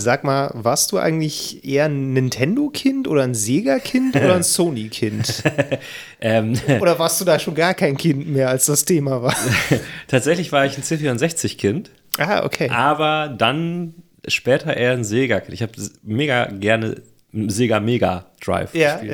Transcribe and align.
Sag 0.00 0.24
mal, 0.24 0.50
warst 0.54 0.92
du 0.92 0.98
eigentlich 0.98 1.64
eher 1.64 1.84
ein 1.84 2.12
Nintendo-Kind 2.12 3.06
oder 3.06 3.22
ein 3.22 3.34
Sega-Kind 3.34 4.16
oder 4.16 4.34
ein 4.34 4.42
Sony-Kind? 4.42 5.42
ähm, 6.20 6.58
oder 6.80 6.98
warst 6.98 7.20
du 7.20 7.24
da 7.24 7.38
schon 7.38 7.54
gar 7.54 7.74
kein 7.74 7.96
Kind 7.96 8.26
mehr, 8.26 8.48
als 8.48 8.66
das 8.66 8.84
Thema 8.84 9.22
war? 9.22 9.34
Tatsächlich 10.08 10.50
war 10.52 10.64
ich 10.64 10.76
ein 10.76 10.82
C64-Kind. 10.82 11.90
Ah, 12.18 12.44
okay. 12.44 12.68
Aber 12.70 13.28
dann 13.28 13.94
später 14.26 14.76
eher 14.76 14.92
ein 14.92 15.04
Sega-Kind. 15.04 15.52
Ich 15.52 15.62
habe 15.62 15.72
mega 16.02 16.46
gerne 16.46 17.02
Sega 17.32 17.78
Mega 17.78 18.26
Drive 18.44 18.74
ja, 18.74 18.96
gespielt. 18.96 19.12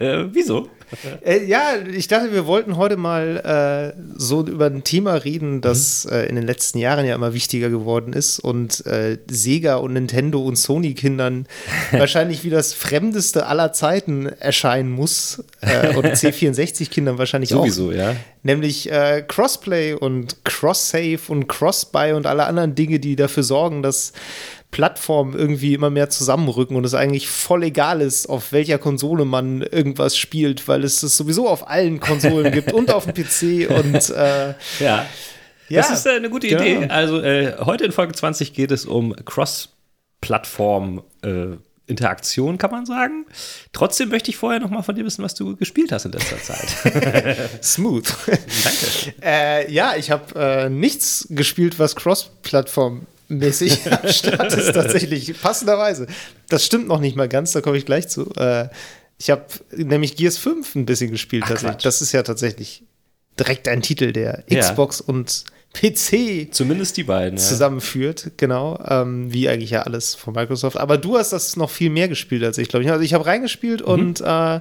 Ja. 0.00 0.26
Wieso? 0.32 0.68
Äh, 1.24 1.44
ja, 1.44 1.76
ich 1.90 2.08
dachte, 2.08 2.32
wir 2.32 2.46
wollten 2.46 2.76
heute 2.76 2.96
mal 2.96 3.94
äh, 3.96 4.00
so 4.16 4.44
über 4.44 4.66
ein 4.66 4.84
Thema 4.84 5.14
reden, 5.14 5.60
das 5.60 6.04
mhm. 6.04 6.12
äh, 6.12 6.26
in 6.26 6.34
den 6.34 6.44
letzten 6.44 6.78
Jahren 6.78 7.06
ja 7.06 7.14
immer 7.14 7.32
wichtiger 7.32 7.70
geworden 7.70 8.12
ist 8.12 8.40
und 8.40 8.84
äh, 8.86 9.18
Sega 9.26 9.76
und 9.76 9.94
Nintendo 9.94 10.42
und 10.42 10.56
Sony-Kindern 10.56 11.46
wahrscheinlich 11.92 12.44
wie 12.44 12.50
das 12.50 12.74
Fremdeste 12.74 13.46
aller 13.46 13.72
Zeiten 13.72 14.26
erscheinen 14.26 14.90
muss. 14.90 15.42
Äh, 15.60 15.94
und 15.96 16.06
C64-Kindern 16.06 17.16
wahrscheinlich 17.16 17.50
Sowieso, 17.50 17.84
auch. 17.84 17.86
Sowieso, 17.86 18.02
ja. 18.02 18.16
Nämlich 18.42 18.90
äh, 18.92 19.24
Crossplay 19.26 19.94
und 19.94 20.44
Cross-Save 20.44 21.20
und 21.28 21.48
Cross-Buy 21.48 22.12
und 22.12 22.26
alle 22.26 22.44
anderen 22.44 22.74
Dinge, 22.74 22.98
die 22.98 23.16
dafür 23.16 23.42
sorgen, 23.42 23.82
dass 23.82 24.12
Plattformen 24.74 25.38
irgendwie 25.38 25.72
immer 25.72 25.88
mehr 25.88 26.10
zusammenrücken 26.10 26.76
und 26.76 26.84
es 26.84 26.94
eigentlich 26.94 27.28
voll 27.28 27.62
egal 27.62 28.00
ist, 28.00 28.28
auf 28.28 28.50
welcher 28.50 28.76
Konsole 28.78 29.24
man 29.24 29.62
irgendwas 29.62 30.16
spielt, 30.16 30.66
weil 30.66 30.82
es 30.82 31.04
es 31.04 31.16
sowieso 31.16 31.48
auf 31.48 31.70
allen 31.70 32.00
Konsolen 32.00 32.50
gibt 32.50 32.72
und 32.72 32.90
auf 32.90 33.06
dem 33.06 33.14
PC 33.14 33.70
und 33.70 34.10
äh, 34.10 34.54
ja. 34.80 35.06
Ja, 35.68 35.80
das 35.80 35.90
ist 35.92 36.06
äh, 36.06 36.16
eine 36.16 36.28
gute 36.28 36.48
Idee. 36.48 36.80
Genau. 36.80 36.92
Also 36.92 37.22
äh, 37.22 37.54
heute 37.60 37.84
in 37.84 37.92
Folge 37.92 38.14
20 38.14 38.52
geht 38.52 38.72
es 38.72 38.84
um 38.84 39.14
Cross-Plattform 39.14 41.04
äh, 41.22 41.56
Interaktion, 41.86 42.58
kann 42.58 42.72
man 42.72 42.84
sagen. 42.84 43.26
Trotzdem 43.72 44.08
möchte 44.08 44.30
ich 44.30 44.36
vorher 44.36 44.58
noch 44.58 44.70
mal 44.70 44.82
von 44.82 44.96
dir 44.96 45.04
wissen, 45.04 45.22
was 45.22 45.36
du 45.36 45.54
gespielt 45.54 45.92
hast 45.92 46.04
in 46.04 46.10
letzter 46.10 46.42
Zeit. 46.42 47.38
Smooth. 47.62 48.12
Danke. 48.26 49.14
Äh, 49.22 49.72
ja, 49.72 49.94
ich 49.94 50.10
habe 50.10 50.34
äh, 50.34 50.68
nichts 50.68 51.28
gespielt, 51.30 51.78
was 51.78 51.94
Cross-Plattform 51.94 53.06
mäßig 53.28 53.80
am 53.90 54.08
Start 54.08 54.52
ist 54.54 54.72
tatsächlich, 54.72 55.40
passenderweise. 55.40 56.06
Das 56.48 56.64
stimmt 56.64 56.88
noch 56.88 57.00
nicht 57.00 57.16
mal 57.16 57.28
ganz, 57.28 57.52
da 57.52 57.60
komme 57.60 57.76
ich 57.76 57.86
gleich 57.86 58.08
zu. 58.08 58.30
Äh, 58.36 58.68
ich 59.18 59.30
habe 59.30 59.44
nämlich 59.76 60.16
Gears 60.16 60.38
5 60.38 60.74
ein 60.74 60.86
bisschen 60.86 61.10
gespielt 61.10 61.44
Ach, 61.46 61.50
tatsächlich. 61.50 61.82
Das 61.82 62.02
ist 62.02 62.12
ja 62.12 62.22
tatsächlich 62.22 62.84
direkt 63.38 63.68
ein 63.68 63.82
Titel, 63.82 64.12
der 64.12 64.44
ja. 64.48 64.60
Xbox 64.60 65.00
und 65.00 65.44
PC 65.74 66.52
zumindest 66.52 66.96
die 66.96 67.02
beiden 67.02 67.36
zusammenführt, 67.36 68.24
ja. 68.24 68.30
genau, 68.36 68.78
ähm, 68.86 69.32
wie 69.32 69.48
eigentlich 69.48 69.70
ja 69.70 69.82
alles 69.82 70.14
von 70.14 70.32
Microsoft. 70.32 70.76
Aber 70.76 70.98
du 70.98 71.18
hast 71.18 71.32
das 71.32 71.56
noch 71.56 71.70
viel 71.70 71.90
mehr 71.90 72.08
gespielt 72.08 72.44
als 72.44 72.58
ich, 72.58 72.68
glaube 72.68 72.84
ich. 72.84 72.90
Also 72.90 73.02
ich 73.02 73.12
habe 73.12 73.26
reingespielt 73.26 73.80
mhm. 73.80 73.86
und 73.86 74.20
äh, 74.20 74.60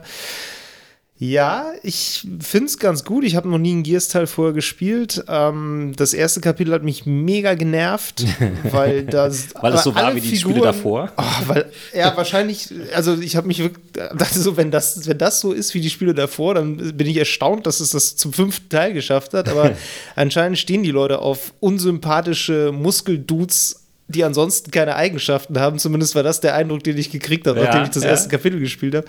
ja, 1.19 1.71
ich 1.83 2.27
finde 2.41 2.65
es 2.65 2.79
ganz 2.79 3.05
gut. 3.05 3.23
Ich 3.23 3.35
habe 3.35 3.47
noch 3.47 3.59
nie 3.59 3.71
einen 3.71 3.83
Gears-Teil 3.83 4.25
vorher 4.25 4.53
gespielt. 4.53 5.23
Ähm, 5.27 5.93
das 5.95 6.13
erste 6.13 6.41
Kapitel 6.41 6.73
hat 6.73 6.83
mich 6.83 7.05
mega 7.05 7.53
genervt, 7.53 8.25
weil 8.71 9.03
das. 9.05 9.49
weil 9.61 9.73
es 9.73 9.83
so 9.83 9.93
war 9.93 10.15
wie 10.15 10.21
die 10.21 10.35
Figuren, 10.35 10.55
Spiele 10.55 10.65
davor. 10.65 11.11
Oh, 11.15 11.23
weil, 11.47 11.71
ja, 11.93 12.17
wahrscheinlich, 12.17 12.73
also 12.95 13.15
ich 13.19 13.35
habe 13.35 13.47
mich 13.47 13.59
wirklich, 13.59 13.83
dachte 13.93 14.39
so, 14.39 14.57
wenn 14.57 14.71
das, 14.71 15.07
wenn 15.07 15.19
das 15.19 15.39
so 15.39 15.53
ist 15.53 15.75
wie 15.75 15.81
die 15.81 15.91
Spiele 15.91 16.15
davor, 16.15 16.55
dann 16.55 16.97
bin 16.97 17.07
ich 17.07 17.17
erstaunt, 17.17 17.67
dass 17.67 17.79
es 17.79 17.91
das 17.91 18.15
zum 18.15 18.33
fünften 18.33 18.69
Teil 18.69 18.93
geschafft 18.93 19.33
hat. 19.33 19.47
Aber 19.49 19.71
anscheinend 20.15 20.57
stehen 20.57 20.81
die 20.81 20.91
Leute 20.91 21.19
auf 21.19 21.53
unsympathische 21.59 22.71
Muskeldudes 22.71 23.79
die 24.09 24.25
ansonsten 24.25 24.69
keine 24.69 24.97
Eigenschaften 24.97 25.59
haben. 25.59 25.79
Zumindest 25.79 26.13
war 26.13 26.23
das 26.23 26.41
der 26.41 26.53
Eindruck, 26.55 26.83
den 26.83 26.97
ich 26.97 27.09
gekriegt 27.09 27.47
habe, 27.47 27.59
ja, 27.59 27.65
nachdem 27.65 27.83
ich 27.83 27.89
das 27.89 28.03
ja. 28.03 28.09
erste 28.09 28.29
Kapitel 28.29 28.59
gespielt 28.59 28.93
habe 28.93 29.07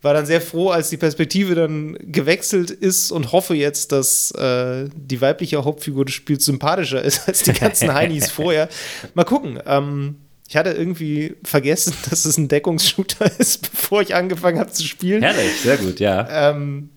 war 0.00 0.14
dann 0.14 0.26
sehr 0.26 0.40
froh, 0.40 0.70
als 0.70 0.90
die 0.90 0.96
Perspektive 0.96 1.54
dann 1.54 1.96
gewechselt 2.00 2.70
ist 2.70 3.10
und 3.10 3.32
hoffe 3.32 3.54
jetzt, 3.54 3.92
dass 3.92 4.30
äh, 4.32 4.88
die 4.94 5.20
weibliche 5.20 5.64
Hauptfigur 5.64 6.04
des 6.04 6.14
Spiels 6.14 6.44
sympathischer 6.44 7.02
ist 7.02 7.26
als 7.28 7.42
die 7.42 7.52
ganzen 7.52 7.92
Heinis 7.92 8.30
vorher. 8.30 8.68
Mal 9.14 9.24
gucken. 9.24 9.58
Ähm, 9.66 10.16
ich 10.48 10.56
hatte 10.56 10.70
irgendwie 10.70 11.34
vergessen, 11.44 11.94
dass 12.10 12.24
es 12.24 12.38
ein 12.38 12.48
Deckungsshooter 12.48 13.30
ist, 13.38 13.70
bevor 13.72 14.02
ich 14.02 14.14
angefangen 14.14 14.58
habe 14.58 14.70
zu 14.70 14.84
spielen. 14.84 15.22
Herrlich, 15.22 15.60
sehr 15.60 15.76
gut, 15.76 16.00
ja. 16.00 16.50
Ähm, 16.50 16.90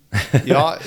ja, 0.46 0.78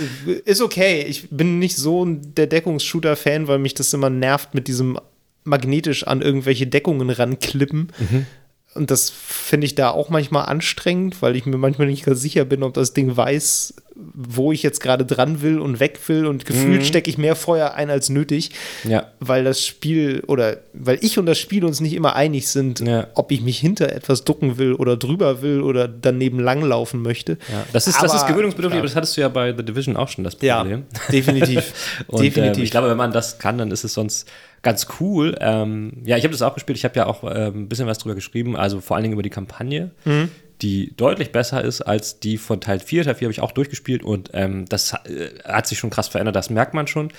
ist 0.45 0.61
okay. 0.61 1.03
Ich 1.09 1.31
bin 1.31 1.59
nicht 1.59 1.77
so 1.77 2.05
der 2.07 2.47
Deckungsshooter-Fan, 2.47 3.49
weil 3.49 3.59
mich 3.59 3.75
das 3.75 3.93
immer 3.93 4.11
nervt 4.11 4.55
mit 4.55 4.69
diesem 4.69 4.99
magnetisch 5.45 6.07
an 6.07 6.23
irgendwelche 6.23 6.67
Deckungen 6.67 7.11
ranklippen. 7.11 7.93
Mhm. 7.99 8.27
Und 8.75 8.91
das 8.91 9.11
finde 9.11 9.67
ich 9.67 9.75
da 9.77 9.91
auch 9.91 10.09
manchmal 10.09 10.47
anstrengend, 10.47 11.23
weil 11.23 11.37
ich 11.37 11.47
mir 11.47 11.57
manchmal 11.57 11.87
nicht 11.87 12.05
ganz 12.05 12.21
sicher 12.21 12.45
bin, 12.45 12.63
ob 12.65 12.75
das 12.75 12.93
Ding 12.93 13.17
weiß, 13.17 13.75
wo 13.95 14.51
ich 14.51 14.65
jetzt 14.65 14.81
gerade 14.81 15.07
dran 15.07 15.43
will 15.43 15.61
und 15.61 15.79
weg 15.79 16.01
will. 16.09 16.27
Und 16.27 16.45
gefühlt 16.45 16.81
mhm. 16.81 16.85
stecke 16.85 17.09
ich 17.09 17.17
mehr 17.17 17.37
Feuer 17.37 17.75
ein 17.75 17.89
als 17.89 18.09
nötig, 18.09 18.51
ja. 18.83 19.13
weil 19.21 19.45
das 19.45 19.65
Spiel 19.65 20.25
oder 20.27 20.59
weil 20.73 20.99
ich 21.03 21.19
und 21.19 21.27
das 21.27 21.39
Spiel 21.39 21.65
uns 21.65 21.81
nicht 21.81 21.93
immer 21.93 22.17
einig 22.17 22.49
sind, 22.49 22.81
ja. 22.81 23.07
ob 23.15 23.31
ich 23.31 23.43
mich 23.43 23.59
hinter 23.59 23.93
etwas 23.93 24.25
ducken 24.25 24.59
will 24.59 24.75
oder 24.75 24.97
drüber 24.97 25.41
will 25.41 25.63
oder 25.63 25.87
daneben 25.87 26.41
langlaufen 26.41 27.01
möchte. 27.01 27.39
Ja. 27.53 27.65
Das, 27.73 27.87
ist, 27.87 27.99
aber, 27.99 28.09
das 28.09 28.17
ist 28.17 28.27
gewöhnungsbedürftig, 28.27 28.79
aber 28.79 28.89
das 28.89 28.97
hattest 28.97 29.17
du 29.17 29.21
ja 29.21 29.29
bei 29.29 29.55
The 29.57 29.65
Division 29.65 29.97
auch 29.97 30.09
schon 30.09 30.25
das 30.25 30.35
Problem. 30.35 30.85
Ja, 30.93 31.11
definitiv. 31.13 31.73
und, 32.09 32.21
definitiv. 32.21 32.59
Ähm, 32.59 32.65
ich 32.65 32.71
glaube, 32.73 32.91
wenn 32.91 32.97
man 32.97 33.13
das 33.13 33.39
kann, 33.39 33.59
dann 33.59 33.71
ist 33.71 33.85
es 33.85 33.95
sonst 33.95 34.27
ganz 34.65 34.89
cool. 34.99 35.37
Ähm, 35.41 36.03
ja, 36.05 36.17
ich 36.17 36.25
habe 36.25 36.33
das 36.33 36.43
auch 36.43 36.55
gespielt. 36.55 36.77
Ich 36.77 36.85
habe 36.85 36.97
ja 36.97 37.07
auch 37.07 37.23
äh, 37.23 37.47
ein 37.47 37.69
bisschen 37.69 37.87
was 37.87 37.99
drüber 37.99 38.17
geschrieben, 38.17 38.57
also 38.57 38.81
vor 38.81 38.97
allen 38.97 39.05
Dingen 39.05 39.13
über 39.13 39.23
die 39.23 39.31
Kampagne, 39.31 39.93
mhm. 40.05 40.31
die 40.63 40.97
deutlich 40.97 41.31
besser 41.31 41.63
ist 41.63 41.83
als 41.83 42.19
die 42.19 42.39
von 42.39 42.61
Teil 42.61 42.81
4. 42.81 43.05
Teil 43.05 43.15
4 43.15 43.27
habe 43.27 43.33
ich 43.33 43.41
auch 43.41 43.53
durchgespielt 43.53 44.03
und 44.03 44.31
ähm, 44.33 44.65
das 44.67 44.93
äh, 44.93 45.31
hat 45.45 45.69
sich 45.69 45.79
schon 45.79 45.91
krass 45.91 46.09
verändert, 46.09 46.35
das 46.35 46.51
merkt 46.51 46.75
man 46.75 46.89
schon. 46.89 47.13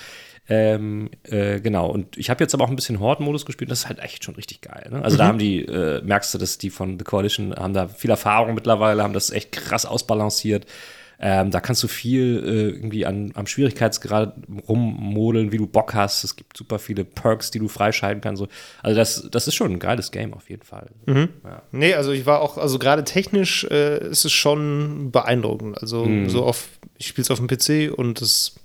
Ähm, 0.48 1.10
äh, 1.24 1.60
genau, 1.60 1.88
und 1.88 2.16
ich 2.16 2.30
habe 2.30 2.44
jetzt 2.44 2.54
aber 2.54 2.64
auch 2.64 2.70
ein 2.70 2.76
bisschen 2.76 3.00
Horde-Modus 3.00 3.46
gespielt, 3.46 3.70
das 3.70 3.80
ist 3.80 3.88
halt 3.88 3.98
echt 3.98 4.22
schon 4.22 4.36
richtig 4.36 4.60
geil. 4.60 4.88
Ne? 4.90 5.02
Also 5.02 5.16
mhm. 5.16 5.18
da 5.18 5.26
haben 5.26 5.38
die, 5.38 5.62
äh, 5.62 6.02
merkst 6.02 6.34
du, 6.34 6.38
dass 6.38 6.58
die 6.58 6.70
von 6.70 6.98
The 6.98 7.04
Coalition 7.04 7.54
haben 7.54 7.74
da 7.74 7.88
viel 7.88 8.10
Erfahrung 8.10 8.54
mittlerweile, 8.54 9.02
haben 9.02 9.14
das 9.14 9.30
echt 9.30 9.50
krass 9.50 9.86
ausbalanciert. 9.86 10.66
Ähm, 11.18 11.50
da 11.50 11.60
kannst 11.60 11.82
du 11.82 11.88
viel 11.88 12.42
äh, 12.44 12.76
irgendwie 12.76 13.06
an, 13.06 13.32
am 13.34 13.46
Schwierigkeitsgrad 13.46 14.34
rummodeln, 14.68 15.50
wie 15.50 15.56
du 15.56 15.66
Bock 15.66 15.94
hast. 15.94 16.24
Es 16.24 16.36
gibt 16.36 16.56
super 16.56 16.78
viele 16.78 17.04
Perks, 17.04 17.50
die 17.50 17.58
du 17.58 17.68
freischalten 17.68 18.20
kannst. 18.20 18.40
So. 18.40 18.48
Also 18.82 18.96
das, 18.96 19.28
das 19.30 19.48
ist 19.48 19.54
schon 19.54 19.72
ein 19.72 19.78
geiles 19.78 20.10
Game 20.10 20.34
auf 20.34 20.50
jeden 20.50 20.62
Fall. 20.62 20.90
Mhm. 21.06 21.28
Ja. 21.44 21.62
Nee, 21.72 21.94
also 21.94 22.12
ich 22.12 22.26
war 22.26 22.42
auch, 22.42 22.58
also 22.58 22.78
gerade 22.78 23.04
technisch 23.04 23.64
äh, 23.64 24.06
ist 24.08 24.26
es 24.26 24.32
schon 24.32 25.10
beeindruckend. 25.10 25.78
Also 25.80 26.04
mhm. 26.04 26.28
so 26.28 26.44
auf, 26.44 26.68
ich 26.98 27.06
spiele 27.06 27.22
es 27.22 27.30
auf 27.30 27.38
dem 27.38 27.46
PC 27.46 27.96
und 27.96 28.20
es 28.20 28.56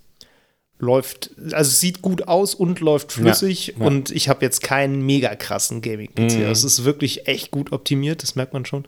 läuft, 0.78 1.31
also 1.38 1.69
es 1.69 1.79
sieht 1.79 2.01
gut 2.01 2.28
aus 2.28 2.56
und 2.56 2.79
läuft 2.79 3.13
flüssig 3.13 3.68
ja, 3.68 3.73
ja. 3.79 3.85
und 3.85 4.12
ich 4.12 4.28
habe 4.28 4.44
jetzt 4.44 4.62
keinen 4.62 5.06
mega 5.06 5.35
krassen 5.35 5.81
Gaming-PC. 5.81 6.39
Mhm. 6.39 6.51
Es 6.51 6.63
ist 6.63 6.83
wirklich 6.83 7.28
echt 7.28 7.51
gut 7.51 7.72
optimiert, 7.72 8.23
das 8.23 8.35
merkt 8.35 8.53
man 8.53 8.66
schon. 8.66 8.85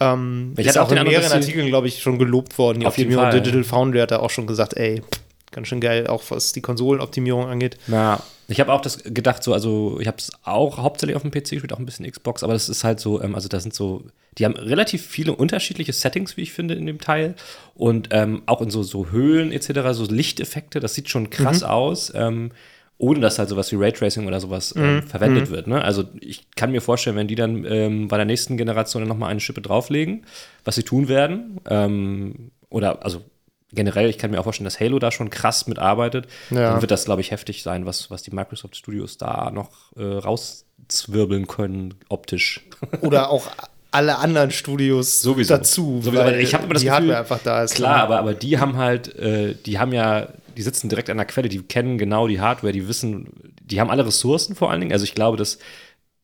Ähm, 0.00 0.54
ich 0.56 0.66
ist 0.66 0.78
auch 0.78 0.90
in 0.90 1.02
mehreren 1.02 1.32
Artikeln, 1.32 1.68
glaube 1.68 1.88
ich, 1.88 2.02
schon 2.02 2.18
gelobt 2.18 2.58
worden. 2.58 2.80
Die 2.80 2.86
auf 2.86 2.94
Optimierung 2.94 3.30
Digital 3.30 3.64
Foundry 3.64 4.00
hat 4.00 4.10
da 4.10 4.18
auch 4.18 4.30
schon 4.30 4.46
gesagt, 4.46 4.76
ey, 4.76 5.02
ganz 5.52 5.68
schön 5.68 5.80
geil, 5.80 6.06
auch 6.06 6.22
was 6.28 6.52
die 6.52 6.60
Konsolenoptimierung 6.60 7.46
angeht. 7.46 7.78
Ja, 7.86 8.20
ich 8.48 8.60
habe 8.60 8.72
auch 8.72 8.80
das 8.80 9.02
gedacht, 9.04 9.42
so, 9.42 9.54
also 9.54 9.98
ich 10.00 10.06
habe 10.06 10.18
es 10.18 10.30
auch 10.42 10.78
hauptsächlich 10.78 11.16
auf 11.16 11.22
dem 11.22 11.30
PC 11.30 11.50
gespielt, 11.50 11.72
auch 11.72 11.78
ein 11.78 11.86
bisschen 11.86 12.10
Xbox, 12.10 12.42
aber 12.42 12.52
das 12.52 12.68
ist 12.68 12.84
halt 12.84 13.00
so, 13.00 13.22
ähm, 13.22 13.34
also 13.34 13.48
da 13.48 13.58
sind 13.58 13.72
so, 13.72 14.04
die 14.36 14.44
haben 14.44 14.54
relativ 14.54 15.06
viele 15.06 15.34
unterschiedliche 15.34 15.92
Settings, 15.92 16.36
wie 16.36 16.42
ich 16.42 16.52
finde, 16.52 16.74
in 16.74 16.86
dem 16.86 17.00
Teil 17.00 17.36
und 17.74 18.08
ähm, 18.10 18.42
auch 18.46 18.60
in 18.60 18.70
so, 18.70 18.82
so 18.82 19.10
Höhlen 19.10 19.50
etc., 19.50 19.92
so 19.92 20.04
Lichteffekte, 20.04 20.80
das 20.80 20.94
sieht 20.94 21.08
schon 21.08 21.30
krass 21.30 21.60
mhm. 21.60 21.66
aus. 21.66 22.12
Ähm, 22.14 22.50
ohne 22.98 23.20
dass 23.20 23.38
halt 23.38 23.48
sowas 23.48 23.70
wie 23.72 23.76
Raytracing 23.76 24.26
oder 24.26 24.40
sowas 24.40 24.74
ähm, 24.76 24.96
mhm. 24.96 25.02
verwendet 25.02 25.48
mhm. 25.48 25.54
wird. 25.54 25.66
Ne? 25.66 25.82
Also 25.82 26.04
ich 26.20 26.50
kann 26.52 26.70
mir 26.70 26.80
vorstellen, 26.80 27.16
wenn 27.16 27.28
die 27.28 27.34
dann 27.34 27.64
ähm, 27.64 28.08
bei 28.08 28.16
der 28.16 28.26
nächsten 28.26 28.56
Generation 28.56 29.06
nochmal 29.06 29.30
eine 29.30 29.40
Schippe 29.40 29.60
drauflegen, 29.60 30.24
was 30.64 30.76
sie 30.76 30.84
tun 30.84 31.08
werden, 31.08 31.60
ähm, 31.68 32.50
oder 32.70 33.04
also 33.04 33.22
generell, 33.72 34.08
ich 34.08 34.18
kann 34.18 34.30
mir 34.30 34.38
auch 34.38 34.44
vorstellen, 34.44 34.66
dass 34.66 34.80
Halo 34.80 34.98
da 34.98 35.10
schon 35.10 35.30
krass 35.30 35.66
mitarbeitet, 35.66 36.26
ja. 36.50 36.72
dann 36.72 36.80
wird 36.80 36.90
das, 36.90 37.04
glaube 37.04 37.20
ich, 37.20 37.30
heftig 37.32 37.62
sein, 37.62 37.86
was, 37.86 38.10
was 38.10 38.22
die 38.22 38.30
Microsoft 38.30 38.76
Studios 38.76 39.18
da 39.18 39.50
noch 39.50 39.70
äh, 39.96 40.02
rauszwirbeln 40.02 41.46
können, 41.48 41.94
optisch. 42.08 42.60
Oder 43.00 43.30
auch 43.30 43.48
alle 43.90 44.18
anderen 44.18 44.50
Studios 44.50 45.22
Sowieso. 45.22 45.54
dazu. 45.54 46.00
Sowieso. 46.02 46.24
Weil 46.24 46.40
ich 46.40 46.54
habe 46.54 46.64
immer 46.64 46.74
das 46.74 46.82
die 46.82 46.88
Gefühl, 46.88 47.14
einfach 47.14 47.40
da 47.42 47.62
ist. 47.62 47.74
Klar, 47.74 48.02
aber, 48.02 48.18
aber 48.18 48.34
die 48.34 48.58
haben 48.58 48.76
halt, 48.76 49.14
äh, 49.16 49.54
die 49.54 49.78
haben 49.78 49.92
ja 49.92 50.28
die 50.56 50.62
sitzen 50.62 50.88
direkt 50.88 51.10
an 51.10 51.16
der 51.16 51.26
Quelle, 51.26 51.48
die 51.48 51.62
kennen 51.62 51.98
genau 51.98 52.26
die 52.28 52.40
Hardware, 52.40 52.72
die 52.72 52.88
wissen, 52.88 53.28
die 53.62 53.80
haben 53.80 53.90
alle 53.90 54.06
Ressourcen 54.06 54.54
vor 54.54 54.70
allen 54.70 54.80
Dingen. 54.80 54.92
Also 54.92 55.04
ich 55.04 55.14
glaube, 55.14 55.36
dass 55.36 55.58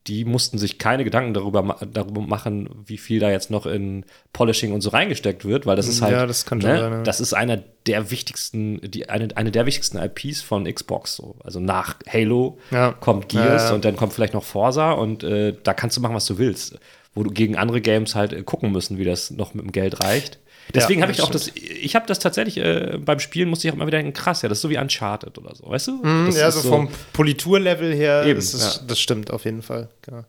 die 0.06 0.24
mussten 0.24 0.56
sich 0.56 0.78
keine 0.78 1.04
Gedanken 1.04 1.34
darüber, 1.34 1.76
darüber 1.92 2.22
machen, 2.22 2.70
wie 2.86 2.96
viel 2.96 3.20
da 3.20 3.30
jetzt 3.30 3.50
noch 3.50 3.66
in 3.66 4.06
Polishing 4.32 4.72
und 4.72 4.80
so 4.80 4.90
reingesteckt 4.90 5.44
wird, 5.44 5.66
weil 5.66 5.76
das 5.76 5.88
ist 5.88 6.00
halt, 6.00 6.12
Ja, 6.12 6.26
das 6.26 6.50
ne, 6.50 6.60
sein, 6.62 6.76
ja. 6.78 7.02
das 7.02 7.20
ist 7.20 7.34
einer 7.34 7.58
der 7.86 8.10
wichtigsten, 8.10 8.80
die, 8.90 9.10
eine, 9.10 9.28
eine 9.36 9.50
der 9.50 9.66
wichtigsten 9.66 9.98
IPs 9.98 10.40
von 10.40 10.64
Xbox. 10.64 11.16
So. 11.16 11.36
Also 11.44 11.60
nach 11.60 11.96
Halo 12.10 12.58
Ja. 12.70 12.92
kommt 12.92 13.28
Gears 13.28 13.72
und 13.72 13.84
dann 13.84 13.96
kommt 13.96 14.14
vielleicht 14.14 14.32
noch 14.32 14.42
Forza 14.42 14.92
und 14.92 15.22
äh, 15.22 15.54
da 15.62 15.74
kannst 15.74 15.98
du 15.98 16.00
machen, 16.00 16.14
was 16.14 16.24
du 16.26 16.38
willst. 16.38 16.78
Wo 17.12 17.22
du 17.22 17.30
gegen 17.30 17.56
andere 17.56 17.82
Games 17.82 18.14
halt 18.14 18.32
äh, 18.32 18.42
gucken 18.42 18.72
müssen, 18.72 18.96
wie 18.96 19.04
das 19.04 19.30
noch 19.30 19.52
mit 19.52 19.64
dem 19.66 19.72
Geld 19.72 20.02
reicht. 20.02 20.38
Deswegen 20.74 21.00
Ja, 21.00 21.04
habe 21.06 21.12
ich 21.12 21.20
auch 21.22 21.30
das, 21.30 21.50
ich 21.56 21.94
habe 21.96 22.06
das 22.06 22.18
tatsächlich 22.20 22.58
äh, 22.58 22.96
beim 23.04 23.18
Spielen 23.18 23.48
musste 23.48 23.66
ich 23.66 23.72
auch 23.72 23.76
immer 23.76 23.86
wieder 23.86 23.98
denken, 23.98 24.12
krass, 24.12 24.42
ja, 24.42 24.48
das 24.48 24.58
ist 24.58 24.62
so 24.62 24.70
wie 24.70 24.78
Uncharted 24.78 25.36
oder 25.38 25.54
so, 25.56 25.68
weißt 25.68 25.88
du? 25.88 26.02
Das 26.26 26.36
ja, 26.36 26.50
so 26.50 26.68
vom 26.68 26.88
Politurlevel 27.12 27.92
her 27.92 28.24
Eben, 28.24 28.38
es, 28.38 28.52
ja. 28.52 28.82
das 28.86 29.00
stimmt 29.00 29.30
auf 29.32 29.44
jeden 29.44 29.62
Fall. 29.62 29.88
Genau. 30.02 30.24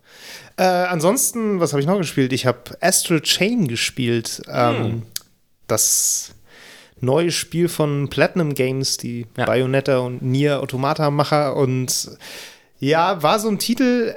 Äh, 0.57 0.63
ansonsten, 0.63 1.60
was 1.60 1.74
habe 1.74 1.81
ich 1.81 1.88
noch 1.88 1.98
gespielt? 1.98 2.33
Ich 2.33 2.45
habe 2.48 2.60
Astral 2.81 3.22
Chain 3.22 3.68
gespielt. 3.68 4.42
Hm. 4.48 4.75
Ähm, 4.75 5.04
Das 5.68 6.31
neue 7.00 7.31
Spiel 7.31 7.68
von 7.69 8.10
Platinum 8.10 8.54
Games, 8.54 8.98
die 8.98 9.25
Ja. 9.38 9.45
Bayonetta 9.45 10.00
und 10.00 10.22
Nier 10.22 10.60
Automata-Macher. 10.62 11.56
Und 11.56 12.12
ja, 12.80 13.22
war 13.24 13.39
so 13.39 13.48
ein 13.48 13.60
Titel, 13.60 14.16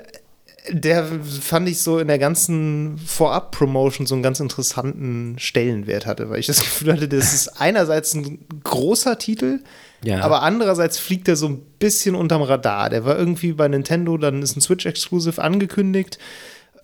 der 0.71 1.05
fand 1.41 1.69
ich 1.69 1.83
so 1.83 1.99
in 1.99 2.09
der 2.09 2.19
ganzen 2.19 2.97
Vorab-Promotion 2.99 4.07
so 4.07 4.15
einen 4.15 4.23
ganz 4.23 4.41
interessanten 4.41 5.37
Stellenwert 5.39 6.07
hatte, 6.07 6.31
weil 6.31 6.41
ich 6.41 6.47
das 6.47 6.61
Gefühl 6.61 6.93
hatte, 6.93 7.07
das 7.09 7.35
ist 7.35 7.49
einerseits 7.61 8.15
ein 8.15 8.39
großer 8.65 9.19
Titel, 9.19 9.61
Ja. 10.03 10.21
aber 10.23 10.43
andererseits 10.43 10.99
fliegt 10.99 11.29
er 11.29 11.37
so 11.37 11.49
ein 11.49 11.61
bisschen 11.79 12.15
unterm 12.15 12.41
Radar. 12.43 12.89
Der 12.89 13.05
war 13.05 13.19
irgendwie 13.19 13.53
bei 13.53 13.69
Nintendo, 13.69 14.17
dann 14.17 14.41
ist 14.43 14.57
ein 14.57 14.63
Switch-Exclusive 14.63 15.43
angekündigt. 15.43 16.19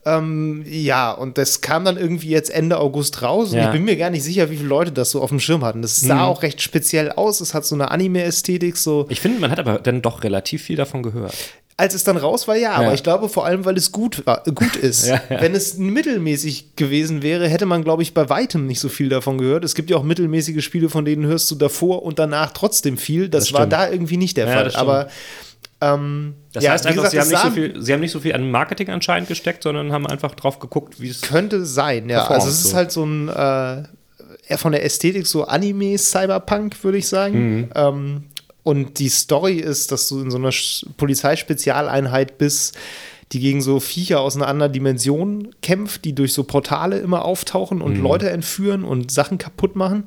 Ähm, 0.06 0.64
ja, 0.66 1.10
und 1.12 1.36
das 1.38 1.60
kam 1.60 1.84
dann 1.84 1.96
irgendwie 1.98 2.28
jetzt 2.30 2.50
Ende 2.50 2.78
August 2.78 3.22
raus. 3.22 3.50
Und 3.50 3.58
Ja. 3.58 3.66
ich 3.66 3.72
bin 3.72 3.84
mir 3.84 3.96
gar 3.96 4.10
nicht 4.10 4.22
sicher, 4.24 4.50
wie 4.50 4.56
viele 4.56 4.68
Leute 4.68 4.92
das 4.92 5.10
so 5.10 5.20
auf 5.20 5.28
dem 5.30 5.40
Schirm 5.40 5.64
hatten. 5.64 5.82
Das 5.82 6.00
sah 6.00 6.24
auch 6.24 6.42
recht 6.42 6.62
speziell 6.62 7.12
aus. 7.12 7.40
Es 7.40 7.52
hat 7.54 7.66
so 7.66 7.74
eine 7.74 7.90
Anime-Ästhetik, 7.90 8.76
so. 8.76 9.06
Ich 9.10 9.20
finde, 9.20 9.40
man 9.40 9.50
hat 9.50 9.58
aber 9.58 9.78
dann 9.78 10.00
doch 10.02 10.24
relativ 10.24 10.62
viel 10.62 10.76
davon 10.76 11.02
gehört. 11.02 11.34
Als 11.76 11.94
es 11.94 12.04
dann 12.04 12.18
raus 12.18 12.46
war, 12.46 12.56
ja, 12.56 12.72
aber 12.72 12.88
Ja. 12.88 12.92
ich 12.94 13.02
glaube 13.02 13.30
vor 13.30 13.46
allem, 13.46 13.64
weil 13.64 13.74
es 13.78 13.90
gut, 13.90 14.26
war, 14.26 14.46
äh, 14.46 14.52
gut 14.52 14.76
ist. 14.82 15.06
Ja. 15.06 15.20
Wenn 15.30 15.54
es 15.54 15.78
mittelmäßig 15.78 16.76
gewesen 16.76 17.22
wäre, 17.22 17.48
hätte 17.48 17.64
man, 17.64 17.84
glaube 17.84 18.02
ich, 18.02 18.12
bei 18.12 18.28
weitem 18.28 18.66
nicht 18.66 18.80
so 18.80 18.88
viel 18.90 19.08
davon 19.08 19.38
gehört. 19.38 19.64
Es 19.64 19.74
gibt 19.74 19.88
ja 19.90 19.96
auch 19.96 20.02
mittelmäßige 20.02 20.62
Spiele, 20.62 20.90
von 20.90 21.04
denen 21.06 21.24
hörst 21.24 21.50
du 21.50 21.54
davor 21.54 22.02
und 22.02 22.18
danach 22.18 22.52
trotzdem 22.52 22.98
viel. 22.98 23.28
Das, 23.30 23.44
Das 23.44 23.52
war 23.54 23.66
da 23.66 23.90
irgendwie 23.90 24.18
nicht 24.18 24.36
der 24.36 24.46
Fall. 24.48 24.64
das 24.64 24.74
stimmt. 24.74 24.88
Ähm, 25.80 26.34
Das 26.52 26.64
ja, 26.64 26.72
heißt 26.72 26.86
einfach, 26.86 27.04
gesagt, 27.04 27.12
sie, 27.12 27.20
haben 27.20 27.28
nicht 27.30 27.42
so 27.42 27.50
viel, 27.50 27.82
sie 27.82 27.92
haben 27.92 28.00
nicht 28.00 28.12
so 28.12 28.20
viel 28.20 28.34
an 28.34 28.50
Marketing 28.50 28.88
anscheinend 28.90 29.28
gesteckt, 29.28 29.62
sondern 29.62 29.92
haben 29.92 30.06
einfach 30.06 30.34
drauf 30.34 30.58
geguckt, 30.58 31.00
wie 31.00 31.08
es. 31.08 31.20
Könnte 31.22 31.64
sein, 31.64 32.08
ja. 32.08 32.26
Also 32.26 32.48
es 32.48 32.64
ist 32.64 32.70
so. 32.70 32.76
halt 32.76 32.92
so 32.92 33.04
ein 33.04 33.28
äh, 33.28 33.84
von 34.56 34.72
der 34.72 34.84
Ästhetik 34.84 35.26
so 35.26 35.44
Anime-Cyberpunk, 35.44 36.82
würde 36.82 36.98
ich 36.98 37.08
sagen. 37.08 37.56
Mhm. 37.56 37.68
Ähm, 37.74 38.24
und 38.62 38.98
die 38.98 39.08
Story 39.08 39.54
ist, 39.54 39.90
dass 39.90 40.08
du 40.08 40.20
in 40.20 40.30
so 40.30 40.36
einer 40.36 40.50
Polizeispezialeinheit 40.96 42.38
bist, 42.38 42.76
die 43.32 43.40
gegen 43.40 43.62
so 43.62 43.78
Viecher 43.80 44.20
aus 44.20 44.36
einer 44.36 44.48
anderen 44.48 44.72
Dimension 44.72 45.54
kämpft, 45.62 46.04
die 46.04 46.14
durch 46.14 46.32
so 46.32 46.44
Portale 46.44 46.98
immer 46.98 47.24
auftauchen 47.24 47.78
Mhm. 47.78 47.84
und 47.84 47.96
Leute 47.96 48.30
entführen 48.30 48.84
und 48.84 49.10
Sachen 49.10 49.38
kaputt 49.38 49.76
machen. 49.76 50.04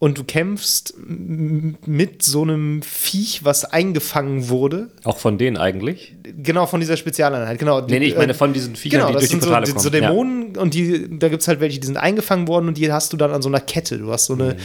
Und 0.00 0.16
du 0.16 0.24
kämpfst 0.24 0.94
mit 1.06 2.22
so 2.22 2.40
einem 2.42 2.80
Viech, 2.82 3.44
was 3.44 3.66
eingefangen 3.66 4.48
wurde. 4.48 4.88
Auch 5.04 5.18
von 5.18 5.36
denen 5.36 5.58
eigentlich. 5.58 6.14
Genau, 6.22 6.64
von 6.66 6.80
dieser 6.80 6.96
Spezialeinheit. 6.96 7.58
Genau. 7.58 7.82
Nee, 7.82 7.98
nee, 7.98 8.06
ich 8.06 8.16
meine 8.16 8.32
von 8.32 8.54
diesen 8.54 8.76
Viechern, 8.76 9.00
Genau, 9.00 9.08
die 9.08 9.12
das 9.12 9.20
durch 9.24 9.28
die 9.28 9.32
sind 9.34 9.42
so, 9.42 9.48
Portale 9.48 9.66
die- 9.66 9.72
kommen. 9.72 9.82
so 9.82 9.90
Dämonen 9.90 10.56
und 10.56 10.72
die, 10.72 11.18
da 11.18 11.28
gibt 11.28 11.42
es 11.42 11.48
halt 11.48 11.60
welche, 11.60 11.78
die 11.80 11.86
sind 11.86 11.98
eingefangen 11.98 12.48
worden 12.48 12.68
und 12.68 12.78
die 12.78 12.90
hast 12.90 13.12
du 13.12 13.18
dann 13.18 13.30
an 13.30 13.42
so 13.42 13.50
einer 13.50 13.60
Kette. 13.60 13.98
Du 13.98 14.10
hast 14.10 14.24
so 14.24 14.32
eine 14.32 14.56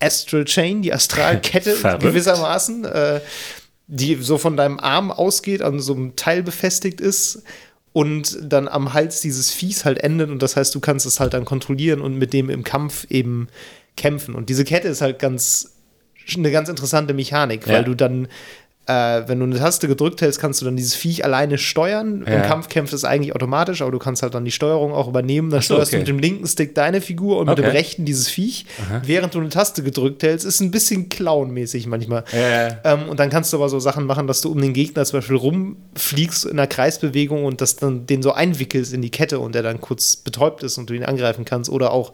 Astral 0.00 0.44
Chain, 0.44 0.82
die 0.82 0.92
Astralkette 0.92 1.76
Mhm. 1.82 1.98
Gewissermaßen, 2.00 2.84
äh, 2.84 3.20
die 3.86 4.16
so 4.16 4.38
von 4.38 4.56
deinem 4.56 4.80
Arm 4.80 5.12
ausgeht, 5.12 5.62
an 5.62 5.78
so 5.78 5.94
einem 5.94 6.16
Teil 6.16 6.42
befestigt 6.42 7.00
ist 7.00 7.44
und 7.92 8.38
dann 8.42 8.66
am 8.66 8.92
Hals 8.92 9.20
dieses 9.20 9.52
Viehs 9.52 9.84
halt 9.84 9.98
endet 9.98 10.30
und 10.30 10.42
das 10.42 10.56
heißt, 10.56 10.74
du 10.74 10.80
kannst 10.80 11.06
es 11.06 11.20
halt 11.20 11.32
dann 11.32 11.44
kontrollieren 11.44 12.00
und 12.00 12.18
mit 12.18 12.32
dem 12.32 12.50
im 12.50 12.64
Kampf 12.64 13.06
eben 13.08 13.46
kämpfen. 13.96 14.34
Und 14.34 14.48
diese 14.48 14.64
Kette 14.64 14.88
ist 14.88 15.00
halt 15.00 15.18
ganz 15.18 15.70
eine 16.36 16.50
ganz 16.50 16.68
interessante 16.68 17.12
Mechanik, 17.14 17.66
weil 17.68 17.74
Ja. 17.76 17.82
du 17.82 17.94
dann 17.94 18.28
äh, 18.86 19.22
wenn 19.28 19.38
du 19.38 19.46
eine 19.46 19.56
Taste 19.58 19.88
gedrückt 19.88 20.20
hältst, 20.20 20.38
kannst 20.38 20.60
du 20.60 20.66
dann 20.66 20.76
dieses 20.76 20.94
Viech 20.94 21.24
alleine 21.24 21.56
steuern. 21.56 22.20
Im 22.26 22.30
Ja. 22.30 22.40
Kampf 22.42 22.68
kämpft 22.68 22.92
es 22.92 23.02
eigentlich 23.02 23.34
automatisch, 23.34 23.80
aber 23.80 23.90
du 23.90 23.98
kannst 23.98 24.22
halt 24.22 24.34
dann 24.34 24.44
die 24.44 24.50
Steuerung 24.50 24.92
auch 24.92 25.08
übernehmen. 25.08 25.48
Dann 25.48 25.62
so, 25.62 25.76
steuerst 25.76 25.92
du 25.92 25.96
okay. 25.96 26.00
mit 26.02 26.08
dem 26.08 26.18
linken 26.18 26.46
Stick 26.46 26.74
deine 26.74 27.00
Figur 27.00 27.38
und 27.38 27.46
mit 27.48 27.58
Okay. 27.58 27.66
dem 27.66 27.72
rechten 27.74 28.04
dieses 28.04 28.28
Viech, 28.28 28.66
während 29.04 29.34
du 29.34 29.40
eine 29.40 29.48
Taste 29.48 29.82
gedrückt 29.82 30.22
hältst. 30.22 30.44
Ist 30.44 30.60
ein 30.60 30.70
bisschen 30.70 31.08
clownmäßig 31.08 31.86
manchmal. 31.86 32.24
Ja. 32.30 32.76
Ähm, 32.84 33.08
und 33.08 33.18
dann 33.20 33.30
kannst 33.30 33.54
du 33.54 33.56
aber 33.56 33.70
so 33.70 33.80
Sachen 33.80 34.04
machen, 34.04 34.26
dass 34.26 34.42
du 34.42 34.52
um 34.52 34.60
den 34.60 34.74
Gegner 34.74 35.02
zum 35.06 35.16
Beispiel 35.20 35.36
rumfliegst 35.36 36.44
in 36.44 36.58
einer 36.58 36.66
Kreisbewegung 36.66 37.46
und 37.46 37.62
das 37.62 37.76
dann 37.76 38.04
den 38.04 38.22
so 38.22 38.32
einwickelst 38.32 38.92
in 38.92 39.00
die 39.00 39.10
Kette 39.10 39.38
und 39.38 39.54
der 39.54 39.62
dann 39.62 39.80
kurz 39.80 40.16
betäubt 40.16 40.62
ist 40.62 40.76
und 40.76 40.90
du 40.90 40.94
ihn 40.94 41.04
angreifen 41.04 41.46
kannst. 41.46 41.70
Oder 41.70 41.90
auch, 41.90 42.12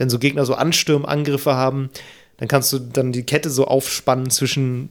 wenn 0.00 0.08
so 0.08 0.18
Gegner 0.18 0.46
so 0.46 0.54
Ansturmangriffe 0.54 1.54
haben, 1.54 1.90
dann 2.38 2.48
kannst 2.48 2.72
du 2.72 2.78
dann 2.78 3.12
die 3.12 3.22
Kette 3.22 3.50
so 3.50 3.66
aufspannen 3.66 4.30
zwischen 4.30 4.88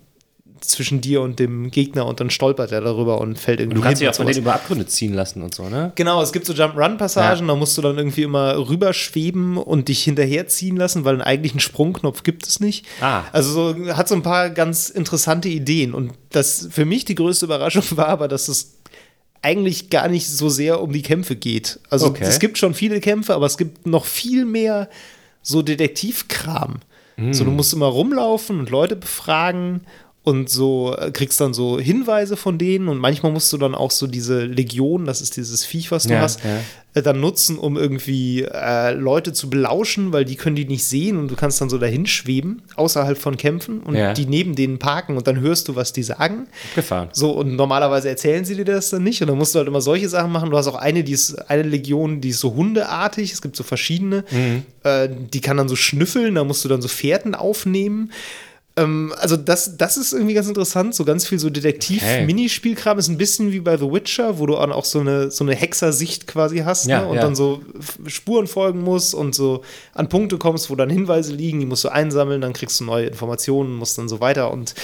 zwischen 0.61 1.00
dir 1.00 1.21
und 1.21 1.39
dem 1.39 1.71
Gegner 1.71 2.06
und 2.06 2.19
dann 2.19 2.29
stolpert 2.29 2.73
er 2.73 2.81
darüber 2.81 3.21
und 3.21 3.39
fällt 3.39 3.61
irgendwie 3.61 3.77
Du 3.77 3.81
kannst 3.81 4.01
dich 4.01 4.09
auch 4.09 4.13
von 4.13 4.25
und 4.25 4.35
denen 4.35 4.44
über 4.44 4.56
Abgründe 4.56 4.85
ziehen 4.85 5.13
lassen 5.13 5.41
und 5.41 5.56
so, 5.56 5.69
ne? 5.69 5.94
Genau, 5.95 6.21
es 6.21 6.33
gibt 6.33 6.45
so 6.45 6.53
Jump-Run-Passagen, 6.53 7.47
da 7.47 7.56
musst 7.56 7.77
du 7.77 7.81
dann 7.81 7.97
irgendwie 7.97 8.23
immer 8.23 8.57
rüberschweben 8.57 9.57
und 9.57 9.88
dich 9.88 10.03
hinterherziehen 10.03 10.75
lassen, 10.75 11.06
weil 11.06 11.13
einen 11.13 11.21
eigentlichen 11.21 11.61
Sprungknopf 11.61 12.23
gibt 12.23 12.45
es 12.45 12.59
nicht. 12.59 12.85
Ah. 13.00 13.23
Also 13.31 13.73
so, 13.73 13.95
hat 13.95 14.09
so 14.09 14.15
ein 14.15 14.21
paar 14.21 14.50
ganz 14.50 14.89
interessante 14.89 15.47
Ideen. 15.47 15.94
Und 15.94 16.11
das 16.31 16.67
für 16.69 16.85
mich 16.85 17.06
die 17.06 17.15
größte 17.15 17.45
Überraschung 17.45 17.83
war 17.91 18.09
aber, 18.09 18.27
dass 18.27 18.50
es 18.50 18.79
eigentlich 19.41 19.89
gar 19.89 20.07
nicht 20.07 20.27
so 20.27 20.50
sehr 20.50 20.81
um 20.81 20.91
die 20.91 21.01
Kämpfe 21.01 21.36
geht. 21.36 21.80
Also 21.89 22.07
Okay. 22.07 22.25
es 22.25 22.39
gibt 22.39 22.57
schon 22.57 22.74
viele 22.74 23.00
Kämpfe, 23.00 23.33
aber 23.33 23.45
es 23.45 23.57
gibt 23.57 23.86
noch 23.88 24.06
viel 24.06 24.45
mehr 24.45 24.89
so 25.41 25.62
Detektivkram. 25.62 26.80
So, 27.31 27.44
du 27.44 27.52
musst 27.52 27.73
immer 27.73 27.87
rumlaufen 27.87 28.59
und 28.59 28.69
Leute 28.69 28.95
befragen 28.95 29.81
und 30.23 30.49
so 30.49 30.95
äh, 30.97 31.11
kriegst 31.11 31.40
dann 31.40 31.54
so 31.54 31.80
Hinweise 31.80 32.35
von 32.38 32.57
denen 32.57 32.88
und 32.90 32.97
manchmal 32.97 33.31
musst 33.31 33.52
du 33.54 33.57
dann 33.57 33.73
auch 33.73 33.90
so 33.90 34.06
diese 34.06 34.44
Legion, 34.45 35.06
das 35.06 35.21
ist 35.21 35.38
dieses 35.38 35.66
Viech, 35.66 35.92
was 35.92 36.04
du 36.04 36.14
Ja, 36.14 36.19
hast, 36.19 36.42
ja. 36.44 36.59
äh, 36.94 37.02
dann 37.02 37.21
nutzen, 37.21 37.57
um 37.57 37.78
irgendwie 37.78 38.44
äh, 38.44 38.92
Leute 38.94 39.31
zu 39.31 39.49
belauschen, 39.49 40.11
weil 40.11 40.26
die 40.26 40.35
können 40.35 40.57
die 40.57 40.66
nicht 40.66 40.83
sehen 40.83 41.18
und 41.18 41.31
du 41.31 41.35
kannst 41.35 41.61
dann 41.61 41.69
so 41.69 41.78
dahin 41.78 42.06
schweben, 42.06 42.61
außerhalb 42.76 43.18
von 43.18 43.38
Kämpfen 43.38 43.80
und 43.80 43.95
Ja. 43.95 44.14
die 44.14 44.26
neben 44.26 44.56
denen 44.56 44.78
parken 44.78 45.16
und 45.16 45.26
dann 45.26 45.40
hörst 45.40 45.69
du, 45.69 45.76
was 45.78 45.94
die 45.94 46.04
sagen. 46.04 46.47
Gefahren. 46.76 47.09
So, 47.14 47.31
und 47.31 47.56
normalerweise 47.56 48.09
erzählen 48.09 48.44
sie 48.44 48.56
dir 48.56 48.66
das 48.66 48.90
dann 48.90 49.04
nicht. 49.04 49.21
Und 49.21 49.30
dann 49.30 49.38
musst 49.38 49.56
du 49.56 49.59
halt 49.59 49.69
immer 49.69 49.81
solche 49.81 50.09
Sachen 50.09 50.31
machen. 50.33 50.52
Du 50.52 50.57
hast 50.57 50.68
auch 50.68 50.76
eine, 50.76 51.04
die 51.06 51.14
ist, 51.14 51.49
eine 51.49 51.64
Legion, 51.64 52.19
die 52.19 52.30
ist 52.30 52.42
so 52.42 52.54
hundeartig. 52.54 53.31
Es 53.31 53.42
gibt 53.42 53.56
so 53.56 53.64
verschiedene. 53.64 54.26
Mhm. 54.30 54.64
Äh, 54.83 55.09
die 55.33 55.40
kann 55.42 55.56
dann 55.57 55.69
so 55.69 55.78
schnüffeln, 55.78 56.35
da 56.35 56.44
musst 56.44 56.64
du 56.66 56.69
dann 56.69 56.81
so 56.81 56.88
Fährten 56.90 57.35
aufnehmen. 57.35 58.11
Ähm, 58.80 59.14
also, 59.18 59.36
das, 59.36 59.78
das 59.78 59.98
ist 59.98 60.14
irgendwie 60.14 60.33
ganz 60.33 60.48
interessant. 60.48 60.95
So 60.95 61.06
ganz 61.06 61.28
viel 61.28 61.38
so 61.40 61.50
Okay. 61.50 61.62
Detektiv-Minispielkram 61.62 63.00
ist 63.00 63.07
ein 63.07 63.18
bisschen 63.18 63.52
wie 63.52 63.59
bei 63.59 63.78
The 63.78 63.92
Witcher, 63.92 64.40
wo 64.40 64.45
du 64.45 64.56
dann 64.56 64.71
auch 64.71 64.86
so 64.86 65.00
eine, 65.00 65.31
so 65.31 65.44
eine 65.44 65.56
Hexersicht 65.56 66.28
quasi 66.28 66.59
hast 66.59 66.88
Ja, 66.88 67.02
ne? 67.02 67.07
und 67.07 67.16
ja. 67.16 67.21
dann 67.21 67.36
so 67.36 67.62
Spuren 68.07 68.48
folgen 68.48 68.81
musst 68.81 69.14
und 69.14 69.36
so 69.36 69.62
an 69.94 70.09
Punkte 70.09 70.38
kommst, 70.38 70.69
wo 70.69 70.76
dann 70.76 70.90
Hinweise 70.90 71.33
liegen, 71.33 71.59
die 71.59 71.66
musst 71.66 71.83
du 71.83 71.90
einsammeln, 71.90 72.42
dann 72.42 72.54
kriegst 72.54 72.80
du 72.80 72.86
neue 72.86 73.07
Informationen, 73.07 73.76
musst 73.76 73.98
dann 73.98 74.07
so 74.07 74.19
weiter 74.19 74.52
und 74.52 74.76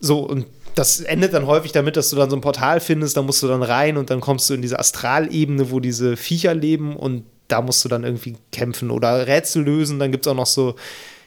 so 0.00 0.20
und 0.20 0.46
das 0.74 1.00
endet 1.00 1.34
dann 1.34 1.46
häufig 1.46 1.72
damit, 1.72 1.96
dass 1.96 2.10
du 2.10 2.16
dann 2.16 2.30
so 2.30 2.36
ein 2.36 2.40
Portal 2.40 2.80
findest, 2.80 3.16
da 3.16 3.22
musst 3.22 3.42
du 3.42 3.48
dann 3.48 3.62
rein 3.62 3.96
und 3.96 4.10
dann 4.10 4.20
kommst 4.20 4.48
du 4.48 4.54
in 4.54 4.62
diese 4.62 4.78
Astralebene, 4.78 5.70
wo 5.70 5.80
diese 5.80 6.16
Viecher 6.16 6.54
leben 6.54 6.96
und 6.96 7.24
da 7.48 7.60
musst 7.60 7.84
du 7.84 7.88
dann 7.88 8.04
irgendwie 8.04 8.36
kämpfen 8.52 8.90
oder 8.90 9.26
Rätsel 9.26 9.64
lösen. 9.64 9.98
Dann 9.98 10.10
gibt 10.10 10.24
es 10.26 10.32
auch 10.32 10.36
noch 10.36 10.46
so, 10.46 10.74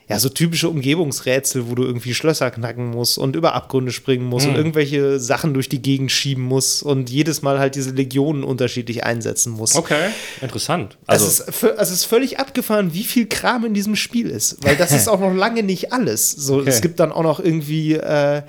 ja, 0.07 0.19
so 0.19 0.29
typische 0.29 0.69
Umgebungsrätsel, 0.69 1.67
wo 1.67 1.73
du 1.73 1.83
irgendwie 1.83 2.13
Schlösser 2.13 2.51
knacken 2.51 2.91
musst 2.91 3.17
und 3.17 3.35
über 3.35 3.55
Abgründe 3.55 3.91
springen 3.91 4.25
musst 4.25 4.47
und 4.47 4.55
irgendwelche 4.55 5.19
Sachen 5.19 5.55
durch 5.55 5.67
die 5.67 5.81
Gegend 5.81 6.11
schieben 6.11 6.43
musst 6.43 6.83
und 6.83 7.09
jedes 7.09 7.41
Mal 7.41 7.57
halt 7.57 7.73
diese 7.73 7.89
Legionen 7.89 8.43
unterschiedlich 8.43 9.03
einsetzen 9.03 9.53
musst. 9.53 9.75
Okay, 9.75 10.09
interessant. 10.41 10.97
Also, 11.07 11.25
es, 11.25 11.39
ist, 11.39 11.63
es 11.63 11.91
ist 11.91 12.05
völlig 12.05 12.39
abgefahren, 12.39 12.93
wie 12.93 13.03
viel 13.03 13.25
Kram 13.25 13.65
in 13.65 13.73
diesem 13.73 13.95
Spiel 13.95 14.29
ist. 14.29 14.63
Weil 14.63 14.75
das 14.75 14.91
ist 14.95 15.07
auch 15.07 15.19
noch 15.19 15.33
lange 15.33 15.63
nicht 15.63 15.91
alles. 15.91 16.31
So, 16.31 16.55
Okay. 16.65 16.69
Es 16.69 16.81
gibt 16.81 16.99
dann 16.99 17.11
auch 17.11 17.21
noch 17.21 17.39
irgendwie 17.39 17.93
äh, 17.93 18.41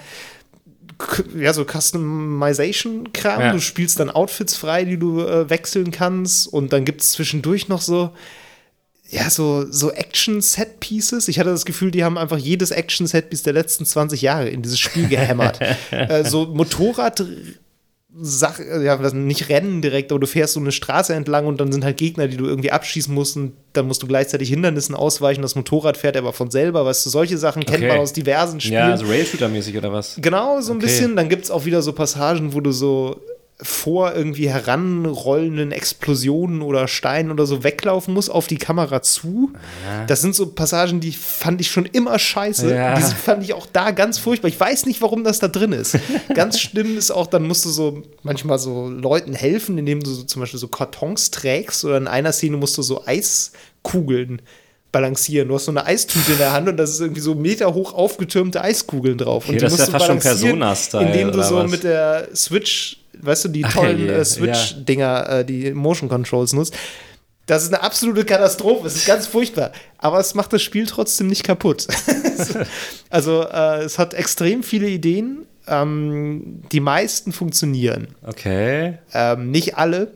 ja, 1.39 1.53
so 1.53 1.65
Customization-Kram. 1.65 3.41
Ja. 3.41 3.53
Du 3.53 3.61
spielst 3.61 4.01
dann 4.01 4.11
Outfits 4.11 4.57
frei, 4.57 4.85
die 4.85 4.97
du 4.99 5.21
äh, 5.21 5.51
wechseln 5.51 5.91
kannst. 5.91 6.47
Und 6.47 6.73
dann 6.73 6.85
gibt 6.85 7.03
es 7.03 7.13
zwischendurch 7.13 7.69
noch 7.69 7.83
so, 7.83 8.13
ja, 9.11 9.31
so, 9.31 9.67
so 9.71 9.93
Action-Set-Pieces. 9.93 11.29
Ich 11.29 11.39
hatte 11.39 11.51
das 11.51 11.65
Gefühl, 11.65 11.91
die 11.91 12.05
haben 12.05 12.19
einfach 12.19 12.39
jedes 12.39 12.71
Action-Set-Piece 12.71 13.43
der 13.45 13.53
letzten 13.53 13.87
20 13.87 14.23
Jahre 14.23 14.49
in 14.49 14.63
dieses 14.63 14.79
Spiel 14.79 15.09
gehämmert. 15.09 15.61
äh, 15.91 16.25
so 16.25 16.47
Motorrad 16.47 17.25
Sache, 18.19 18.63
ja, 18.83 18.97
nicht 19.13 19.51
rennen 19.51 19.83
direkt, 19.83 20.11
aber 20.11 20.19
du 20.21 20.27
fährst 20.27 20.55
so 20.55 20.61
eine 20.61 20.73
Straße 20.73 21.13
entlang 21.13 21.47
und 21.47 21.61
dann 21.61 21.71
sind 21.71 21.85
halt 21.85 21.99
Gegner, 21.99 22.29
die 22.29 22.39
du 22.39 22.47
irgendwie 22.47 22.73
abschießen 22.73 23.15
musst 23.15 23.37
und 23.37 23.53
dann 23.75 23.87
musst 23.87 24.03
du 24.03 24.07
gleichzeitig 24.07 24.49
Hindernissen 24.49 24.95
ausweichen. 24.95 25.43
Das 25.43 25.55
Motorrad 25.55 25.99
fährt 25.99 26.17
aber 26.17 26.33
von 26.33 26.51
selber, 26.51 26.87
weißt 26.87 27.05
du, 27.05 27.11
solche 27.11 27.37
Sachen 27.37 27.65
kennt 27.67 27.79
Okay. 27.85 27.89
man 27.89 27.99
aus 27.99 28.15
diversen 28.15 28.59
Spielen. 28.61 28.75
Ja, 28.75 28.91
also 28.93 29.05
Rail-Shooter-mäßig 29.05 29.77
oder 29.77 29.93
was? 29.93 30.17
Genau, 30.21 30.63
so 30.63 30.73
ein 30.73 30.79
Okay. 30.79 30.87
bisschen. 30.87 31.15
Dann 31.15 31.29
gibt 31.29 31.45
es 31.45 31.51
auch 31.51 31.67
wieder 31.67 31.83
so 31.83 31.93
Passagen, 31.93 32.55
wo 32.55 32.61
du 32.61 32.73
so 32.73 33.21
vor 33.63 34.15
irgendwie 34.15 34.51
heranrollenden 34.51 35.73
Explosionen 35.73 36.61
oder 36.61 36.89
Steinen 36.89 37.31
oder 37.31 37.47
so 37.47 37.65
weglaufen 37.65 38.13
musst 38.13 38.31
auf 38.31 38.47
die 38.47 38.59
Kamera 38.59 39.01
zu. 39.01 39.53
Das 40.09 40.21
sind 40.21 40.35
so 40.35 40.49
Passagen, 40.49 41.01
die 41.01 41.13
fand 41.13 41.63
ich 41.63 41.71
schon 41.71 41.87
immer 41.87 42.19
scheiße. 42.19 42.75
Ja. 42.75 42.97
Die 42.97 43.03
fand 43.03 43.43
ich 43.43 43.55
auch 43.55 43.67
da 43.73 43.93
ganz 43.93 44.19
furchtbar. 44.19 44.49
Ich 44.49 44.61
weiß 44.61 44.85
nicht, 44.85 45.01
warum 45.01 45.25
das 45.25 45.39
da 45.39 45.49
drin 45.49 45.73
ist. 45.73 45.99
ganz 46.35 46.61
schlimm 46.61 46.99
ist 46.99 47.11
auch, 47.11 47.27
dann 47.27 47.47
musst 47.47 47.65
du 47.65 47.71
so 47.71 48.03
manchmal 48.23 48.59
so 48.59 48.89
Leuten 48.91 49.33
helfen, 49.33 49.79
indem 49.79 50.03
du 50.03 50.11
so 50.11 50.25
zum 50.25 50.41
Beispiel 50.41 50.61
so 50.61 50.69
Kartons 50.69 51.31
trägst 51.31 51.83
oder 51.87 51.97
in 51.97 52.09
einer 52.09 52.33
Szene 52.33 52.59
musst 52.59 52.77
du 52.77 52.83
so 52.83 53.07
Eiskugeln 53.07 54.43
balancieren. 54.93 55.49
Du 55.49 55.55
hast 55.55 55.67
so 55.67 55.73
eine 55.73 55.85
Eistüte 55.85 56.33
in 56.33 56.39
der 56.39 56.53
Hand 56.53 56.69
und 56.69 56.77
das 56.77 56.91
ist 56.91 57.01
irgendwie 57.01 57.21
so 57.21 57.35
meterhoch 57.35 57.93
aufgetürmte 57.93 58.63
Eiskugeln 58.63 59.19
drauf. 59.19 59.49
und 59.49 59.61
das 59.61 59.73
ist 59.73 59.81
ja 59.81 59.87
fast 59.87 60.07
schon 60.07 60.19
Persona-Style, 60.19 61.07
Indem 61.07 61.33
du 61.33 61.43
so 61.43 61.57
was? 61.57 61.71
mit 61.71 61.85
der 61.85 62.29
Switch, 62.35 62.99
weißt 63.21 63.47
du, 63.47 63.49
die 63.49 63.63
tollen 63.63 63.99
herrje, 63.99 64.13
äh, 64.13 64.25
Switch-Dinger, 64.25 65.29
äh, 65.29 65.45
die 65.45 65.73
Motion 65.73 66.09
Controls 66.09 66.53
nutzt. 66.53 66.77
Das 67.47 67.63
ist 67.63 67.73
eine 67.73 67.83
absolute 67.83 68.25
Katastrophe. 68.25 68.87
Es 68.87 68.97
ist 68.97 69.07
ganz 69.07 69.27
furchtbar. 69.27 69.71
Aber 69.99 70.19
es 70.19 70.35
macht 70.35 70.53
das 70.53 70.63
Spiel 70.63 70.87
trotzdem 70.87 71.29
nicht 71.29 71.45
kaputt. 71.45 71.87
also, 73.11 73.43
äh, 73.43 73.85
es 73.85 73.99
hat 73.99 74.15
extrem 74.15 74.63
viele 74.63 74.89
Ideen. 74.89 75.47
Ähm, 75.69 76.63
die 76.73 76.81
meisten 76.81 77.33
funktionieren. 77.33 78.09
Okay. 78.23 78.99
Ähm, 79.13 79.51
nicht 79.51 79.77
alle. 79.77 80.13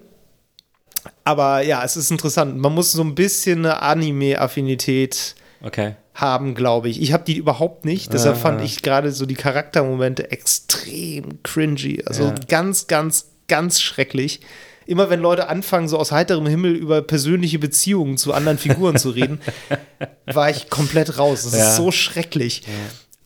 Aber 1.24 1.62
ja, 1.62 1.84
es 1.84 1.96
ist 1.96 2.10
interessant. 2.10 2.56
Man 2.58 2.74
muss 2.74 2.92
so 2.92 3.02
ein 3.02 3.14
bisschen 3.14 3.64
eine 3.64 3.82
Anime-Affinität 3.82 5.34
Okay. 5.62 5.94
Haben, 6.14 6.54
glaube 6.54 6.88
ich. 6.88 7.00
Ich 7.00 7.12
habe 7.12 7.24
die 7.24 7.36
überhaupt 7.36 7.84
nicht. 7.84 8.12
Deshalb 8.12 8.36
Ah. 8.36 8.38
fand 8.38 8.60
ich 8.62 8.82
gerade 8.82 9.12
so 9.12 9.26
die 9.26 9.34
Charaktermomente 9.34 10.30
extrem 10.30 11.42
cringy. 11.42 12.02
Also 12.06 12.24
Ja. 12.24 12.34
ganz, 12.48 12.86
ganz, 12.88 13.26
ganz 13.48 13.80
schrecklich. 13.80 14.40
Immer 14.86 15.08
wenn 15.08 15.20
Leute 15.20 15.48
anfangen, 15.48 15.86
so 15.88 15.98
aus 15.98 16.10
heiterem 16.10 16.46
Himmel 16.46 16.74
über 16.74 17.00
persönliche 17.02 17.58
Beziehungen 17.60 18.16
zu 18.18 18.32
anderen 18.34 18.58
Figuren 18.58 18.96
zu 18.96 19.10
reden, 19.10 19.40
war 20.26 20.50
ich 20.50 20.68
komplett 20.68 21.16
raus. 21.18 21.44
Das 21.44 21.56
Ja. 21.56 21.68
ist 21.70 21.76
so 21.76 21.92
schrecklich. 21.92 22.62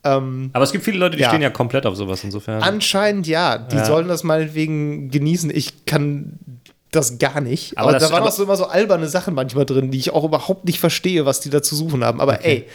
Ähm, 0.03 0.51
Aber 0.53 0.63
es 0.63 0.71
gibt 0.71 0.83
viele 0.85 0.99
Leute, 0.99 1.17
die 1.17 1.23
Ja. 1.23 1.29
stehen 1.29 1.41
ja 1.41 1.49
komplett 1.49 1.87
auf 1.87 1.95
sowas 1.95 2.23
insofern. 2.23 2.61
anscheinend 2.61 3.25
ja. 3.25 3.57
Die 3.57 3.77
Ja. 3.77 3.85
sollen 3.85 4.07
das 4.07 4.23
meinetwegen 4.23 5.09
genießen. 5.09 5.49
Ich 5.49 5.85
kann 5.85 6.37
das 6.91 7.17
gar 7.19 7.41
nicht. 7.41 7.77
Aber 7.77 7.89
Aber, 7.89 7.99
das- 7.99 8.03
da 8.09 8.13
waren 8.13 8.21
aber- 8.23 8.29
auch 8.31 8.35
so 8.35 8.43
immer 8.43 8.55
so 8.55 8.65
alberne 8.65 9.07
Sachen 9.07 9.33
manchmal 9.33 9.65
drin, 9.65 9.91
die 9.91 9.97
ich 9.97 10.11
auch 10.13 10.23
überhaupt 10.23 10.65
nicht 10.65 10.79
verstehe, 10.79 11.25
was 11.25 11.39
die 11.41 11.49
da 11.49 11.61
zu 11.61 11.75
suchen 11.75 12.03
haben. 12.03 12.21
Aber 12.21 12.45
ey. 12.45 12.65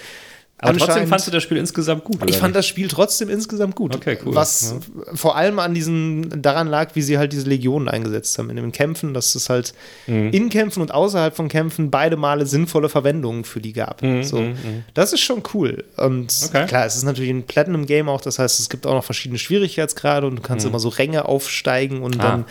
Aber 0.63 0.77
trotzdem 0.77 1.07
fandst 1.09 1.27
du 1.27 1.31
das 1.31 1.43
Spiel 1.43 1.57
insgesamt 1.57 2.05
gut, 2.05 2.19
Ich 2.29 2.37
fand 2.37 2.55
das 2.55 2.67
Spiel 2.67 2.87
trotzdem 2.89 3.31
insgesamt 3.31 3.75
gut. 3.77 3.97
Okay, 3.97 4.19
cool. 4.27 4.35
Was 4.35 4.75
vor 5.15 5.35
allem 5.35 5.59
an 5.59 5.73
diesen, 5.73 6.43
daran 6.43 6.67
lag, 6.69 6.91
wie 6.93 7.01
sie 7.01 7.17
halt 7.17 7.33
diese 7.33 7.49
Legionen 7.49 7.89
eingesetzt 7.89 8.37
haben 8.39 8.51
in 8.51 8.57
den 8.57 8.71
Kämpfen, 8.71 9.15
dass 9.15 9.35
es 9.35 9.49
halt 9.49 9.73
Mhm. 10.07 10.29
in 10.35 10.51
Kämpfen 10.51 10.83
und 10.83 10.93
außerhalb 10.93 11.35
von 11.35 11.49
Kämpfen 11.49 11.91
beide 11.91 12.19
Male 12.19 12.45
sinnvolle 12.45 12.91
Verwendungen 12.91 13.45
für 13.45 13.63
die 13.63 13.73
gab. 13.73 14.03
so. 14.21 14.45
Das 14.93 15.15
ist 15.15 15.21
schon 15.23 15.43
cool. 15.55 15.83
Und 15.97 16.31
Mhm, 16.43 16.49
Okay. 16.49 16.67
klar, 16.67 16.85
es 16.85 16.95
ist 16.95 17.05
natürlich 17.05 17.31
ein 17.31 17.45
Platinum-Game 17.45 18.11
auch, 18.11 18.21
das 18.21 18.39
heißt, 18.39 18.61
es 18.61 18.69
gibt 18.69 18.87
auch 18.87 18.93
noch 18.93 19.05
verschiedene 19.05 19.39
Schwierigkeitsgrade 19.39 20.27
und 20.27 20.37
du 20.37 20.43
kannst 20.43 20.67
immer 20.67 20.79
so 20.79 20.91
Ränge 20.91 21.25
aufsteigen 21.25 22.03
und 22.03 22.17
Mhm. 22.17 22.21
Ah. 22.21 22.25
dann 22.25 22.45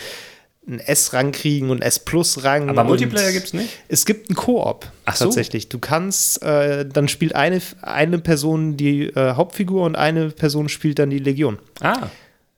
einen 0.70 0.80
S-Rang 0.80 1.32
kriegen 1.32 1.70
und 1.70 1.82
einen 1.82 1.88
S-Plus-Rang. 1.88 2.70
Aber 2.70 2.84
Multiplayer 2.84 3.32
gibt's 3.32 3.54
nicht? 3.54 3.70
Es 3.88 4.06
gibt 4.06 4.30
einen 4.30 4.36
Koop 4.36 4.86
so. 5.14 5.26
tatsächlich. 5.26 5.68
Du 5.70 5.80
kannst, 5.80 6.42
äh, 6.44 6.86
dann 6.86 7.08
spielt 7.08 7.36
eine, 7.36 7.60
eine 7.82 8.20
Person 8.20 8.78
die 8.78 9.06
äh, 9.08 9.34
Hauptfigur 9.34 9.84
und 9.84 9.96
eine 9.96 10.30
Person 10.30 10.70
spielt 10.70 11.00
dann 11.00 11.10
die 11.10 11.20
Legion. 11.20 11.58
Ah, 11.82 12.08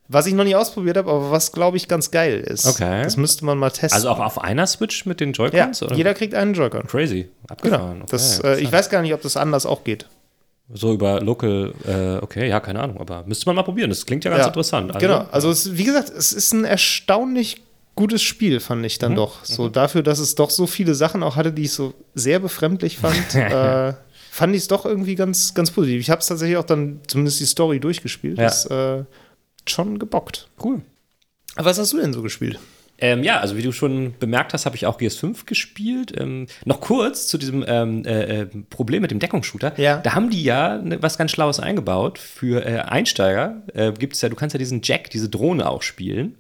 Was 0.10 0.26
ich 0.28 0.34
noch 0.34 0.44
nicht 0.44 0.56
ausprobiert 0.58 0.98
habe, 0.98 1.10
aber 1.10 1.32
was 1.32 1.54
glaube 1.54 1.78
ich 1.78 1.88
ganz 1.88 2.12
geil 2.12 2.42
ist. 2.42 2.68
Okay. 2.68 3.04
Das 3.04 3.16
müsste 3.16 3.46
man 3.46 3.58
mal 3.58 3.70
testen. 3.70 3.94
also 3.94 4.10
auch 4.10 4.20
auf 4.20 4.42
einer 4.42 4.68
Switch 4.68 5.06
mit 5.06 5.20
den 5.22 5.30
ja, 5.34 5.46
Joy-Cons? 5.46 5.84
oder? 5.84 5.96
jeder 5.96 6.14
kriegt 6.14 6.36
einen 6.36 6.54
Joy-Con. 6.54 6.88
Crazy. 6.88 7.30
Genau. 7.62 7.78
Abgefahren. 7.78 8.04
Das, 8.10 8.40
Okay, 8.40 8.56
äh, 8.56 8.60
ich 8.60 8.72
weiß 8.72 8.90
gar 8.90 9.02
nicht, 9.02 9.14
ob 9.14 9.22
das 9.22 9.38
anders 9.38 9.66
auch 9.66 9.84
geht. 9.86 10.06
So 10.74 10.94
über 10.94 11.20
Local, 11.22 11.74
äh, 11.86 12.24
okay, 12.24 12.48
ja, 12.48 12.60
keine 12.62 12.80
Ahnung, 12.82 12.98
aber 13.02 13.24
müsste 13.26 13.46
man 13.46 13.56
mal 13.58 13.64
probieren. 13.64 13.90
Das 13.90 14.06
klingt 14.06 14.24
ja 14.24 14.32
ganz 14.32 14.42
Ja. 14.44 14.48
interessant. 14.48 14.98
genau. 15.00 15.26
Also, 15.32 15.50
es, 15.50 15.78
wie 15.78 15.84
gesagt, 15.84 16.10
es 16.10 16.32
ist 16.32 16.54
ein 16.54 16.64
erstaunlich 16.64 17.62
gutes 17.96 18.22
Spiel, 18.22 18.60
fand 18.60 18.86
ich 18.86 18.98
Mhm. 18.98 19.02
dann 19.02 19.16
doch. 19.16 19.44
So 19.46 19.70
dafür, 19.70 20.04
dass 20.04 20.20
es 20.20 20.36
doch 20.36 20.50
so 20.50 20.68
viele 20.68 20.96
Sachen 20.96 21.24
auch 21.24 21.36
hatte, 21.36 21.52
die 21.52 21.64
ich 21.64 21.72
so 21.74 21.94
sehr 22.16 22.40
befremdlich 22.40 22.98
fand, 22.98 23.36
äh, 23.36 23.94
fand 24.32 24.56
ich 24.56 24.62
es 24.64 24.68
doch 24.68 24.86
irgendwie 24.86 25.16
ganz, 25.16 25.54
ganz 25.54 25.72
positiv. 25.72 26.00
Ich 26.02 26.10
habe 26.10 26.20
es 26.22 26.28
tatsächlich 26.28 26.58
auch 26.58 26.64
dann 26.66 27.02
zumindest 27.08 27.40
die 27.40 27.46
Story 27.46 27.80
durchgespielt. 27.80 28.38
Ja. 28.38 28.46
Das 28.46 28.66
äh, 28.66 29.04
schon 29.68 30.00
gebockt. 30.00 30.50
Cool. 30.64 30.82
Aber 31.56 31.70
was 31.70 31.78
hast 31.80 31.94
du 31.94 31.98
denn 31.98 32.14
so 32.14 32.22
gespielt? 32.22 32.60
Ähm, 33.04 33.24
ja, 33.24 33.40
also 33.40 33.58
wie 33.58 33.64
du 33.64 33.72
schon 33.72 34.14
bemerkt 34.20 34.54
hast, 34.54 34.68
habe 34.68 34.76
ich 34.76 34.86
auch 34.86 35.00
GS5 35.00 35.46
gespielt. 35.48 36.14
Ähm, 36.16 36.46
noch 36.66 36.82
kurz 36.82 37.28
zu 37.28 37.40
diesem 37.40 37.66
ähm, 37.68 38.06
äh, 38.06 38.42
äh, 38.42 38.46
Problem 38.70 39.02
mit 39.02 39.10
dem 39.10 39.18
Deckungsshooter. 39.18 39.78
Ja. 39.80 39.98
Da 39.98 40.14
haben 40.14 40.30
die 40.30 40.44
ja 40.44 40.78
ne, 40.78 41.02
was 41.02 41.18
ganz 41.18 41.32
Schlaues 41.32 41.60
eingebaut. 41.60 42.20
Für 42.20 42.64
äh, 42.64 42.78
Einsteiger 42.82 43.64
äh, 43.74 43.92
gibt 43.92 44.14
es 44.14 44.22
ja, 44.22 44.30
du 44.30 44.36
kannst 44.36 44.54
ja 44.54 44.60
diesen 44.60 44.82
Jack, 44.84 45.10
diese 45.10 45.30
Drohne 45.30 45.68
auch 45.68 45.82
spielen. 45.82 46.36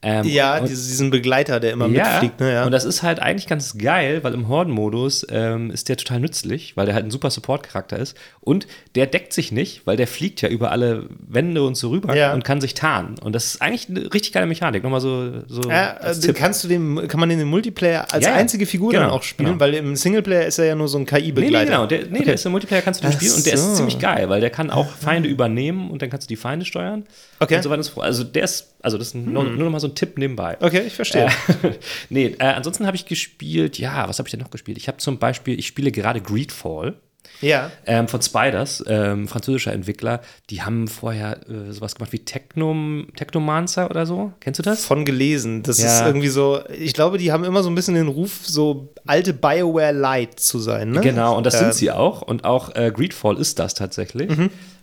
Ähm, 0.00 0.24
Ja, 0.26 0.58
und- 0.58 0.68
diesen 0.68 1.10
Begleiter, 1.10 1.58
der 1.58 1.72
immer 1.72 1.86
ja, 1.88 2.04
mitfliegt. 2.04 2.38
Ne? 2.38 2.52
Ja. 2.52 2.64
und 2.64 2.70
das 2.70 2.84
ist 2.84 3.02
halt 3.02 3.18
eigentlich 3.18 3.48
ganz 3.48 3.76
geil, 3.76 4.22
weil 4.22 4.32
im 4.32 4.46
Horden-Modus 4.46 5.26
ähm, 5.30 5.72
ist 5.72 5.88
der 5.88 5.96
total 5.96 6.20
nützlich, 6.20 6.76
weil 6.76 6.86
der 6.86 6.94
halt 6.94 7.04
ein 7.04 7.10
super 7.10 7.30
Support-Charakter 7.30 7.98
ist. 7.98 8.16
Und 8.40 8.68
der 8.94 9.06
deckt 9.06 9.32
sich 9.32 9.50
nicht, 9.50 9.86
weil 9.88 9.96
der 9.96 10.06
fliegt 10.06 10.40
ja 10.40 10.48
über 10.50 10.70
alle 10.70 11.06
Wände 11.26 11.64
und 11.64 11.74
so 11.76 11.88
rüber 11.90 12.14
Ja. 12.16 12.32
und 12.32 12.44
kann 12.44 12.60
sich 12.60 12.74
tarnen. 12.74 13.18
Und 13.18 13.32
das 13.34 13.46
ist 13.46 13.62
eigentlich 13.62 13.88
eine 13.88 14.02
richtig 14.14 14.32
geile 14.32 14.46
Mechanik. 14.46 14.84
Nochmal 14.84 15.00
so, 15.00 15.42
so 15.48 15.68
Ja, 15.68 15.94
als 15.96 16.20
Tipp. 16.20 16.36
kannst 16.36 16.62
du 16.62 16.68
den, 16.68 17.08
kann 17.08 17.18
man 17.18 17.28
den 17.28 17.40
im 17.40 17.48
Multiplayer 17.48 18.06
als 18.12 18.24
Ja, 18.24 18.34
einzige 18.34 18.66
Figur 18.66 18.90
Genau, 18.92 19.02
dann 19.02 19.10
auch 19.10 19.24
spielen, 19.24 19.48
genau. 19.48 19.60
weil 19.60 19.74
im 19.74 19.96
Singleplayer 19.96 20.46
ist 20.46 20.58
er 20.60 20.66
ja 20.66 20.74
nur 20.76 20.86
so 20.86 20.98
ein 20.98 21.08
Nee, 21.10 21.20
KI-Begleiter. 21.20 21.58
nee, 21.64 21.70
genau. 21.70 21.86
Der, 21.86 22.06
nee, 22.06 22.24
der 22.24 22.34
ist 22.34 22.46
im 22.46 22.52
Multiplayer, 22.52 22.82
kannst 22.82 23.00
du 23.02 23.06
den 23.06 23.12
Ach 23.14 23.16
spielen 23.20 23.34
und 23.34 23.46
der 23.46 23.58
so. 23.58 23.68
ist 23.72 23.76
ziemlich 23.78 23.98
geil, 23.98 24.28
weil 24.28 24.40
der 24.40 24.50
kann 24.50 24.70
auch 24.70 24.86
Feinde 24.92 25.28
übernehmen 25.28 25.90
und 25.90 26.02
dann 26.02 26.08
kannst 26.10 26.28
du 26.28 26.32
die 26.32 26.36
Feinde 26.36 26.64
steuern. 26.64 27.04
Okay. 27.40 27.56
Und 27.56 27.62
so 27.64 27.70
weiter 27.70 27.78
und 27.78 27.84
so 27.84 27.92
fort. 27.92 28.06
Also 28.06 28.22
der 28.24 28.44
ist, 28.44 28.74
also 28.80 28.96
das 28.96 29.08
ist 29.08 29.14
nur, 29.16 29.42
nur 29.44 29.64
noch 29.64 29.70
mal 29.70 29.80
so 29.88 29.92
ein 29.92 29.94
Tipp 29.94 30.18
nebenbei. 30.18 30.56
Okay, 30.60 30.82
ich 30.86 30.94
verstehe. 30.94 31.26
Äh, 31.26 31.72
nee, 32.10 32.26
äh, 32.38 32.44
ansonsten 32.44 32.86
habe 32.86 32.96
ich 32.96 33.06
gespielt, 33.06 33.78
ja, 33.78 34.08
was 34.08 34.18
habe 34.18 34.28
ich 34.28 34.30
denn 34.32 34.40
noch 34.40 34.50
gespielt? 34.50 34.78
Ich 34.78 34.88
habe 34.88 34.98
zum 34.98 35.18
Beispiel, 35.18 35.58
ich 35.58 35.66
spiele 35.66 35.90
gerade 35.92 36.20
Greedfall. 36.20 36.94
Ja. 37.40 37.70
Ähm, 37.86 38.08
von 38.08 38.20
Spiders, 38.20 38.82
ähm, 38.88 39.28
französischer 39.28 39.72
Entwickler, 39.72 40.22
die 40.50 40.62
haben 40.62 40.88
vorher 40.88 41.38
äh, 41.48 41.72
sowas 41.72 41.94
gemacht 41.94 42.12
wie 42.12 42.18
Technom, 42.18 43.08
Technomancer 43.14 43.90
oder 43.90 44.06
so. 44.06 44.32
Kennst 44.40 44.58
du 44.58 44.62
das? 44.64 44.84
Von 44.84 45.04
gelesen. 45.04 45.62
Das 45.62 45.78
Ja. 45.78 45.86
ist 46.00 46.06
irgendwie 46.06 46.28
so, 46.28 46.60
ich 46.76 46.94
glaube, 46.94 47.16
die 47.18 47.30
haben 47.30 47.44
immer 47.44 47.62
so 47.62 47.68
ein 47.70 47.76
bisschen 47.76 47.94
den 47.94 48.08
Ruf, 48.08 48.40
so 48.44 48.92
alte 49.06 49.34
Bioware 49.34 49.92
Light 49.92 50.40
zu 50.40 50.58
sein. 50.58 50.90
Ne? 50.90 51.00
Genau, 51.00 51.36
und 51.36 51.44
das 51.46 51.54
Äh, 51.54 51.58
sind 51.58 51.74
sie 51.74 51.92
auch. 51.92 52.22
Und 52.22 52.44
auch 52.44 52.74
äh, 52.74 52.90
Greedfall 52.92 53.36
ist 53.38 53.60
das 53.60 53.74
tatsächlich, 53.74 54.30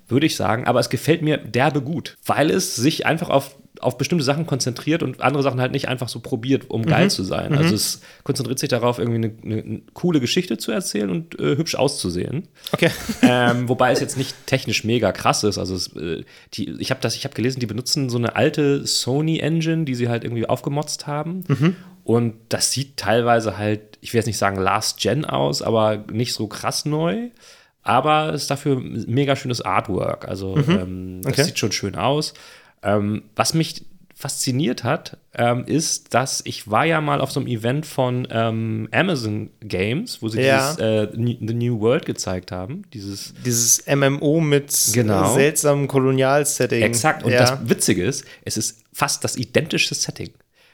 würde 0.07 0.25
ich 0.25 0.37
sagen. 0.37 0.65
Aber 0.65 0.79
es 0.79 0.89
gefällt 0.89 1.23
mir 1.23 1.37
derbe 1.37 1.81
gut, 1.81 2.15
weil 2.25 2.51
es 2.51 2.75
sich 2.75 3.05
einfach 3.05 3.29
auf, 3.29 3.57
auf 3.81 3.97
bestimmte 3.97 4.23
Sachen 4.23 4.45
konzentriert 4.45 5.03
und 5.03 5.21
andere 5.21 5.43
Sachen 5.43 5.61
halt 5.61 5.71
nicht 5.71 5.87
einfach 5.87 6.09
so 6.09 6.19
probiert, 6.19 6.69
um 6.69 6.85
geil 6.85 7.09
zu 7.09 7.23
sein. 7.23 7.57
Also 7.57 7.75
es 7.75 8.01
konzentriert 8.23 8.59
sich 8.59 8.69
darauf, 8.69 8.99
irgendwie 8.99 9.29
eine, 9.43 9.63
eine, 9.63 9.81
coole 9.93 10.19
Geschichte 10.19 10.57
zu 10.57 10.71
erzählen 10.71 11.09
und 11.09 11.39
äh, 11.39 11.57
hübsch 11.57 11.75
auszusehen. 11.75 12.47
Okay. 12.71 12.89
ähm, 13.21 13.67
wobei 13.69 13.91
es 13.91 13.99
jetzt 13.99 14.17
nicht 14.17 14.35
technisch 14.45 14.83
mega 14.83 15.11
krass 15.11 15.43
ist. 15.43 15.57
Also 15.57 15.75
es, 15.75 15.95
äh, 15.95 16.23
die, 16.53 16.69
ich 16.79 16.89
habe 16.91 17.01
das, 17.01 17.15
ich 17.15 17.23
habe 17.25 17.35
gelesen, 17.35 17.59
die 17.59 17.65
benutzen 17.65 18.09
so 18.09 18.17
eine 18.17 18.35
alte 18.35 18.85
Sony 18.85 19.39
Engine, 19.39 19.85
die 19.85 19.95
sie 19.95 20.09
halt 20.09 20.23
irgendwie 20.23 20.47
aufgemotzt 20.47 21.07
haben. 21.07 21.43
Und 22.03 22.35
das 22.49 22.71
sieht 22.71 22.97
teilweise 22.97 23.57
halt, 23.57 23.97
ich 24.01 24.13
will 24.13 24.19
jetzt 24.19 24.27
nicht 24.27 24.37
sagen 24.37 24.59
Last 24.59 24.99
Gen 24.99 25.25
aus, 25.25 25.61
aber 25.63 26.05
nicht 26.11 26.33
so 26.33 26.47
krass 26.47 26.85
neu. 26.85 27.29
Aber 27.81 28.33
es 28.33 28.43
ist 28.43 28.51
dafür 28.51 28.79
mega 28.79 29.35
schönes 29.35 29.61
Artwork. 29.61 30.27
Also 30.27 30.57
ähm, 30.57 31.21
das 31.23 31.33
Okay. 31.33 31.43
sieht 31.43 31.59
schon 31.59 31.71
schön 31.71 31.95
aus. 31.95 32.33
Ähm, 32.85 33.23
was 33.35 33.53
mich 33.53 33.83
fasziniert 34.17 34.85
hat, 34.85 35.17
ähm, 35.33 35.65
ist, 35.65 36.13
dass 36.13 36.41
ich 36.45 36.71
war 36.71 36.85
ja 36.85 37.01
mal 37.01 37.19
auf 37.19 37.31
so 37.31 37.41
einem 37.41 37.47
Event 37.49 37.85
von 37.85 38.25
ähm, 38.31 38.87
Amazon 38.93 39.49
Games, 39.59 40.21
wo 40.21 40.29
sie 40.29 40.39
Ja. 40.41 40.73
dieses 40.73 40.79
äh, 40.79 41.37
The 41.45 41.53
New 41.53 41.81
World 41.81 42.05
gezeigt 42.05 42.53
haben. 42.53 42.83
Dieses 42.93 43.33
Dieses 43.45 43.83
MMO 43.93 44.39
mit 44.39 44.73
Genau. 44.93 45.33
seltsamem 45.33 45.89
Kolonialsetting. 45.89 46.81
Exakt. 46.81 47.23
Und 47.23 47.33
ja. 47.33 47.39
das 47.39 47.69
Witzige 47.69 48.05
ist, 48.05 48.23
es 48.45 48.55
ist 48.55 48.83
fast 48.93 49.21
das 49.25 49.35
identische 49.35 49.93
Setting. 49.93 50.29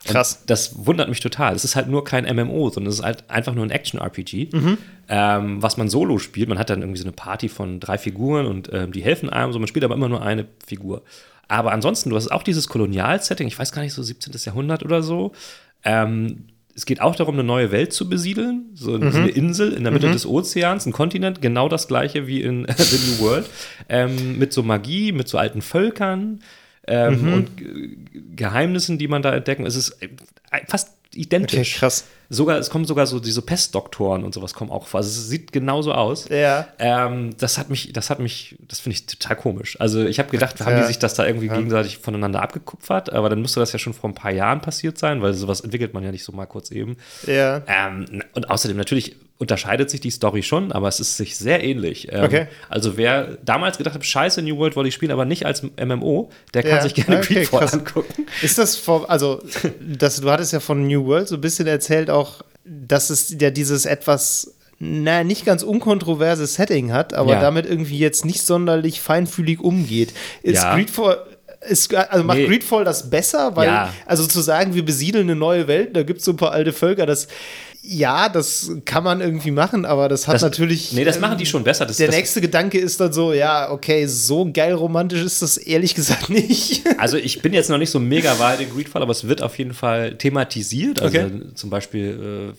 Und 0.08 0.14
Krass. 0.14 0.44
Das 0.46 0.86
wundert 0.86 1.10
mich 1.10 1.20
total. 1.20 1.56
Es 1.56 1.64
ist 1.64 1.76
halt 1.76 1.88
nur 1.88 2.04
kein 2.04 2.26
MMO, 2.36 2.70
sondern 2.70 2.92
es 2.92 3.00
ist 3.00 3.06
halt 3.06 3.28
einfach 3.30 3.56
nur 3.56 3.66
ein 3.66 3.72
Action-RPG, 3.72 4.50
Mhm. 4.52 4.78
ähm, 5.10 5.62
was 5.64 5.78
man 5.78 5.90
solo 5.90 6.20
spielt. 6.20 6.48
Man 6.48 6.60
hat 6.60 6.70
dann 6.70 6.82
irgendwie 6.82 7.00
so 7.00 7.06
eine 7.06 7.12
Party 7.12 7.50
von 7.50 7.80
drei 7.80 7.98
Figuren 7.98 8.46
und 8.46 8.70
ähm, 8.72 8.92
die 8.92 9.02
helfen 9.04 9.30
einem, 9.32 9.52
so 9.52 9.58
man 9.60 9.68
spielt 9.68 9.84
aber 9.86 9.96
immer 9.96 10.10
nur 10.10 10.22
eine 10.22 10.46
Figur. 10.66 11.02
Aber 11.48 11.72
ansonsten, 11.72 12.10
du 12.10 12.16
hast 12.16 12.32
auch 12.32 12.44
dieses 12.44 12.68
Kolonialsetting, 12.68 13.48
ich 13.48 13.58
weiß 13.58 13.72
gar 13.72 13.82
nicht, 13.82 13.94
so 13.94 14.02
17. 14.02 14.34
Jahrhundert 14.46 14.84
oder 14.84 15.04
so. 15.04 15.34
Ähm, 15.84 16.46
es 16.76 16.86
geht 16.86 17.02
auch 17.02 17.16
darum, 17.16 17.36
eine 17.36 17.44
neue 17.44 17.72
Welt 17.72 17.94
zu 17.94 18.08
besiedeln, 18.08 18.70
so 18.74 18.98
mhm. 18.98 19.14
eine 19.14 19.30
Insel 19.30 19.74
in 19.74 19.84
der 19.84 19.92
Mitte 19.92 20.08
mhm. 20.08 20.14
des 20.14 20.26
Ozeans, 20.26 20.86
ein 20.86 20.94
Kontinent, 20.94 21.42
genau 21.42 21.68
das 21.68 21.88
gleiche 21.88 22.28
wie 22.28 22.42
in 22.42 22.66
The 22.78 22.98
New 23.12 23.20
World, 23.20 23.50
ähm, 23.90 24.38
mit 24.38 24.54
so 24.54 24.64
Magie, 24.64 25.12
mit 25.12 25.28
so 25.28 25.38
alten 25.38 25.62
Völkern 25.62 26.40
ähm, 26.88 27.22
mhm. 27.22 27.34
und 27.34 27.50
Geheimnissen, 28.36 28.98
die 28.98 29.08
man 29.08 29.22
da 29.22 29.34
entdecken. 29.34 29.66
Es 29.66 29.76
ist 29.76 30.02
äh, 30.02 30.10
fast 30.68 30.96
identisch. 31.14 31.60
Okay, 31.60 31.80
krass. 31.80 32.06
Sogar, 32.34 32.58
es 32.58 32.70
kommen 32.70 32.86
sogar 32.86 33.08
so 33.08 33.20
diese 33.20 33.42
Pestdoktoren 33.42 34.24
und 34.24 34.34
sowas 34.34 34.54
kommen 34.54 34.72
auch 34.72 34.88
vor. 34.88 35.00
Also 35.00 35.10
es 35.10 35.28
sieht 35.28 35.52
genauso 35.52 35.92
aus. 35.92 36.30
Ja. 36.30 36.66
Ähm, 36.80 37.36
das 37.38 37.58
hat 37.58 37.70
mich, 37.70 37.92
das 37.92 38.10
hat 38.10 38.20
mich, 38.20 38.56
das 38.70 38.80
finde 38.80 38.94
ich 38.94 39.06
total 39.06 39.36
komisch. 39.36 39.78
Also 39.82 40.06
ich 40.06 40.18
habe 40.18 40.30
gedacht, 40.30 40.58
ja. 40.62 40.66
haben 40.66 40.78
die 40.78 40.88
sich 40.88 40.98
das 40.98 41.14
da 41.14 41.26
irgendwie 41.26 41.48
ja. 41.48 41.58
gegenseitig 41.58 41.98
voneinander 41.98 42.42
abgekupfert, 42.42 43.12
aber 43.12 43.28
dann 43.30 43.42
müsste 43.42 43.60
das 43.60 43.74
ja 43.74 43.80
schon 43.80 43.94
vor 43.94 44.10
ein 44.10 44.16
paar 44.16 44.32
Jahren 44.32 44.62
passiert 44.62 44.98
sein, 44.98 45.22
weil 45.22 45.34
sowas 45.34 45.60
entwickelt 45.60 45.94
man 45.94 46.06
ja 46.06 46.12
nicht 46.12 46.24
so 46.24 46.32
mal 46.32 46.46
kurz 46.46 46.72
eben. 46.72 46.96
Ja. 47.28 47.64
Ähm, 47.68 48.24
und 48.34 48.50
außerdem 48.50 48.78
natürlich 48.78 49.18
unterscheidet 49.42 49.90
sich 49.90 50.00
die 50.00 50.12
Story 50.12 50.44
schon, 50.44 50.72
aber 50.72 50.88
es 50.88 51.00
ist 51.00 51.18
sich 51.18 51.36
sehr 51.36 51.64
ähnlich. 51.64 52.08
Ähm, 52.12 52.24
okay. 52.24 52.48
Also 52.70 52.96
wer 52.96 53.40
damals 53.44 53.80
gedacht 53.80 53.96
hat, 53.96 54.06
scheiße, 54.06 54.44
New 54.44 54.56
World 54.58 54.76
wollte 54.76 54.90
ich 54.90 54.94
spielen, 54.94 55.12
aber 55.12 55.26
nicht 55.26 55.48
als 55.48 55.64
MMO, 55.64 56.30
der 56.54 56.62
kann 56.62 56.74
ja. 56.74 56.82
sich 56.84 56.94
gerne 56.94 57.18
okay, 57.18 57.34
Greedfall 57.34 57.68
angucken. 57.68 58.28
Ist 58.44 58.60
das 58.60 58.76
vor, 58.76 59.10
also 59.10 59.42
das, 59.82 60.22
du 60.22 60.30
hattest 60.30 60.54
ja 60.54 60.60
von 60.60 60.86
New 60.86 61.08
World 61.08 61.28
so 61.28 61.36
ein 61.36 61.42
bisschen 61.42 61.66
erzählt 61.66 62.12
auch, 62.12 62.44
dass 62.64 63.10
es 63.10 63.36
ja 63.40 63.50
dieses 63.50 63.88
etwas 63.88 64.54
na, 64.78 65.24
nicht 65.24 65.44
ganz 65.44 65.64
unkontroverse 65.64 66.46
Setting 66.46 66.94
hat, 66.94 67.16
aber 67.16 67.34
ja. 67.34 67.42
damit 67.42 67.66
irgendwie 67.66 67.98
jetzt 67.98 68.26
nicht 68.26 68.44
sonderlich 68.44 69.02
feinfühlig 69.02 69.60
umgeht. 69.60 70.14
Ist 70.44 70.62
ja. 70.62 70.76
Greedfall 70.76 71.26
ist, 71.68 71.94
also 71.94 72.24
macht 72.24 72.38
nee. 72.38 72.48
Greedfall 72.48 72.84
das 72.84 73.10
besser? 73.10 73.56
Weil, 73.56 73.68
ja. 73.68 73.94
also 74.06 74.26
zu 74.26 74.42
sagen, 74.42 74.74
wir 74.74 74.84
besiedeln 74.84 75.30
eine 75.30 75.36
neue 75.36 75.68
Welt, 75.68 75.96
da 75.96 76.04
gibt 76.04 76.20
es 76.20 76.26
so 76.26 76.32
ein 76.32 76.38
paar 76.38 76.52
alte 76.52 76.74
Völker, 76.74 77.06
das 77.06 77.28
ja, 77.84 78.30
das 78.30 78.72
kann 78.86 79.04
man 79.04 79.22
irgendwie 79.22 79.50
machen, 79.50 79.86
aber 79.86 80.08
das 80.08 80.28
hat 80.28 80.36
das, 80.36 80.44
natürlich. 80.44 80.94
Nee, 80.94 81.04
das 81.04 81.20
machen 81.20 81.38
die 81.38 81.48
schon 81.48 81.64
besser. 81.64 81.86
Das, 81.86 81.98
der 81.98 82.08
das, 82.08 82.16
nächste 82.16 82.40
Gedanke 82.40 82.78
ist 82.78 83.00
dann 83.00 83.12
so, 83.12 83.34
ja, 83.34 83.72
okay, 83.72 84.06
so 84.06 84.50
geil 84.52 84.74
romantisch 84.74 85.22
ist 85.22 85.42
das 85.42 85.58
ehrlich 85.58 85.96
gesagt 85.96 86.30
nicht. 86.30 86.84
Also 87.00 87.18
ich 87.18 87.42
bin 87.42 87.54
jetzt 87.54 87.70
noch 87.70 87.80
nicht 87.80 87.90
so 87.90 88.00
mega 88.00 88.38
weit 88.38 88.62
in 88.62 88.70
Greedfall, 88.70 89.02
aber 89.02 89.12
es 89.12 89.28
wird 89.28 89.42
auf 89.42 89.58
jeden 89.58 89.74
Fall 89.74 90.16
thematisiert. 90.16 91.02
Also 91.02 91.18
okay. 91.18 91.42
zum 91.56 91.72
Beispiel, 91.72 92.54
äh, 92.54 92.58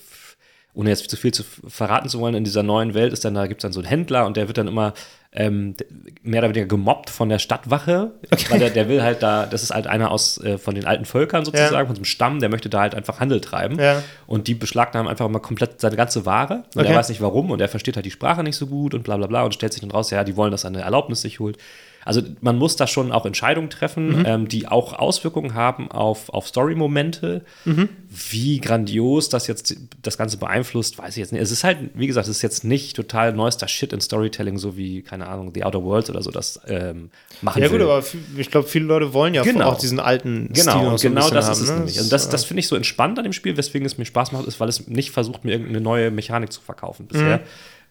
ohne 0.74 0.90
jetzt 0.90 1.08
zu 1.08 1.16
viel 1.16 1.32
zu 1.32 1.44
verraten 1.68 2.08
zu 2.08 2.18
wollen, 2.18 2.34
in 2.34 2.44
dieser 2.44 2.64
neuen 2.64 2.94
Welt 2.94 3.12
ist 3.12 3.24
dann, 3.24 3.34
da 3.34 3.46
gibt 3.46 3.60
es 3.60 3.62
dann 3.62 3.72
so 3.72 3.80
einen 3.80 3.88
Händler 3.88 4.26
und 4.26 4.36
der 4.36 4.48
wird 4.48 4.58
dann 4.58 4.66
immer 4.66 4.92
ähm, 5.34 5.74
mehr 6.22 6.40
oder 6.40 6.50
weniger 6.50 6.66
gemobbt 6.66 7.08
von 7.08 7.30
der 7.30 7.38
Stadtwache, 7.38 8.10
okay. 8.30 8.44
weil 8.50 8.58
der, 8.58 8.70
der, 8.70 8.88
will 8.88 9.02
halt 9.02 9.22
da, 9.22 9.46
das 9.46 9.62
ist 9.62 9.70
halt 9.70 9.86
einer 9.86 10.10
aus 10.10 10.38
äh, 10.42 10.58
von 10.58 10.74
den 10.74 10.84
alten 10.84 11.06
Völkern 11.06 11.46
sozusagen, 11.46 11.74
ja. 11.74 11.86
von 11.86 11.94
so 11.94 12.00
einem 12.00 12.04
Stamm, 12.04 12.40
der 12.40 12.50
möchte 12.50 12.68
da 12.68 12.80
halt 12.80 12.94
einfach 12.94 13.18
Handel 13.18 13.40
treiben. 13.40 13.78
Ja. 13.78 14.02
Und 14.26 14.46
die 14.46 14.54
beschlagnahmen 14.54 15.08
einfach 15.08 15.28
mal 15.28 15.38
komplett 15.38 15.80
seine 15.80 15.96
ganze 15.96 16.26
Ware. 16.26 16.64
Und 16.74 16.82
okay. 16.82 16.92
er 16.92 16.96
weiß 16.96 17.08
nicht 17.08 17.22
warum 17.22 17.50
und 17.50 17.62
er 17.62 17.68
versteht 17.68 17.96
halt 17.96 18.04
die 18.04 18.10
Sprache 18.10 18.42
nicht 18.42 18.56
so 18.56 18.66
gut 18.66 18.92
und 18.92 19.04
bla 19.04 19.16
bla 19.16 19.26
bla 19.26 19.42
und 19.42 19.54
stellt 19.54 19.72
sich 19.72 19.80
dann 19.80 19.90
raus, 19.90 20.10
ja, 20.10 20.22
die 20.22 20.36
wollen, 20.36 20.50
dass 20.50 20.64
er 20.64 20.68
eine 20.68 20.82
Erlaubnis 20.82 21.22
sich 21.22 21.40
holt. 21.40 21.56
Also 22.04 22.22
man 22.40 22.58
muss 22.58 22.76
da 22.76 22.86
schon 22.86 23.12
auch 23.12 23.26
Entscheidungen 23.26 23.70
treffen, 23.70 24.20
mhm. 24.20 24.26
ähm, 24.26 24.48
die 24.48 24.68
auch 24.68 24.92
Auswirkungen 24.92 25.54
haben 25.54 25.90
auf, 25.90 26.28
auf 26.30 26.48
Story-Momente. 26.48 27.44
Mhm. 27.64 27.88
Wie 28.08 28.60
grandios 28.60 29.28
das 29.28 29.46
jetzt 29.46 29.76
das 30.02 30.18
Ganze 30.18 30.36
beeinflusst, 30.36 30.98
weiß 30.98 31.10
ich 31.10 31.20
jetzt 31.20 31.32
nicht. 31.32 31.40
Es 31.42 31.50
ist 31.50 31.64
halt, 31.64 31.78
wie 31.94 32.06
gesagt, 32.06 32.28
es 32.28 32.36
ist 32.36 32.42
jetzt 32.42 32.64
nicht 32.64 32.96
total 32.96 33.32
neuester 33.32 33.68
Shit 33.68 33.92
in 33.92 34.00
Storytelling, 34.00 34.58
so 34.58 34.76
wie, 34.76 35.02
keine 35.02 35.28
Ahnung, 35.28 35.52
The 35.54 35.64
Outer 35.64 35.82
Worlds 35.82 36.10
oder 36.10 36.22
so 36.22 36.30
das 36.30 36.60
ähm, 36.66 37.10
machen 37.40 37.62
Ja 37.62 37.68
gut, 37.68 37.78
will. 37.78 37.86
aber 37.88 38.04
ich 38.36 38.50
glaube, 38.50 38.68
viele 38.68 38.86
Leute 38.86 39.14
wollen 39.14 39.34
ja 39.34 39.42
genau. 39.42 39.70
auch 39.70 39.78
diesen 39.78 40.00
alten 40.00 40.50
genau, 40.52 40.96
Stil 40.96 41.10
Genau, 41.10 41.30
das 41.30 41.46
haben, 41.46 41.52
ist 41.52 41.60
es 41.60 41.68
ne? 41.68 41.76
nämlich. 41.76 41.98
Also 41.98 42.10
das, 42.10 42.28
das 42.28 42.44
finde 42.44 42.60
ich 42.60 42.68
so 42.68 42.76
entspannt 42.76 43.18
an 43.18 43.24
dem 43.24 43.32
Spiel, 43.32 43.56
weswegen 43.56 43.86
es 43.86 43.98
mir 43.98 44.04
Spaß 44.04 44.32
macht, 44.32 44.46
ist, 44.46 44.60
weil 44.60 44.68
es 44.68 44.88
nicht 44.88 45.10
versucht, 45.10 45.44
mir 45.44 45.52
irgendeine 45.52 45.80
neue 45.80 46.10
Mechanik 46.10 46.52
zu 46.52 46.60
verkaufen 46.60 47.06
bisher. 47.06 47.38
Mhm. 47.38 47.42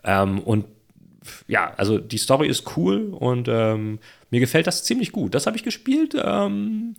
Ähm, 0.03 0.39
und 0.39 0.65
ja, 1.47 1.73
also 1.77 1.97
die 1.97 2.17
Story 2.17 2.47
ist 2.47 2.77
cool 2.77 3.13
und 3.13 3.47
ähm, 3.49 3.99
mir 4.29 4.39
gefällt 4.39 4.67
das 4.67 4.83
ziemlich 4.83 5.11
gut. 5.11 5.35
Das 5.35 5.45
habe 5.45 5.57
ich 5.57 5.63
gespielt. 5.63 6.15
Ähm, 6.15 6.95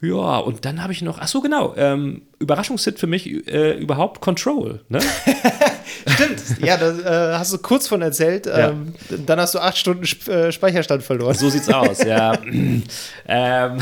ja, 0.00 0.38
und 0.38 0.64
dann 0.64 0.82
habe 0.82 0.92
ich 0.92 1.02
noch, 1.02 1.18
ach 1.20 1.28
so, 1.28 1.40
genau, 1.40 1.74
ähm, 1.76 2.22
Überraschungshit 2.42 2.98
für 2.98 3.06
mich 3.06 3.26
äh, 3.48 3.78
überhaupt 3.78 4.20
Control, 4.20 4.80
ne? 4.88 5.00
Stimmt, 6.06 6.42
ja, 6.60 6.76
da 6.76 7.34
äh, 7.34 7.38
hast 7.38 7.52
du 7.52 7.58
kurz 7.58 7.88
von 7.88 8.02
erzählt. 8.02 8.46
Ja. 8.46 8.70
Ähm, 8.70 8.94
dann 9.26 9.40
hast 9.40 9.54
du 9.54 9.58
acht 9.58 9.78
Stunden 9.78 10.04
Sp 10.04 10.28
äh, 10.30 10.52
Speicherstand 10.52 11.02
verloren. 11.02 11.34
So 11.34 11.48
sieht's 11.48 11.68
aus, 11.68 12.02
ja. 12.02 12.38
ähm, 13.28 13.78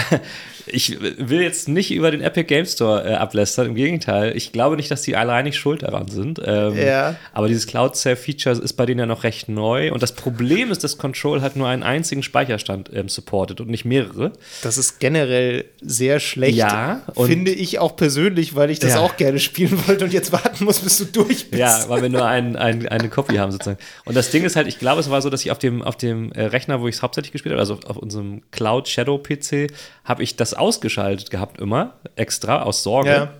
ich 0.72 1.00
will 1.00 1.42
jetzt 1.42 1.68
nicht 1.68 1.90
über 1.90 2.10
den 2.10 2.20
Epic 2.20 2.44
Game 2.44 2.66
Store 2.66 3.04
äh, 3.04 3.14
ablästern, 3.14 3.66
im 3.66 3.74
Gegenteil. 3.74 4.36
Ich 4.36 4.52
glaube 4.52 4.76
nicht, 4.76 4.90
dass 4.90 5.02
die 5.02 5.16
alleinig 5.16 5.56
schuld 5.56 5.82
daran 5.82 6.08
sind. 6.08 6.40
Ähm, 6.44 6.76
ja. 6.76 7.16
Aber 7.32 7.48
dieses 7.48 7.66
Cloud 7.66 7.96
Save 7.96 8.16
Feature 8.16 8.60
ist 8.60 8.74
bei 8.74 8.86
denen 8.86 9.00
ja 9.00 9.06
noch 9.06 9.24
recht 9.24 9.48
neu. 9.48 9.92
Und 9.92 10.02
das 10.02 10.12
Problem 10.12 10.70
ist, 10.70 10.84
dass 10.84 10.98
Control 10.98 11.42
hat 11.42 11.56
nur 11.56 11.68
einen 11.68 11.82
einzigen 11.82 12.22
Speicherstand 12.22 12.90
ähm, 12.92 13.08
supportet 13.08 13.60
und 13.60 13.68
nicht 13.68 13.84
mehrere. 13.84 14.32
Das 14.62 14.78
ist 14.78 15.00
generell 15.00 15.64
sehr 15.80 16.20
schlecht. 16.20 16.56
Ja. 16.56 17.02
Finde 17.16 17.52
ich 17.52 17.78
auch 17.78 17.96
persönlich, 17.96 18.49
weil 18.54 18.70
ich 18.70 18.78
das 18.78 18.94
ja. 18.94 19.00
auch 19.00 19.16
gerne 19.16 19.38
spielen 19.38 19.86
wollte 19.86 20.04
und 20.04 20.12
jetzt 20.12 20.32
warten 20.32 20.64
muss, 20.64 20.80
bis 20.80 20.98
du 20.98 21.04
durch 21.06 21.50
bist. 21.50 21.60
Ja, 21.60 21.84
weil 21.88 22.02
wir 22.02 22.08
nur 22.08 22.26
ein, 22.26 22.56
ein, 22.56 22.88
eine 22.88 23.08
Copy 23.08 23.36
haben 23.36 23.52
sozusagen. 23.52 23.78
Und 24.04 24.16
das 24.16 24.30
Ding 24.30 24.44
ist 24.44 24.56
halt, 24.56 24.66
ich 24.66 24.78
glaube, 24.78 25.00
es 25.00 25.10
war 25.10 25.22
so, 25.22 25.30
dass 25.30 25.42
ich 25.42 25.50
auf 25.50 25.58
dem, 25.58 25.82
auf 25.82 25.96
dem 25.96 26.32
äh, 26.32 26.44
Rechner, 26.44 26.80
wo 26.80 26.88
ich 26.88 26.96
es 26.96 27.02
hauptsächlich 27.02 27.32
gespielt 27.32 27.52
habe, 27.52 27.60
also 27.60 27.74
auf, 27.74 27.84
auf 27.86 27.96
unserem 27.96 28.42
Cloud 28.50 28.88
Shadow 28.88 29.18
PC, 29.18 29.72
habe 30.04 30.22
ich 30.22 30.36
das 30.36 30.54
ausgeschaltet 30.54 31.30
gehabt 31.30 31.60
immer, 31.60 31.94
extra, 32.16 32.62
aus 32.62 32.82
Sorge. 32.82 33.10
Ja. 33.10 33.32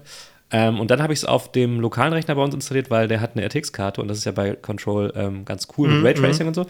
Ähm, 0.52 0.80
und 0.80 0.90
dann 0.90 1.02
habe 1.02 1.12
ich 1.12 1.20
es 1.20 1.24
auf 1.24 1.52
dem 1.52 1.80
lokalen 1.80 2.12
Rechner 2.12 2.34
bei 2.34 2.42
uns 2.42 2.54
installiert, 2.54 2.90
weil 2.90 3.06
der 3.06 3.20
hat 3.20 3.36
eine 3.36 3.44
RTX-Karte 3.44 4.00
und 4.00 4.08
das 4.08 4.18
ist 4.18 4.24
ja 4.24 4.32
bei 4.32 4.54
Control 4.54 5.12
ähm, 5.14 5.44
ganz 5.44 5.68
cool 5.78 5.88
mhm, 5.88 6.02
mit 6.02 6.16
Raytracing 6.16 6.44
mhm. 6.44 6.48
und 6.48 6.54
so. 6.54 6.66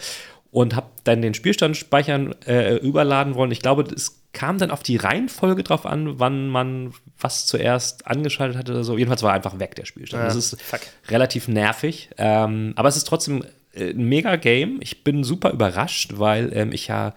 Und 0.53 0.75
habe 0.75 0.89
dann 1.05 1.23
den 1.23 1.35
Spielstand 1.35 1.77
speichern, 1.77 2.35
äh, 2.45 2.77
überladen 2.77 3.37
wollen. 3.37 3.53
Ich 3.53 3.61
glaube, 3.61 3.83
es 3.83 4.21
kam 4.33 4.59
dann 4.59 4.71
auf 4.71 4.83
die 4.83 4.97
Reihenfolge 4.97 5.63
drauf 5.63 5.87
an, 5.87 6.19
wann 6.19 6.49
man 6.49 6.93
was 7.19 7.47
zuerst 7.47 8.07
angeschaltet 8.07 8.57
hatte 8.57 8.73
oder 8.73 8.85
so. 8.85 8.99
Jedenfalls 8.99 9.23
war 9.23 9.33
einfach 9.33 9.59
weg, 9.59 9.75
der 9.75 9.85
Spielstand. 9.85 10.23
Ja, 10.23 10.27
das 10.27 10.37
ist 10.37 10.61
fuck. 10.61 10.81
relativ 11.09 11.49
nervig. 11.49 12.11
Ähm, 12.17 12.73
aber 12.77 12.89
es 12.89 12.97
ist 12.97 13.05
trotzdem 13.05 13.45
äh, 13.73 13.91
ein 13.91 14.05
mega 14.05 14.37
Game. 14.37 14.79
Ich 14.81 15.05
bin 15.05 15.25
super 15.25 15.51
überrascht, 15.51 16.15
weil 16.17 16.51
ähm, 16.55 16.73
ich 16.73 16.89
ja 16.89 17.15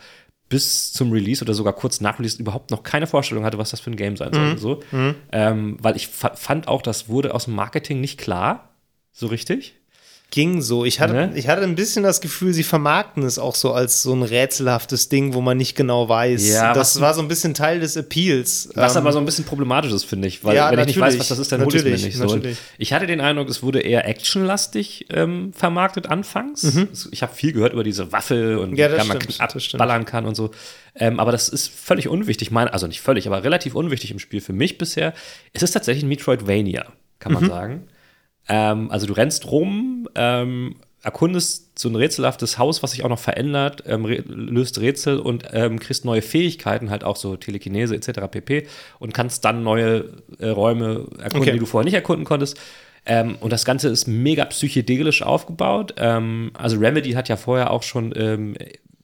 bis 0.50 0.94
zum 0.94 1.12
Release 1.12 1.44
oder 1.44 1.56
sogar 1.56 1.74
kurz 1.74 2.02
nach 2.02 2.20
Release 2.20 2.40
überhaupt 2.40 2.70
noch 2.70 2.84
keine 2.84 3.08
Vorstellung 3.08 3.44
hatte, 3.44 3.58
was 3.58 3.72
das 3.72 3.80
für 3.80 3.90
ein 3.90 3.96
Game 3.96 4.18
sein 4.18 4.34
soll. 4.34 4.54
Mhm. 4.54 4.58
So. 4.58 4.84
Mhm. 4.92 5.16
Ähm, 5.32 5.78
weil 5.82 5.96
ich 5.96 6.08
fand 6.08 6.68
auch, 6.68 6.82
das 6.82 7.10
wurde 7.10 7.34
aus 7.34 7.46
dem 7.46 7.56
Marketing 7.56 8.02
nicht 8.02 8.20
klar, 8.20 8.70
so 9.12 9.28
richtig 9.28 9.76
ging 10.34 10.64
so. 10.64 10.84
Ich 10.84 11.00
hatte, 11.00 11.14
ne? 11.14 11.32
ich 11.36 11.48
hatte 11.48 11.62
ein 11.62 11.76
bisschen 11.76 12.02
das 12.02 12.20
Gefühl, 12.20 12.54
sie 12.54 12.64
vermarkten 12.64 13.22
es 13.22 13.38
auch 13.38 13.54
so 13.54 13.72
als 13.72 14.02
so 14.02 14.16
ein 14.16 14.24
rätselhaftes 14.24 15.08
Ding, 15.08 15.36
wo 15.36 15.42
man 15.42 15.58
nicht 15.58 15.76
genau 15.76 16.10
weiß. 16.10 16.50
Ja, 16.50 16.74
das 16.74 17.00
war 17.00 17.14
so 17.14 17.22
ein 17.22 17.28
bisschen 17.28 17.54
Teil 17.54 17.80
des 17.80 17.96
Appeals. 17.96 18.70
Was 18.74 18.96
ähm, 18.96 19.04
aber 19.04 19.14
so 19.14 19.20
ein 19.20 19.26
bisschen 19.26 19.46
problematisch 19.46 19.92
ist, 19.92 20.06
finde 20.06 20.28
ich. 20.28 20.44
Weil, 20.44 20.56
ja, 20.56 20.72
wenn 20.72 20.80
ich 20.80 20.88
nicht 20.88 21.00
weiß, 21.00 21.20
was 21.20 21.28
das 21.28 21.38
ist, 21.38 21.52
dann 21.52 21.64
hole 21.64 21.78
ich 21.78 21.86
es 21.86 22.02
mir 22.02 22.08
nicht 22.08 22.18
so. 22.18 22.40
Ich 22.80 22.94
hatte 22.94 23.06
den 23.06 23.22
Eindruck, 23.22 23.48
es 23.48 23.62
wurde 23.62 23.82
eher 23.82 24.08
actionlastig 24.08 25.06
ähm, 25.12 25.54
vermarktet 25.54 26.08
anfangs. 26.08 26.64
Mhm. 26.64 26.90
Ich 27.12 27.22
habe 27.22 27.36
viel 27.36 27.54
gehört 27.54 27.74
über 27.74 27.84
diese 27.84 28.12
Waffe 28.12 28.60
und 28.60 28.76
ja, 28.76 28.92
wie 28.92 29.08
man 29.08 29.20
abballern 29.38 30.06
kann 30.06 30.26
und 30.26 30.34
so. 30.34 30.50
Ähm, 30.96 31.20
aber 31.20 31.32
das 31.32 31.48
ist 31.48 31.70
völlig 31.70 32.08
unwichtig. 32.08 32.50
Mein, 32.50 32.70
also 32.70 32.88
nicht 32.88 33.02
völlig, 33.02 33.28
aber 33.28 33.44
relativ 33.44 33.76
unwichtig 33.76 34.10
im 34.10 34.18
Spiel 34.18 34.42
für 34.42 34.54
mich 34.54 34.80
bisher. 34.80 35.14
Es 35.54 35.62
ist 35.62 35.74
tatsächlich 35.74 36.04
ein 36.04 36.10
Metroidvania, 36.10 36.88
kann 37.20 37.34
man 37.34 37.44
mhm. 37.44 37.50
sagen. 37.50 37.88
Ähm, 38.48 38.92
also 38.92 39.08
du 39.08 39.14
rennst 39.14 39.50
rum, 39.52 40.08
ähm, 40.16 40.76
erkundest 41.04 41.78
so 41.78 41.90
ein 41.90 41.96
rätselhaftes 41.96 42.58
Haus, 42.58 42.82
was 42.82 42.92
sich 42.92 43.04
auch 43.04 43.10
noch 43.10 43.20
verändert, 43.20 43.84
ähm, 43.86 44.06
löst 44.06 44.80
Rätsel 44.80 45.20
und 45.20 45.44
ähm, 45.52 45.80
kriegst 45.80 46.06
neue 46.06 46.22
Fähigkeiten, 46.22 46.90
halt 46.90 47.04
auch 47.04 47.18
so 47.18 47.36
Telekinese 47.36 47.96
etc. 47.96 48.22
pp. 48.32 48.68
und 49.00 49.14
kannst 49.14 49.44
dann 49.44 49.64
neue 49.64 50.06
äh, 50.40 50.48
Räume 50.48 51.06
erkunden, 51.18 51.42
okay. 51.42 51.52
die 51.52 51.60
du 51.60 51.66
vorher 51.66 51.86
nicht 51.86 51.94
erkunden 51.94 52.26
konntest. 52.26 52.58
Ähm, 53.06 53.36
und 53.42 53.52
das 53.52 53.66
Ganze 53.66 53.90
ist 53.90 54.08
mega 54.08 54.46
psychedelisch 54.46 55.24
aufgebaut. 55.24 55.94
Ähm, 55.98 56.52
also 56.54 56.78
Remedy 56.78 57.12
hat 57.12 57.28
ja 57.28 57.36
vorher 57.36 57.72
auch 57.72 57.84
schon 57.84 58.14
ähm, 58.16 58.56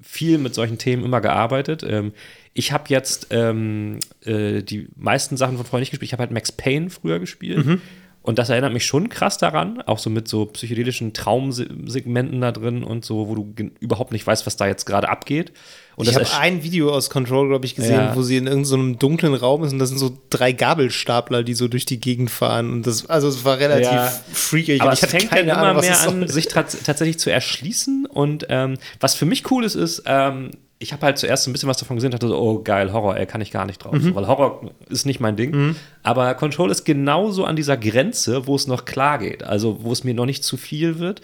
viel 0.01 0.37
mit 0.37 0.55
solchen 0.55 0.77
Themen 0.77 1.03
immer 1.03 1.19
gearbeitet. 1.19 1.83
Ähm, 1.83 2.13
ich 2.53 2.71
habe 2.71 2.85
jetzt 2.87 3.31
äh, 3.31 4.63
die 4.63 4.87
meisten 4.95 5.35
Sachen 5.35 5.57
von 5.57 5.65
vorher 5.65 5.81
nicht 5.81 5.91
gespielt. 5.91 6.07
Ich 6.07 6.13
habe 6.13 6.21
halt 6.21 6.31
Max 6.31 6.51
Payne 6.53 6.89
früher 6.89 7.19
gespielt. 7.19 7.65
Mhm. 7.65 7.81
Und 8.21 8.37
das 8.37 8.49
erinnert 8.49 8.73
mich 8.73 8.85
schon 8.85 9.07
krass 9.07 9.37
daran, 9.37 9.81
auch 9.83 9.97
so 9.97 10.09
mit 10.09 10.27
so 10.27 10.45
psychedelischen 10.45 11.13
Traumsegmenten 11.13 12.41
da 12.41 12.51
drin 12.51 12.83
und 12.83 13.05
so, 13.05 13.29
wo 13.29 13.35
du 13.35 13.53
überhaupt 13.79 14.11
nicht 14.11 14.27
weißt, 14.27 14.45
was 14.45 14.57
da 14.57 14.67
jetzt 14.67 14.85
gerade 14.85 15.07
abgeht. 15.07 15.53
Und 15.95 16.07
ich 16.07 16.15
habe 16.15 16.27
ein 16.37 16.61
Video 16.61 16.93
aus 16.93 17.09
Control, 17.09 17.47
glaube 17.47 17.65
ich, 17.65 17.75
gesehen, 17.75 17.95
ja. 17.95 18.15
wo 18.15 18.21
sie 18.21 18.37
in 18.37 18.47
irgendeinem 18.47 18.93
so 18.93 18.99
dunklen 18.99 19.33
Raum 19.33 19.63
ist 19.63 19.73
und 19.73 19.79
das 19.79 19.89
sind 19.89 19.97
so 19.97 20.17
drei 20.29 20.51
Gabelstapler, 20.51 21.43
die 21.43 21.53
so 21.53 21.67
durch 21.67 21.85
die 21.85 21.99
Gegend 21.99 22.29
fahren. 22.29 22.71
Und 22.71 22.87
das, 22.87 23.05
also 23.09 23.29
es 23.29 23.43
war 23.45 23.57
relativ 23.57 23.91
ja. 23.91 24.13
freakig. 24.31 24.81
Aber 24.81 24.93
ich 24.93 25.01
es 25.01 25.09
fängt 25.09 25.29
keine 25.29 25.51
immer 25.51 25.73
mehr 25.73 26.01
an, 26.01 26.27
sich 26.27 26.47
tatsächlich 26.47 27.19
zu 27.19 27.31
erschließen. 27.31 28.05
Und 28.05 28.45
ähm, 28.49 28.77
was 28.99 29.15
für 29.15 29.25
mich 29.25 29.49
cool 29.51 29.63
ist, 29.63 29.75
ist, 29.75 30.03
ähm, 30.05 30.51
ich 30.81 30.93
habe 30.93 31.05
halt 31.05 31.17
zuerst 31.17 31.45
ein 31.47 31.51
bisschen 31.53 31.67
was 31.67 31.77
davon 31.77 31.97
gesehen 31.97 32.07
und 32.07 32.13
dachte 32.13 32.27
so, 32.29 32.39
oh 32.39 32.63
geil, 32.63 32.93
Horror, 32.93 33.17
ey, 33.17 33.25
kann 33.25 33.41
ich 33.41 33.51
gar 33.51 33.65
nicht 33.65 33.83
drauf. 33.83 33.93
Mhm. 33.93 34.01
So, 34.01 34.15
weil 34.15 34.27
Horror 34.27 34.71
ist 34.89 35.05
nicht 35.05 35.19
mein 35.19 35.35
Ding. 35.35 35.75
Aber 36.03 36.33
Control 36.35 36.71
ist 36.71 36.85
genauso 36.85 37.43
an 37.45 37.55
dieser 37.57 37.75
Grenze, 37.77 38.47
wo 38.47 38.55
es 38.55 38.65
noch 38.65 38.85
klar 38.85 39.17
geht. 39.19 39.43
Also, 39.43 39.83
wo 39.83 39.91
es 39.91 40.03
mir 40.05 40.13
noch 40.13 40.25
nicht 40.25 40.43
zu 40.43 40.55
viel 40.55 40.99
wird. 40.99 41.21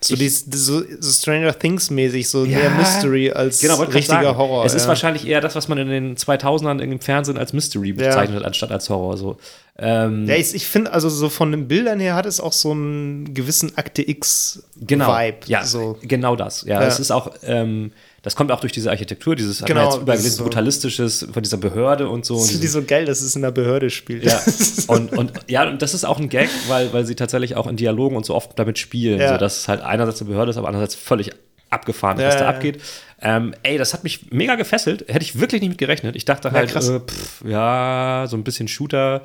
So, 0.00 0.14
Ich- 0.14 0.20
dies, 0.20 0.46
so, 0.50 0.82
so 1.00 1.10
Stranger 1.12 1.56
Things 1.56 1.90
mäßig, 1.90 2.28
so 2.28 2.44
Ja. 2.44 2.58
mehr 2.58 2.70
Mystery 2.70 3.30
als 3.30 3.60
Genau, 3.60 3.76
richtiger 3.82 4.22
sagen. 4.22 4.36
Horror. 4.36 4.64
Es 4.64 4.74
ist 4.74 4.82
ja. 4.82 4.88
wahrscheinlich 4.88 5.26
eher 5.26 5.40
das, 5.40 5.54
was 5.54 5.68
man 5.68 5.78
in 5.78 5.88
den 5.88 6.16
2000ern 6.16 6.80
im 6.80 6.98
Fernsehen 7.00 7.38
als 7.38 7.52
Mystery 7.52 7.92
bezeichnet 7.92 8.38
hat, 8.38 8.44
anstatt 8.44 8.72
als 8.72 8.88
Horror. 8.90 9.16
So. 9.16 9.36
Ähm, 9.78 10.26
Ja, 10.26 10.34
ich, 10.36 10.54
ich 10.54 10.66
finde, 10.66 10.92
also 10.92 11.08
so 11.08 11.28
von 11.28 11.50
den 11.52 11.68
Bildern 11.68 12.00
her 12.00 12.14
hat 12.16 12.26
es 12.26 12.40
auch 12.40 12.52
so 12.52 12.70
einen 12.72 13.32
gewissen 13.34 13.76
Akte 13.78 14.08
X-Vibe. 14.08 14.86
genau. 14.86 15.16
Ja, 15.46 15.64
So. 15.64 15.98
genau 16.02 16.34
das. 16.36 16.62
Ja, 16.62 16.80
Ja. 16.80 16.86
es 16.88 16.98
ist 16.98 17.10
auch, 17.12 17.30
ähm, 17.44 17.92
das 18.22 18.36
kommt 18.36 18.52
auch 18.52 18.60
durch 18.60 18.72
diese 18.72 18.88
Architektur, 18.90 19.34
dieses 19.34 19.64
Genau, 19.64 19.84
jetzt 19.90 20.00
übergelesen, 20.02 20.30
so- 20.38 20.44
brutalistisches 20.44 21.26
von 21.32 21.42
dieser 21.42 21.56
Behörde 21.56 22.08
und 22.08 22.24
so. 22.24 22.34
Das 22.34 22.44
finde 22.44 22.54
ich 22.54 22.60
dieses- 22.60 22.72
so 22.74 22.82
geil, 22.84 23.04
dass 23.04 23.20
es 23.20 23.34
in 23.36 23.42
der 23.42 23.50
Behörde 23.50 23.90
spielt. 23.90 24.24
Ja, 24.24 24.40
und, 24.86 25.12
und 25.12 25.32
ja, 25.48 25.68
und 25.68 25.82
das 25.82 25.92
ist 25.94 26.04
auch 26.04 26.18
ein 26.20 26.28
Gag, 26.28 26.48
weil, 26.68 26.92
weil 26.92 27.04
sie 27.04 27.14
tatsächlich 27.16 27.56
auch 27.56 27.66
in 27.66 27.76
Dialogen 27.76 28.14
und 28.16 28.24
so 28.24 28.34
oft 28.34 28.56
damit 28.58 28.78
spielen, 28.78 29.20
Ja. 29.20 29.32
so 29.32 29.38
dass 29.38 29.58
es 29.58 29.68
halt 29.68 29.80
einerseits 29.82 30.20
eine 30.20 30.30
Behörde 30.30 30.50
ist, 30.50 30.56
aber 30.56 30.68
andererseits 30.68 30.94
völlig 30.94 31.30
abgefahren, 31.70 32.16
ist, 32.18 32.22
Ja, 32.22 32.28
was 32.28 32.34
da 32.36 32.40
ja, 32.44 32.50
ja. 32.50 32.56
abgeht. 32.56 32.80
Ähm, 33.24 33.54
ey, 33.62 33.78
das 33.78 33.94
hat 33.94 34.04
mich 34.04 34.30
mega 34.30 34.56
gefesselt. 34.56 35.04
Hätte 35.08 35.24
ich 35.24 35.38
wirklich 35.40 35.60
nicht 35.62 35.70
mit 35.70 35.78
gerechnet. 35.78 36.16
Ich 36.16 36.24
dachte 36.24 36.50
halt, 36.52 36.70
krass. 36.70 36.88
äh, 36.88 37.00
pff, 37.00 37.42
ja, 37.46 38.26
so 38.28 38.36
ein 38.36 38.44
bisschen 38.44 38.68
Shooter 38.68 39.22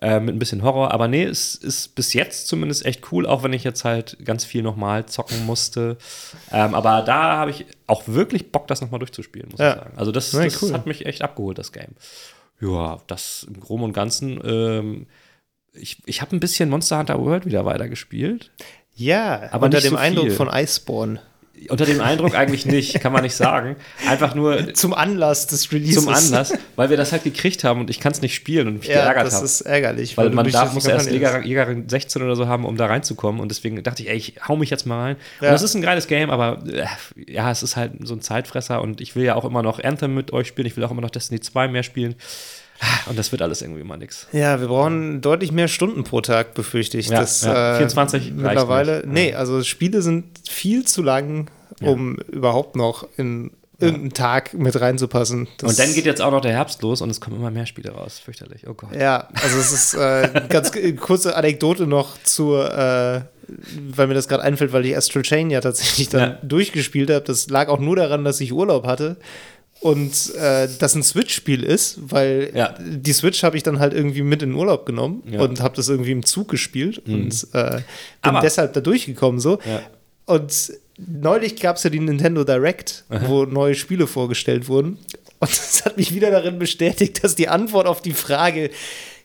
äh, 0.00 0.18
mit 0.20 0.34
ein 0.34 0.38
bisschen 0.38 0.62
Horror. 0.62 0.92
Aber 0.92 1.08
nee, 1.08 1.24
es 1.24 1.54
ist 1.54 1.94
bis 1.94 2.12
jetzt 2.14 2.46
zumindest 2.48 2.84
echt 2.86 3.12
cool, 3.12 3.26
auch 3.26 3.42
wenn 3.42 3.52
ich 3.52 3.64
jetzt 3.64 3.84
halt 3.84 4.16
ganz 4.24 4.44
viel 4.44 4.62
nochmal 4.62 5.06
zocken 5.06 5.44
musste. 5.46 5.98
Ähm, 6.50 6.74
aber 6.74 7.02
da 7.02 7.36
habe 7.38 7.50
ich 7.50 7.66
auch 7.86 8.02
wirklich 8.06 8.50
Bock, 8.52 8.66
das 8.66 8.80
nochmal 8.80 9.00
durchzuspielen, 9.00 9.48
muss 9.50 9.60
Ja. 9.60 9.70
ich 9.70 9.74
sagen. 9.76 9.92
Also 9.96 10.12
das, 10.12 10.32
Ja, 10.32 10.44
das 10.44 10.62
cool. 10.62 10.72
hat 10.72 10.86
mich 10.86 11.06
echt 11.06 11.22
abgeholt, 11.22 11.58
das 11.58 11.72
Game. 11.72 11.94
Ja, 12.60 12.98
das 13.06 13.44
im 13.48 13.58
Groben 13.60 13.84
und 13.84 13.92
Ganzen. 13.92 14.40
Ähm, 14.44 15.06
ich 15.72 15.98
ich 16.06 16.20
habe 16.20 16.34
ein 16.36 16.40
bisschen 16.40 16.68
Monster 16.68 16.98
Hunter 16.98 17.18
World 17.24 17.46
wieder 17.46 17.64
weitergespielt. 17.64 18.50
Ja, 18.94 19.48
Aber 19.52 19.66
unter 19.66 19.80
dem 19.80 19.90
so 19.92 19.96
Eindruck 19.96 20.32
von 20.32 20.48
Iceborne. 20.52 21.20
Unter 21.68 21.84
dem 21.84 22.00
Eindruck 22.00 22.34
eigentlich 22.34 22.64
nicht, 22.66 23.00
kann 23.00 23.12
man 23.12 23.22
nicht 23.22 23.34
sagen. 23.34 23.76
Einfach 24.08 24.34
nur 24.34 24.72
Zum 24.74 24.94
Anlass 24.94 25.46
des 25.46 25.70
Releases. 25.72 26.04
zum 26.04 26.12
Anlass, 26.12 26.54
weil 26.76 26.90
wir 26.90 26.96
das 26.96 27.12
halt 27.12 27.24
gekriegt 27.24 27.64
haben 27.64 27.80
und 27.80 27.90
ich 27.90 28.00
kann 28.00 28.12
es 28.12 28.22
nicht 28.22 28.34
spielen 28.34 28.66
und 28.68 28.78
mich 28.78 28.88
Ja, 28.88 29.02
geärgert 29.02 29.26
das 29.26 29.34
habe. 29.34 29.44
ist 29.44 29.60
ärgerlich. 29.62 30.16
Weil 30.16 30.30
du 30.30 30.36
man 30.36 30.50
darf, 30.50 30.72
muss 30.72 30.86
erst 30.86 31.10
Jäger, 31.10 31.44
Jägerin 31.44 31.88
16 31.88 32.22
oder 32.22 32.36
so 32.36 32.48
haben, 32.48 32.64
um 32.64 32.76
da 32.76 32.86
reinzukommen. 32.86 33.40
Und 33.40 33.50
deswegen 33.50 33.82
dachte 33.82 34.02
ich, 34.02 34.08
ey, 34.08 34.16
ich 34.16 34.34
hau 34.48 34.56
mich 34.56 34.70
jetzt 34.70 34.86
mal 34.86 35.00
rein. 35.00 35.16
Ja. 35.40 35.48
Und 35.48 35.52
das 35.54 35.62
ist 35.62 35.74
ein 35.74 35.82
geiles 35.82 36.06
Game, 36.06 36.30
aber 36.30 36.62
äh, 36.66 36.86
ja, 37.30 37.50
es 37.50 37.62
ist 37.62 37.76
halt 37.76 37.92
so 38.02 38.14
ein 38.14 38.20
Zeitfresser 38.20 38.80
und 38.80 39.00
ich 39.00 39.14
will 39.16 39.24
ja 39.24 39.34
auch 39.34 39.44
immer 39.44 39.62
noch 39.62 39.82
Anthem 39.82 40.14
mit 40.14 40.32
euch 40.32 40.48
spielen. 40.48 40.66
Ich 40.66 40.76
will 40.76 40.84
auch 40.84 40.90
immer 40.90 41.02
noch 41.02 41.10
Destiny 41.10 41.40
2 41.40 41.68
mehr 41.68 41.82
spielen. 41.82 42.14
Und 43.06 43.18
das 43.18 43.30
wird 43.32 43.42
alles 43.42 43.60
irgendwie 43.62 43.82
mal 43.82 43.96
nix. 43.98 44.26
Ja, 44.32 44.60
wir 44.60 44.68
brauchen 44.68 45.20
deutlich 45.20 45.52
mehr 45.52 45.68
Stunden 45.68 46.04
pro 46.04 46.20
Tag, 46.20 46.54
befürchte 46.54 46.96
ich. 46.98 47.08
Ja, 47.08 47.20
das, 47.20 47.42
ja, 47.44 47.74
äh, 47.74 47.76
24 47.78 48.22
reicht 48.22 48.36
mittlerweile. 48.36 48.96
nicht. 49.00 49.06
Nee, 49.08 49.34
also 49.34 49.62
Spiele 49.62 50.00
sind 50.02 50.24
viel 50.48 50.86
zu 50.86 51.02
lang, 51.02 51.50
um 51.82 52.16
überhaupt 52.16 52.76
noch 52.76 53.06
in 53.16 53.50
irgendeinen 53.78 54.12
Tag 54.12 54.52
mit 54.54 54.78
reinzupassen. 54.80 55.48
Das- 55.58 55.70
Und 55.70 55.78
dann 55.78 55.94
geht 55.94 56.04
jetzt 56.04 56.20
auch 56.20 56.30
noch 56.30 56.42
der 56.42 56.52
Herbst 56.52 56.82
los 56.82 57.00
und 57.00 57.08
es 57.10 57.20
kommen 57.20 57.36
immer 57.36 57.50
mehr 57.50 57.64
Spiele 57.66 57.90
raus. 57.92 58.18
Fürchterlich. 58.22 58.66
Oh 58.68 58.74
Gott. 58.74 58.94
Ja, 58.94 59.28
also 59.42 59.58
es 59.58 59.72
ist 59.72 59.94
äh, 59.94 60.28
ganz 60.50 60.70
kurze 61.00 61.34
Anekdote 61.34 61.86
noch 61.86 62.16
zur, 62.22 62.66
äh, 62.72 63.22
weil 63.88 64.06
mir 64.06 64.14
das 64.14 64.28
gerade 64.28 64.42
einfällt, 64.42 64.72
weil 64.74 64.84
ich 64.84 64.94
Astral 64.96 65.22
Chain 65.22 65.48
ja 65.50 65.60
tatsächlich 65.62 66.10
dann 66.10 66.20
Ja. 66.20 66.38
durchgespielt 66.42 67.08
habe. 67.10 67.24
Das 67.24 67.48
lag 67.48 67.68
auch 67.68 67.78
nur 67.80 67.96
daran, 67.96 68.22
dass 68.24 68.40
ich 68.40 68.52
Urlaub 68.52 68.86
hatte 68.86 69.16
und 69.80 70.34
äh, 70.34 70.68
das 70.78 70.94
ein 70.94 71.02
Switch-Spiel 71.02 71.62
ist, 71.64 71.98
weil 72.02 72.50
Ja. 72.54 72.74
die 72.78 73.12
Switch 73.12 73.42
habe 73.42 73.56
ich 73.56 73.62
dann 73.62 73.78
halt 73.78 73.94
irgendwie 73.94 74.22
mit 74.22 74.42
in 74.42 74.50
den 74.50 74.56
Urlaub 74.58 74.84
genommen 74.86 75.22
Ja. 75.30 75.40
und 75.40 75.60
habe 75.60 75.74
das 75.76 75.88
irgendwie 75.88 76.12
im 76.12 76.24
Zug 76.24 76.48
gespielt 76.48 76.98
und 77.06 77.46
äh, 77.52 77.70
bin 77.76 77.82
Aber- 78.22 78.40
deshalb 78.40 78.74
da 78.74 78.80
durchgekommen 78.80 79.40
so. 79.40 79.58
Ja. 79.64 79.82
Und 80.26 80.72
neulich 80.98 81.56
gab 81.56 81.76
es 81.76 81.82
ja 81.82 81.90
die 81.90 81.98
Nintendo 81.98 82.44
Direct, 82.44 83.04
wo 83.08 83.44
neue 83.46 83.74
Spiele 83.74 84.06
vorgestellt 84.06 84.68
wurden. 84.68 84.98
Und 85.38 85.50
das 85.50 85.84
hat 85.86 85.96
mich 85.96 86.14
wieder 86.14 86.30
darin 86.30 86.58
bestätigt, 86.58 87.24
dass 87.24 87.34
die 87.34 87.48
Antwort 87.48 87.86
auf 87.86 88.02
die 88.02 88.12
Frage, 88.12 88.70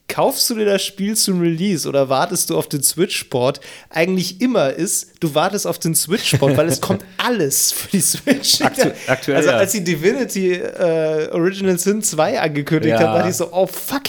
kaufst 0.07 0.49
du 0.49 0.55
dir 0.55 0.65
das 0.65 0.83
Spiel 0.83 1.15
zum 1.15 1.39
Release 1.41 1.87
oder 1.89 2.09
wartest 2.09 2.49
du 2.49 2.57
auf 2.57 2.69
den 2.69 2.83
Switch-Port, 2.83 3.59
eigentlich 3.89 4.39
immer 4.41 4.71
ist, 4.71 5.13
du 5.19 5.33
wartest 5.33 5.65
auf 5.65 5.79
den 5.79 5.95
Switch-Port, 5.95 6.55
weil 6.57 6.67
es 6.67 6.79
kommt 6.81 7.03
alles 7.17 7.71
für 7.71 7.89
die 7.89 8.01
Switch. 8.01 8.61
Aktu- 8.61 8.93
aktuell, 9.07 9.37
also 9.37 9.49
ja. 9.49 9.57
als 9.57 9.71
die 9.71 9.83
Divinity 9.83 10.53
äh, 10.53 11.29
Original 11.31 11.77
Sin 11.79 12.03
2 12.03 12.39
angekündigt 12.39 12.91
Ja. 12.91 12.99
hat, 12.99 13.15
dachte 13.17 13.29
ich 13.29 13.35
so, 13.35 13.51
oh 13.51 13.67
fuck, 13.67 14.03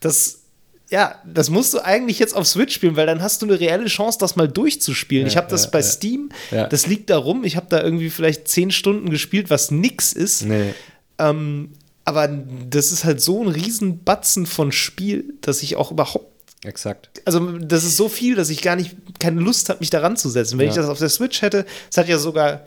das 0.00 0.40
ja, 0.88 1.16
das 1.24 1.50
musst 1.50 1.74
du 1.74 1.80
eigentlich 1.84 2.20
jetzt 2.20 2.36
auf 2.36 2.46
Switch 2.46 2.72
spielen, 2.72 2.94
weil 2.94 3.06
dann 3.06 3.20
hast 3.20 3.42
du 3.42 3.46
eine 3.46 3.58
reelle 3.58 3.86
Chance, 3.86 4.18
das 4.20 4.36
mal 4.36 4.46
durchzuspielen. 4.48 5.26
ich 5.26 5.36
habe 5.36 5.48
das 5.50 5.64
ja, 5.64 5.70
bei 5.70 5.80
ja. 5.80 5.84
Steam, 5.84 6.28
Ja. 6.52 6.68
das 6.68 6.86
liegt 6.86 7.10
darum, 7.10 7.42
ich 7.42 7.56
habe 7.56 7.66
da 7.68 7.82
irgendwie 7.82 8.08
vielleicht 8.08 8.46
zehn 8.46 8.70
Stunden 8.70 9.10
gespielt, 9.10 9.50
was 9.50 9.72
nix 9.72 10.12
ist. 10.12 10.42
Nee. 10.42 10.74
Ähm, 11.18 11.72
aber 12.06 12.28
das 12.28 12.90
ist 12.92 13.04
halt 13.04 13.20
so 13.20 13.42
ein 13.42 13.48
Riesenbatzen 13.48 14.46
von 14.46 14.72
Spiel, 14.72 15.34
dass 15.42 15.62
ich 15.62 15.76
auch 15.76 15.90
überhaupt, 15.90 16.26
Exakt. 16.64 17.10
also 17.26 17.58
das 17.58 17.84
ist 17.84 17.96
so 17.98 18.08
viel, 18.08 18.34
dass 18.36 18.48
ich 18.48 18.62
gar 18.62 18.76
nicht, 18.76 18.96
keine 19.20 19.40
Lust 19.42 19.68
habe, 19.68 19.80
mich 19.80 19.90
daran 19.90 20.16
zu 20.16 20.30
setzen. 20.30 20.58
Wenn 20.58 20.66
Ja. 20.66 20.70
ich 20.70 20.76
das 20.76 20.88
auf 20.88 20.98
der 20.98 21.10
Switch 21.10 21.42
hätte, 21.42 21.66
es 21.90 21.98
hat 21.98 22.08
ja 22.08 22.18
sogar 22.18 22.64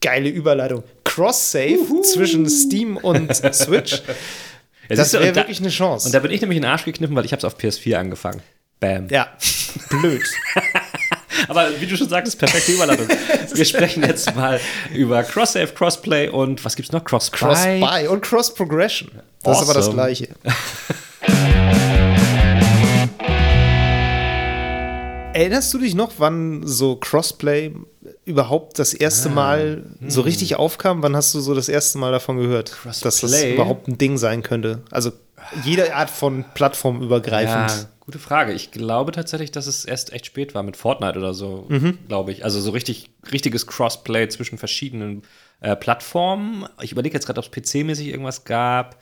geile 0.00 0.28
Überleitung. 0.28 0.84
Cross-Save 1.04 2.02
zwischen 2.02 2.48
Steam 2.48 2.96
und 2.96 3.34
Switch. 3.54 4.02
Ja, 4.88 4.96
Das 4.96 5.12
wäre 5.12 5.26
da- 5.32 5.36
wirklich 5.36 5.60
eine 5.60 5.68
Chance. 5.70 6.06
Und 6.08 6.14
da 6.14 6.20
bin 6.20 6.30
ich 6.30 6.40
nämlich 6.40 6.56
in 6.58 6.62
den 6.62 6.70
Arsch 6.70 6.84
gekniffen, 6.84 7.14
weil 7.16 7.24
ich 7.24 7.32
habe 7.32 7.38
es 7.38 7.44
auf 7.44 7.58
PS4 7.58 7.96
angefangen. 7.96 8.42
Bam. 8.80 9.08
ja, 9.10 9.28
blöd. 9.90 10.22
Aber 11.48 11.68
wie 11.80 11.86
du 11.86 11.96
schon 11.96 12.08
sagtest, 12.08 12.38
perfekte 12.38 12.72
Überleitung. 12.72 13.08
Wir 13.54 13.64
sprechen 13.64 14.02
jetzt 14.02 14.34
mal 14.34 14.60
über 14.94 15.22
Cross-Save, 15.22 15.68
Crossplay 15.68 16.28
und 16.28 16.64
was 16.64 16.76
gibt's 16.76 16.92
noch? 16.92 17.04
Cross-Buy. 17.04 17.38
Cross-Buy 17.38 18.08
und 18.08 18.22
Cross-Progression. 18.22 19.10
Das 19.42 19.58
ist 19.58 19.64
aber 19.64 19.74
das 19.74 19.88
Awesome. 19.88 19.94
Gleiche. 19.94 20.28
Erinnerst 25.34 25.72
du 25.72 25.78
dich 25.78 25.94
noch, 25.94 26.12
wann 26.18 26.66
so 26.66 26.96
Crossplay 26.96 27.72
überhaupt 28.26 28.78
das 28.78 28.92
erste 28.92 29.30
Ah, 29.30 29.32
Mal 29.32 29.82
so 30.06 30.20
hm. 30.20 30.24
richtig 30.24 30.56
aufkam? 30.56 31.02
Wann 31.02 31.16
hast 31.16 31.34
du 31.34 31.40
so 31.40 31.54
das 31.54 31.68
erste 31.70 31.98
Mal 31.98 32.12
davon 32.12 32.36
gehört, 32.36 32.76
dass 32.84 33.00
das 33.00 33.42
überhaupt 33.42 33.88
ein 33.88 33.96
Ding 33.96 34.18
sein 34.18 34.42
könnte? 34.42 34.82
Also 34.90 35.10
jede 35.64 35.94
Art 35.94 36.10
von 36.10 36.44
Plattform 36.54 37.02
übergreifend. 37.02 37.70
Ja, 37.70 37.88
gute 38.00 38.18
Frage. 38.18 38.52
Ich 38.52 38.70
glaube 38.70 39.12
tatsächlich, 39.12 39.50
dass 39.50 39.66
es 39.66 39.84
erst 39.84 40.12
echt 40.12 40.26
spät 40.26 40.54
war 40.54 40.62
mit 40.62 40.76
Fortnite 40.76 41.18
oder 41.18 41.34
so, 41.34 41.66
Mhm. 41.68 41.98
glaube 42.08 42.32
ich. 42.32 42.44
Also 42.44 42.60
so 42.60 42.70
richtig 42.70 43.10
richtiges 43.32 43.66
Crossplay 43.66 44.28
zwischen 44.28 44.58
verschiedenen 44.58 45.22
äh, 45.60 45.76
Plattformen. 45.76 46.66
Ich 46.80 46.92
überlege 46.92 47.14
jetzt 47.14 47.26
gerade, 47.26 47.38
ob 47.40 47.46
es 47.46 47.52
PC-mäßig 47.52 48.06
irgendwas 48.08 48.44
gab, 48.44 48.96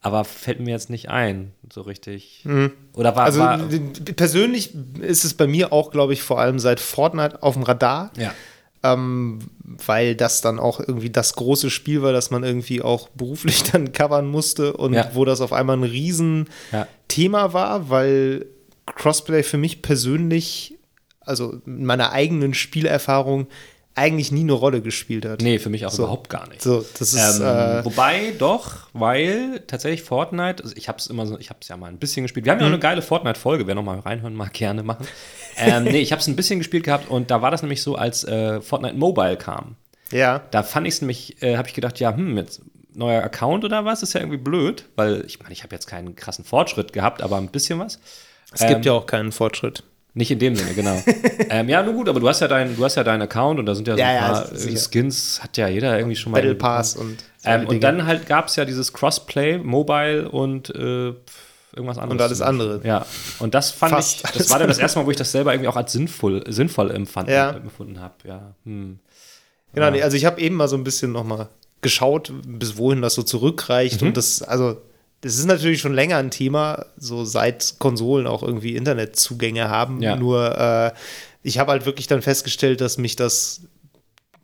aber 0.00 0.24
fällt 0.24 0.60
mir 0.60 0.70
jetzt 0.70 0.88
nicht 0.90 1.08
ein, 1.08 1.52
so 1.72 1.80
richtig. 1.82 2.44
Oder 2.92 3.16
war, 3.16 3.24
Also 3.24 3.40
war 3.40 3.58
persönlich 4.14 4.74
ist 5.00 5.24
es 5.24 5.34
bei 5.34 5.46
mir 5.48 5.72
auch, 5.72 5.90
glaube 5.90 6.12
ich, 6.12 6.22
vor 6.22 6.38
allem 6.40 6.58
seit 6.60 6.78
Fortnite 6.80 7.42
auf 7.42 7.54
dem 7.54 7.64
Radar. 7.64 8.12
ja. 8.16 8.32
Ähm, 8.94 9.38
weil 9.86 10.14
das 10.14 10.40
dann 10.40 10.58
auch 10.58 10.80
irgendwie 10.80 11.10
das 11.10 11.34
große 11.34 11.70
Spiel 11.70 12.02
war, 12.02 12.12
das 12.12 12.30
man 12.30 12.44
irgendwie 12.44 12.82
auch 12.82 13.08
beruflich 13.10 13.62
dann 13.72 13.92
covern 13.92 14.26
musste 14.28 14.72
und 14.74 14.92
Ja. 14.94 15.10
wo 15.14 15.24
das 15.24 15.40
auf 15.40 15.52
einmal 15.52 15.76
ein 15.76 15.82
riesen 15.84 16.48
Ja. 16.72 16.86
Thema 17.08 17.52
war, 17.52 17.90
weil 17.90 18.46
Crossplay 18.86 19.42
für 19.42 19.58
mich 19.58 19.82
persönlich, 19.82 20.74
also 21.20 21.60
in 21.66 21.84
meiner 21.84 22.12
eigenen 22.12 22.54
Spielerfahrung, 22.54 23.48
eigentlich 23.96 24.30
nie 24.30 24.42
eine 24.42 24.52
Rolle 24.52 24.82
gespielt 24.82 25.24
hat. 25.24 25.40
Nee, 25.40 25.58
für 25.58 25.70
mich 25.70 25.86
auch 25.86 25.90
So. 25.90 26.02
überhaupt 26.04 26.28
gar 26.30 26.48
nicht. 26.48 26.62
So, 26.62 26.84
das 26.98 27.14
ist, 27.14 27.40
Ähm, 27.40 27.46
äh, 27.46 27.84
wobei 27.84 28.34
doch, 28.38 28.88
weil 28.92 29.60
tatsächlich 29.66 30.02
Fortnite, 30.02 30.62
also 30.62 30.76
ich 30.76 30.86
habe 30.88 30.98
es 30.98 31.06
immer 31.06 31.26
so, 31.26 31.38
ich 31.38 31.48
habe 31.48 31.60
es 31.62 31.68
ja 31.68 31.76
mal 31.76 31.88
ein 31.88 31.98
bisschen 31.98 32.22
gespielt. 32.24 32.44
Wir 32.46 32.52
haben 32.52 32.58
Mhm. 32.58 32.62
ja 32.64 32.66
auch 32.68 32.72
eine 32.74 32.78
geile 32.80 33.02
Fortnite-Folge, 33.02 33.66
wer 33.66 33.74
noch 33.74 33.82
mal 33.82 33.98
reinhören 33.98 34.34
mag, 34.34 34.52
gerne 34.52 34.82
machen. 34.82 35.06
ähm, 35.56 35.84
nee, 35.84 36.00
ich 36.00 36.12
habe 36.12 36.20
es 36.20 36.26
ein 36.28 36.36
bisschen 36.36 36.58
gespielt 36.58 36.84
gehabt 36.84 37.08
und 37.10 37.30
da 37.30 37.40
war 37.42 37.50
das 37.50 37.62
nämlich 37.62 37.82
so, 37.82 37.94
als 37.96 38.22
äh, 38.24 38.60
Fortnite 38.60 38.94
Mobile 38.96 39.36
kam. 39.38 39.76
ja. 40.12 40.42
Da 40.50 40.62
fand 40.62 40.86
ich 40.86 40.94
es 40.94 41.00
nämlich, 41.00 41.42
äh, 41.42 41.56
habe 41.56 41.66
ich 41.68 41.74
gedacht, 41.74 41.98
ja, 41.98 42.14
hm, 42.14 42.36
jetzt 42.36 42.60
neuer 42.94 43.22
Account 43.22 43.64
oder 43.64 43.84
was, 43.84 44.02
ist 44.02 44.12
ja 44.12 44.20
irgendwie 44.20 44.38
blöd, 44.38 44.84
weil 44.96 45.24
ich 45.26 45.40
meine, 45.40 45.52
ich 45.52 45.62
habe 45.62 45.74
jetzt 45.74 45.86
keinen 45.86 46.16
krassen 46.16 46.44
Fortschritt 46.44 46.92
gehabt, 46.92 47.22
aber 47.22 47.36
ein 47.38 47.48
bisschen 47.48 47.78
was. 47.78 47.98
Es 48.52 48.66
gibt 48.66 48.84
ja 48.86 48.92
auch 48.92 49.06
keinen 49.06 49.32
Fortschritt. 49.32 49.82
Nicht 50.16 50.30
in 50.30 50.38
dem 50.38 50.56
Sinne, 50.56 50.72
genau. 50.72 50.96
ähm, 51.50 51.68
ja, 51.68 51.82
nur 51.82 51.92
gut, 51.92 52.08
aber 52.08 52.20
du 52.20 52.26
hast 52.28 52.40
ja 52.40 52.48
deinen, 52.48 52.74
du 52.74 52.82
hast 52.82 52.94
ja 52.94 53.04
deinen 53.04 53.20
Account 53.20 53.58
und 53.60 53.66
da 53.66 53.74
sind 53.74 53.86
ja 53.86 53.94
so 53.94 54.00
Ja, 54.00 54.06
ein 54.08 54.14
ja, 54.14 54.28
paar 54.28 54.56
sicher. 54.56 54.72
äh, 54.74 54.78
Skins, 54.90 55.40
hat 55.42 55.58
ja 55.58 55.68
jeder 55.68 55.96
irgendwie 55.98 56.16
schon 56.16 56.32
mal. 56.32 56.38
Battle 56.40 56.54
Pass 56.54 56.96
und 56.96 57.18
so 57.36 57.50
ähm, 57.50 57.66
und 57.66 57.82
dann 57.84 58.06
halt 58.06 58.26
gab 58.26 58.48
es 58.48 58.56
ja 58.56 58.64
dieses 58.64 58.94
Crossplay, 58.94 59.58
Mobile 59.58 60.28
und 60.30 60.70
äh, 60.70 61.12
irgendwas 61.74 61.98
anderes. 61.98 62.12
Und 62.12 62.20
alles 62.22 62.40
andere. 62.40 62.80
Ja. 62.82 63.04
Und 63.40 63.54
das 63.54 63.72
fand 63.72 63.92
Fast 63.92 64.24
ich, 64.24 64.30
das 64.30 64.48
war 64.50 64.58
dann 64.58 64.68
das 64.68 64.78
erste 64.78 64.98
Mal, 64.98 65.04
wo 65.04 65.10
ich 65.10 65.18
das 65.18 65.30
selber 65.32 65.52
irgendwie 65.52 65.68
auch 65.68 65.76
als 65.76 65.92
sinnvoll, 65.92 66.42
sinnvoll 66.50 66.90
empfand, 66.92 67.28
Ja. 67.28 67.50
empfunden 67.50 68.00
habe. 68.00 68.14
Ja. 68.24 68.54
Hm. 68.64 68.98
Genau, 69.74 69.90
nee, 69.90 70.02
also 70.02 70.16
ich 70.16 70.24
habe 70.24 70.40
eben 70.40 70.56
mal 70.56 70.68
so 70.68 70.76
ein 70.76 70.84
bisschen 70.84 71.12
noch 71.12 71.24
mal 71.24 71.50
geschaut, 71.82 72.32
bis 72.46 72.78
wohin 72.78 73.02
das 73.02 73.12
so 73.12 73.22
zurückreicht. 73.22 74.00
Mhm. 74.00 74.08
Und 74.08 74.16
das, 74.16 74.42
also, 74.42 74.80
das 75.26 75.38
ist 75.38 75.46
natürlich 75.46 75.80
schon 75.80 75.92
länger 75.94 76.18
ein 76.18 76.30
Thema, 76.30 76.86
so 76.96 77.24
seit 77.24 77.74
Konsolen 77.80 78.26
auch 78.28 78.42
irgendwie 78.44 78.76
Internetzugänge 78.76 79.68
haben. 79.68 80.00
Ja. 80.00 80.14
Nur 80.14 80.56
äh, 80.56 80.92
ich 81.42 81.58
habe 81.58 81.72
halt 81.72 81.84
wirklich 81.84 82.06
dann 82.06 82.22
festgestellt, 82.22 82.80
dass 82.80 82.96
mich 82.96 83.16
das 83.16 83.62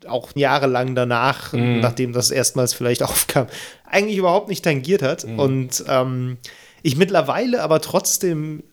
auch 0.06 0.30
jahrelang 0.34 0.96
danach, 0.96 1.52
Mhm. 1.52 1.78
nachdem 1.80 2.12
das 2.12 2.32
erstmals 2.32 2.74
vielleicht 2.74 3.02
aufkam, 3.08 3.46
eigentlich 3.88 4.18
überhaupt 4.18 4.48
nicht 4.48 4.64
tangiert 4.64 5.02
hat. 5.02 5.24
Mhm. 5.24 5.38
Und 5.38 5.84
ähm, 5.86 6.38
ich 6.82 6.96
mittlerweile 6.96 7.62
aber 7.62 7.80
trotzdem 7.80 8.64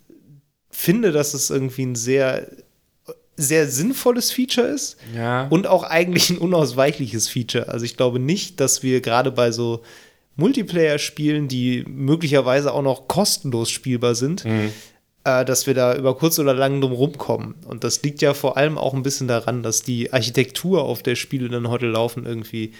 finde, 0.72 1.12
dass 1.12 1.36
es 1.36 1.52
irgendwie 1.52 1.84
ein 1.86 1.96
sehr, 1.96 2.48
sehr 3.38 3.68
sinnvolles 3.68 4.32
Feature 4.32 4.68
ist 4.68 4.98
Ja. 5.16 5.46
und 5.50 5.68
auch 5.68 5.84
eigentlich 5.84 6.32
ein 6.32 6.40
unausweichliches 6.40 7.30
Feature. 7.30 7.68
Also 7.70 7.86
ich 7.86 7.96
glaube 7.98 8.18
nicht, 8.20 8.60
dass 8.60 8.82
wir 8.82 9.02
gerade 9.02 9.32
bei 9.32 9.52
so 9.52 9.84
Multiplayer-Spielen, 10.40 11.48
die 11.48 11.84
möglicherweise 11.88 12.74
auch 12.74 12.82
noch 12.82 13.08
kostenlos 13.08 13.70
spielbar 13.70 14.16
sind, 14.16 14.46
äh, 14.46 15.46
dass 15.46 15.68
wir 15.68 15.74
da 15.74 15.96
über 15.96 16.16
kurz 16.18 16.40
oder 16.40 16.54
lang 16.54 16.82
drum 16.82 16.94
rumkommen. 16.94 17.56
Und 17.66 17.84
das 17.84 18.02
liegt 18.04 18.22
ja 18.22 18.34
vor 18.34 18.58
allem 18.58 18.78
auch 18.78 18.94
ein 18.94 19.04
bisschen 19.04 19.28
daran, 19.28 19.64
dass 19.64 19.84
die 19.84 20.12
Architektur, 20.14 20.84
auf 20.84 21.04
der 21.04 21.16
Spiele 21.16 21.50
dann 21.50 21.70
heute 21.70 21.88
laufen, 21.88 22.26
irgendwie 22.26 22.74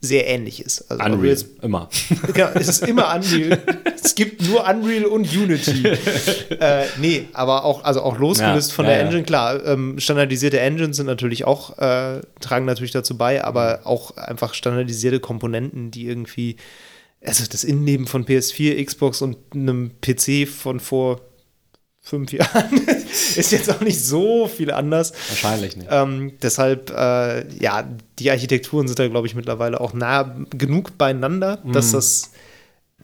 sehr 0.00 0.28
ähnlich 0.28 0.64
ist. 0.64 0.90
Also 0.90 1.02
Unreal, 1.02 1.26
jetzt 1.26 1.46
immer. 1.60 1.88
Genau, 2.32 2.48
es 2.54 2.68
ist 2.68 2.86
immer 2.86 3.14
Unreal. 3.14 3.60
es 4.00 4.14
gibt 4.14 4.42
nur 4.48 4.64
Unreal 4.68 5.06
und 5.06 5.34
Unity. 5.34 5.88
äh, 6.60 6.84
nee, 6.98 7.28
aber 7.32 7.64
auch, 7.64 7.82
also 7.82 8.02
auch 8.02 8.16
losgelöst 8.18 8.70
Ja, 8.70 8.74
von 8.74 8.84
ja, 8.84 8.92
der 8.92 9.00
ja. 9.00 9.04
Engine, 9.06 9.24
klar, 9.24 9.64
ähm, 9.66 9.98
standardisierte 9.98 10.60
Engines 10.60 10.96
sind 10.96 11.06
natürlich 11.06 11.44
auch, 11.46 11.78
äh, 11.78 12.20
tragen 12.40 12.64
natürlich 12.64 12.92
dazu 12.92 13.18
bei, 13.18 13.42
aber 13.44 13.80
auch 13.84 14.16
einfach 14.16 14.54
standardisierte 14.54 15.18
Komponenten, 15.18 15.90
die 15.90 16.06
irgendwie, 16.06 16.56
also 17.24 17.44
das 17.50 17.64
Innenleben 17.64 18.06
von 18.06 18.24
PS4, 18.24 18.84
Xbox 18.84 19.22
und 19.22 19.36
einem 19.54 19.90
PC 20.00 20.48
von 20.48 20.80
vor 20.80 21.20
fünf 22.00 22.32
Jahren 22.32 22.86
ist 23.36 23.52
jetzt 23.52 23.70
auch 23.70 23.80
nicht 23.80 24.02
so 24.02 24.48
viel 24.48 24.70
anders. 24.70 25.12
Wahrscheinlich 25.28 25.76
nicht. 25.76 25.88
Ähm, 25.90 26.32
deshalb, 26.40 26.90
äh, 26.90 27.46
ja, 27.62 27.86
die 28.18 28.30
Architekturen 28.30 28.86
sind 28.88 28.98
da, 28.98 29.08
glaube 29.08 29.26
ich, 29.26 29.34
mittlerweile 29.34 29.80
auch 29.80 29.92
nah 29.92 30.34
genug 30.50 30.96
beieinander, 30.96 31.58
Mhm. 31.64 31.72
dass 31.72 31.92
das 31.92 32.30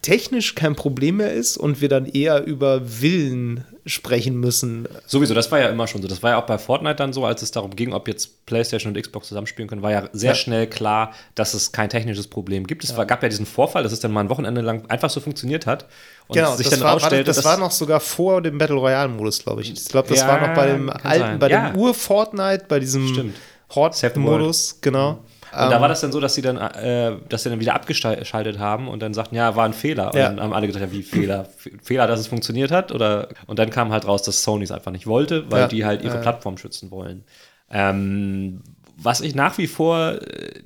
technisch 0.04 0.54
kein 0.54 0.76
Problem 0.76 1.16
mehr 1.16 1.32
ist 1.32 1.56
und 1.56 1.80
wir 1.80 1.88
dann 1.88 2.04
eher 2.04 2.44
über 2.44 3.00
Willen 3.00 3.64
sprechen 3.86 4.38
müssen. 4.38 4.86
Sowieso, 5.06 5.32
das 5.34 5.50
war 5.50 5.58
ja 5.60 5.68
immer 5.68 5.86
schon 5.86 6.02
so. 6.02 6.08
Das 6.08 6.22
war 6.22 6.32
ja 6.32 6.38
auch 6.42 6.46
bei 6.46 6.58
Fortnite 6.58 6.96
dann 6.96 7.12
so, 7.12 7.24
als 7.24 7.40
es 7.42 7.50
darum 7.50 7.74
ging, 7.74 7.92
ob 7.92 8.06
jetzt 8.08 8.44
PlayStation 8.46 8.94
und 8.94 9.00
Xbox 9.02 9.28
zusammenspielen 9.28 9.68
können, 9.68 9.82
war 9.82 9.90
ja 9.92 10.08
sehr 10.12 10.30
Ja. 10.30 10.34
schnell 10.34 10.66
klar, 10.66 11.12
dass 11.34 11.54
es 11.54 11.72
kein 11.72 11.88
technisches 11.88 12.26
Problem 12.26 12.66
gibt. 12.66 12.84
Es 12.84 12.96
war, 12.96 13.04
gab 13.06 13.22
ja 13.22 13.28
diesen 13.28 13.46
Vorfall, 13.46 13.82
dass 13.82 13.92
es 13.92 14.00
dann 14.00 14.12
mal 14.12 14.20
ein 14.20 14.28
Wochenende 14.30 14.60
lang 14.60 14.84
einfach 14.88 15.10
so 15.10 15.20
funktioniert 15.20 15.66
hat 15.66 15.86
und 16.28 16.36
Genau, 16.36 16.54
sich 16.56 16.66
das, 16.68 16.74
dann 16.78 16.80
war, 16.84 16.92
warte, 16.92 17.02
rausstellte, 17.04 17.24
das 17.24 17.36
dass- 17.36 17.44
war 17.46 17.56
noch 17.58 17.70
sogar 17.70 18.00
vor 18.00 18.40
dem 18.42 18.56
Battle 18.58 18.76
Royale-Modus, 18.76 19.42
glaube 19.42 19.62
ich. 19.62 19.72
Ich 19.72 19.84
glaube, 19.86 20.08
das 20.08 20.18
Ja, 20.20 20.28
war 20.28 20.46
noch 20.48 20.54
bei 20.54 20.66
dem 20.68 20.88
alten, 20.90 21.08
sein. 21.18 21.38
bei 21.38 21.50
Ja. 21.50 21.70
dem 21.70 21.78
Ur-Fortnite, 21.80 22.64
bei 22.68 22.78
diesem 22.80 23.32
Horde-Modus, 23.74 24.78
genau. 24.80 25.18
Und 25.62 25.70
da 25.70 25.80
war 25.80 25.88
das 25.88 26.00
dann 26.00 26.10
so, 26.12 26.20
dass 26.20 26.34
sie 26.34 26.42
dann, 26.42 26.56
äh, 26.56 27.16
dass 27.28 27.42
sie 27.44 27.50
dann 27.50 27.60
wieder 27.60 27.74
abgeschaltet 27.74 28.58
haben 28.58 28.88
und 28.88 29.00
dann 29.00 29.14
sagten, 29.14 29.34
ja, 29.36 29.54
war 29.56 29.64
ein 29.64 29.72
Fehler. 29.72 30.12
Und 30.12 30.18
Ja. 30.18 30.28
dann 30.28 30.40
haben 30.40 30.52
alle 30.52 30.66
gesagt, 30.66 30.84
ja, 30.84 30.90
wie 30.92 31.02
Fehler? 31.02 31.46
Fehler, 31.82 32.06
dass 32.06 32.20
es 32.20 32.26
funktioniert 32.26 32.70
hat? 32.70 32.92
Oder 32.92 33.28
und 33.46 33.58
dann 33.58 33.70
kam 33.70 33.92
halt 33.92 34.06
raus, 34.06 34.22
dass 34.22 34.42
Sony 34.42 34.64
es 34.64 34.70
einfach 34.72 34.90
nicht 34.92 35.06
wollte, 35.06 35.50
weil 35.50 35.62
Ja. 35.62 35.68
die 35.68 35.84
halt 35.84 36.02
ihre 36.02 36.14
Ja. 36.16 36.20
Plattform 36.20 36.56
schützen 36.58 36.90
wollen. 36.90 37.24
Ähm, 37.70 38.62
was 38.96 39.20
ich 39.20 39.34
nach 39.34 39.58
wie 39.58 39.66
vor 39.66 40.20
äh, 40.22 40.62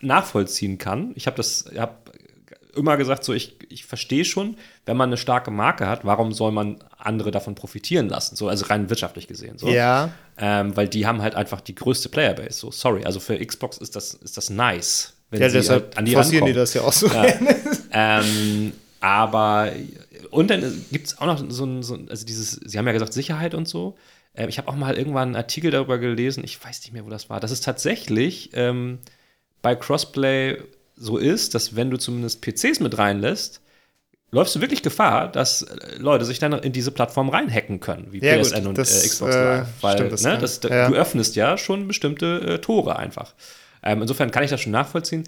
nachvollziehen 0.00 0.78
kann, 0.78 1.12
ich 1.16 1.26
habe 1.26 1.36
das, 1.36 1.66
ich 1.72 1.78
habe 1.78 1.92
immer 2.78 2.96
gesagt, 2.96 3.24
so 3.24 3.34
ich, 3.34 3.56
ich 3.68 3.84
verstehe 3.84 4.24
schon, 4.24 4.56
wenn 4.86 4.96
man 4.96 5.10
eine 5.10 5.16
starke 5.16 5.50
Marke 5.50 5.86
hat, 5.86 6.04
warum 6.04 6.32
soll 6.32 6.52
man 6.52 6.78
andere 6.96 7.30
davon 7.30 7.54
profitieren 7.54 8.08
lassen? 8.08 8.36
So, 8.36 8.48
also 8.48 8.64
rein 8.66 8.88
wirtschaftlich 8.88 9.28
gesehen. 9.28 9.58
So. 9.58 9.68
Ja, 9.68 10.10
Ähm, 10.38 10.76
weil 10.76 10.88
die 10.88 11.06
haben 11.06 11.20
halt 11.20 11.34
einfach 11.34 11.60
die 11.60 11.74
größte 11.74 12.08
Playerbase. 12.08 12.52
So, 12.58 12.70
sorry. 12.70 13.04
Also 13.04 13.20
für 13.20 13.36
Xbox 13.44 13.78
ist 13.78 13.96
das, 13.96 14.14
ist 14.14 14.36
das 14.36 14.48
nice. 14.50 15.14
Wenn 15.30 15.42
ja 15.42 15.50
sie 15.50 15.58
deshalb 15.58 15.84
halt 15.86 15.98
an 15.98 16.04
die 16.04 16.12
forcieren 16.12 16.46
die 16.46 16.52
das 16.54 16.72
ja 16.74 16.82
auch 16.82 16.92
so. 16.92 17.10
Ähm, 17.90 18.72
aber 19.00 19.72
und 20.30 20.50
dann 20.50 20.84
gibt 20.90 21.06
es 21.06 21.18
auch 21.18 21.26
noch 21.26 21.42
so 21.48 21.64
ein, 21.64 21.82
so 21.82 21.94
ein, 21.94 22.08
also 22.10 22.26
dieses, 22.26 22.52
Sie 22.52 22.78
haben 22.78 22.86
ja 22.86 22.92
gesagt 22.92 23.12
Sicherheit 23.12 23.54
und 23.54 23.68
so. 23.68 23.96
Ähm, 24.34 24.48
ich 24.48 24.58
habe 24.58 24.68
auch 24.68 24.76
mal 24.76 24.96
irgendwann 24.96 25.28
einen 25.28 25.36
Artikel 25.36 25.70
darüber 25.70 25.98
gelesen, 25.98 26.44
ich 26.44 26.62
weiß 26.62 26.80
nicht 26.82 26.92
mehr, 26.92 27.04
wo 27.04 27.10
das 27.10 27.30
war, 27.30 27.40
dass 27.40 27.50
es 27.50 27.60
tatsächlich 27.60 28.50
ähm, 28.54 28.98
bei 29.62 29.74
Crossplay 29.74 30.58
so 30.98 31.16
ist, 31.16 31.54
dass 31.54 31.76
wenn 31.76 31.90
du 31.90 31.96
zumindest 31.96 32.42
PCs 32.42 32.80
mit 32.80 32.98
reinlässt, 32.98 33.60
läufst 34.30 34.54
du 34.54 34.60
wirklich 34.60 34.82
Gefahr, 34.82 35.30
dass 35.30 35.62
äh, 35.62 35.96
Leute 35.98 36.24
sich 36.24 36.38
dann 36.38 36.52
in 36.52 36.72
diese 36.72 36.90
Plattform 36.90 37.28
reinhacken 37.28 37.80
können, 37.80 38.08
wie 38.10 38.18
Ja, 38.18 38.36
gut, 38.36 38.46
PSN 38.46 38.66
und 38.66 38.78
das, 38.78 39.04
äh, 39.04 39.08
Xbox 39.08 39.34
äh, 39.34 39.44
Live. 39.44 39.68
Weil 39.80 39.94
stimmt, 39.96 40.12
das 40.12 40.22
ne, 40.22 40.38
das, 40.38 40.60
ja. 40.62 40.88
du 40.88 40.94
öffnest 40.94 41.36
ja 41.36 41.56
schon 41.56 41.88
bestimmte 41.88 42.40
äh, 42.40 42.58
Tore 42.58 42.96
einfach. 42.96 43.34
Ähm, 43.82 44.02
insofern 44.02 44.30
kann 44.30 44.42
ich 44.42 44.50
das 44.50 44.60
schon 44.60 44.72
nachvollziehen. 44.72 45.24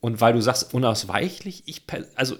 Und 0.00 0.20
weil 0.20 0.32
du 0.32 0.40
sagst, 0.40 0.74
unausweichlich, 0.74 1.62
ich, 1.66 1.82
also 2.16 2.36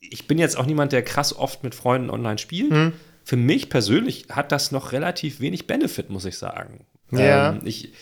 ich 0.00 0.26
bin 0.26 0.38
jetzt 0.38 0.58
auch 0.58 0.66
niemand, 0.66 0.92
der 0.92 1.02
krass 1.02 1.34
oft 1.34 1.62
mit 1.62 1.74
Freunden 1.74 2.10
online 2.10 2.38
spielt. 2.38 2.72
Hm. 2.72 2.92
Für 3.22 3.36
mich 3.36 3.68
persönlich 3.68 4.26
hat 4.30 4.52
das 4.52 4.72
noch 4.72 4.92
relativ 4.92 5.40
wenig 5.40 5.66
Benefit, 5.66 6.10
muss 6.10 6.24
ich 6.24 6.38
sagen. 6.38 6.86
Ja. 7.12 7.50
Ähm, 7.50 7.60
ich, 7.64 7.92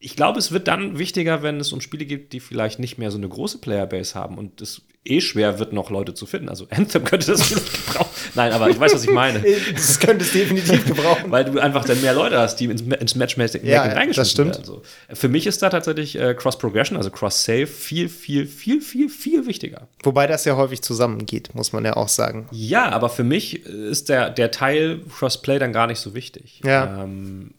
ich 0.00 0.14
glaube, 0.14 0.38
es 0.38 0.52
wird 0.52 0.68
dann 0.68 0.98
wichtiger, 0.98 1.42
wenn 1.42 1.58
es 1.58 1.72
um 1.72 1.80
Spiele 1.80 2.04
geht, 2.06 2.32
die 2.32 2.40
vielleicht 2.40 2.78
nicht 2.78 2.98
mehr 2.98 3.10
so 3.10 3.18
eine 3.18 3.28
große 3.28 3.58
Playerbase 3.58 4.14
haben 4.14 4.38
und 4.38 4.60
es 4.60 4.82
eh 5.04 5.20
schwer 5.20 5.58
wird, 5.58 5.72
noch 5.72 5.90
Leute 5.90 6.14
zu 6.14 6.26
finden. 6.26 6.48
Also 6.48 6.66
Anthem 6.70 7.04
könnte 7.04 7.26
das 7.32 7.42
vielleicht 7.42 7.86
gebrauchen. 7.86 8.10
Nein, 8.34 8.52
aber 8.52 8.68
ich 8.70 8.78
weiß, 8.78 8.94
was 8.94 9.04
ich 9.04 9.10
meine. 9.10 9.42
Das 9.72 9.98
könnte 9.98 10.24
es 10.24 10.32
definitiv 10.32 10.86
gebrauchen. 10.86 11.30
Weil 11.30 11.44
du 11.46 11.58
einfach 11.58 11.84
dann 11.84 12.00
mehr 12.00 12.14
Leute 12.14 12.38
hast, 12.38 12.56
die 12.56 12.66
ins, 12.66 12.82
ins 12.82 13.14
Matchmaking 13.14 13.64
Ja, 13.64 13.82
reingeschmissen 13.82 14.14
das 14.16 14.30
stimmt. 14.30 14.50
werden. 14.52 14.64
So. 14.64 14.82
Für 15.14 15.28
mich 15.28 15.46
ist 15.46 15.62
da 15.62 15.70
tatsächlich 15.70 16.16
äh, 16.18 16.34
Cross-Progression, 16.34 16.96
also 16.96 17.10
Cross-Save, 17.10 17.66
viel, 17.66 18.08
viel, 18.08 18.46
viel, 18.46 18.80
viel, 18.80 19.08
viel 19.08 19.46
wichtiger. 19.46 19.88
Wobei 20.02 20.26
das 20.26 20.44
ja 20.44 20.56
häufig 20.56 20.82
zusammengeht, 20.82 21.54
muss 21.54 21.72
man 21.72 21.84
ja 21.84 21.96
auch 21.96 22.08
sagen. 22.08 22.46
Ja, 22.52 22.90
aber 22.90 23.08
für 23.08 23.24
mich 23.24 23.64
ist 23.66 24.08
der, 24.08 24.30
der 24.30 24.50
Teil 24.50 25.00
Crossplay 25.16 25.58
dann 25.58 25.72
gar 25.72 25.86
nicht 25.86 26.00
so 26.00 26.14
wichtig. 26.14 26.60
Ja. 26.64 27.02
Ähm, 27.04 27.54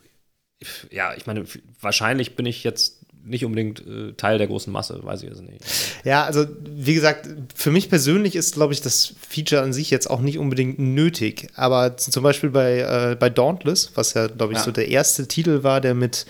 ja, 0.92 1.14
ich 1.16 1.26
meine, 1.26 1.46
wahrscheinlich 1.82 2.36
bin 2.36 2.46
ich 2.46 2.64
jetzt 2.64 2.98
nicht 3.24 3.46
unbedingt 3.46 3.86
äh, 3.86 4.14
Teil 4.14 4.38
der 4.38 4.48
großen 4.48 4.72
Masse, 4.72 5.00
weiß 5.04 5.24
ich 5.24 5.30
jetzt 5.30 5.42
nicht. 5.42 5.64
Ja, 6.04 6.24
also 6.24 6.46
wie 6.64 6.94
gesagt, 6.94 7.28
für 7.54 7.70
mich 7.70 7.90
persönlich 7.90 8.36
ist, 8.36 8.56
glaube 8.56 8.74
ich, 8.74 8.82
das 8.82 9.14
Feature 9.28 9.62
an 9.62 9.74
sich 9.74 9.90
jetzt 9.92 10.10
auch 10.10 10.22
nicht 10.22 10.38
unbedingt 10.40 10.80
nötig. 10.80 11.48
Aber 11.56 11.98
zum 11.98 12.24
Beispiel 12.24 12.50
bei, 12.50 12.80
äh, 12.80 13.16
bei 13.20 13.30
Dauntless, 13.30 13.92
was 13.96 14.14
ja, 14.14 14.28
glaube 14.28 14.54
ich, 14.54 14.60
Ja. 14.60 14.66
so 14.66 14.72
der 14.72 14.88
erste 14.88 15.28
Titel 15.28 15.64
war, 15.64 15.82
der 15.82 15.94
mit 15.94 16.26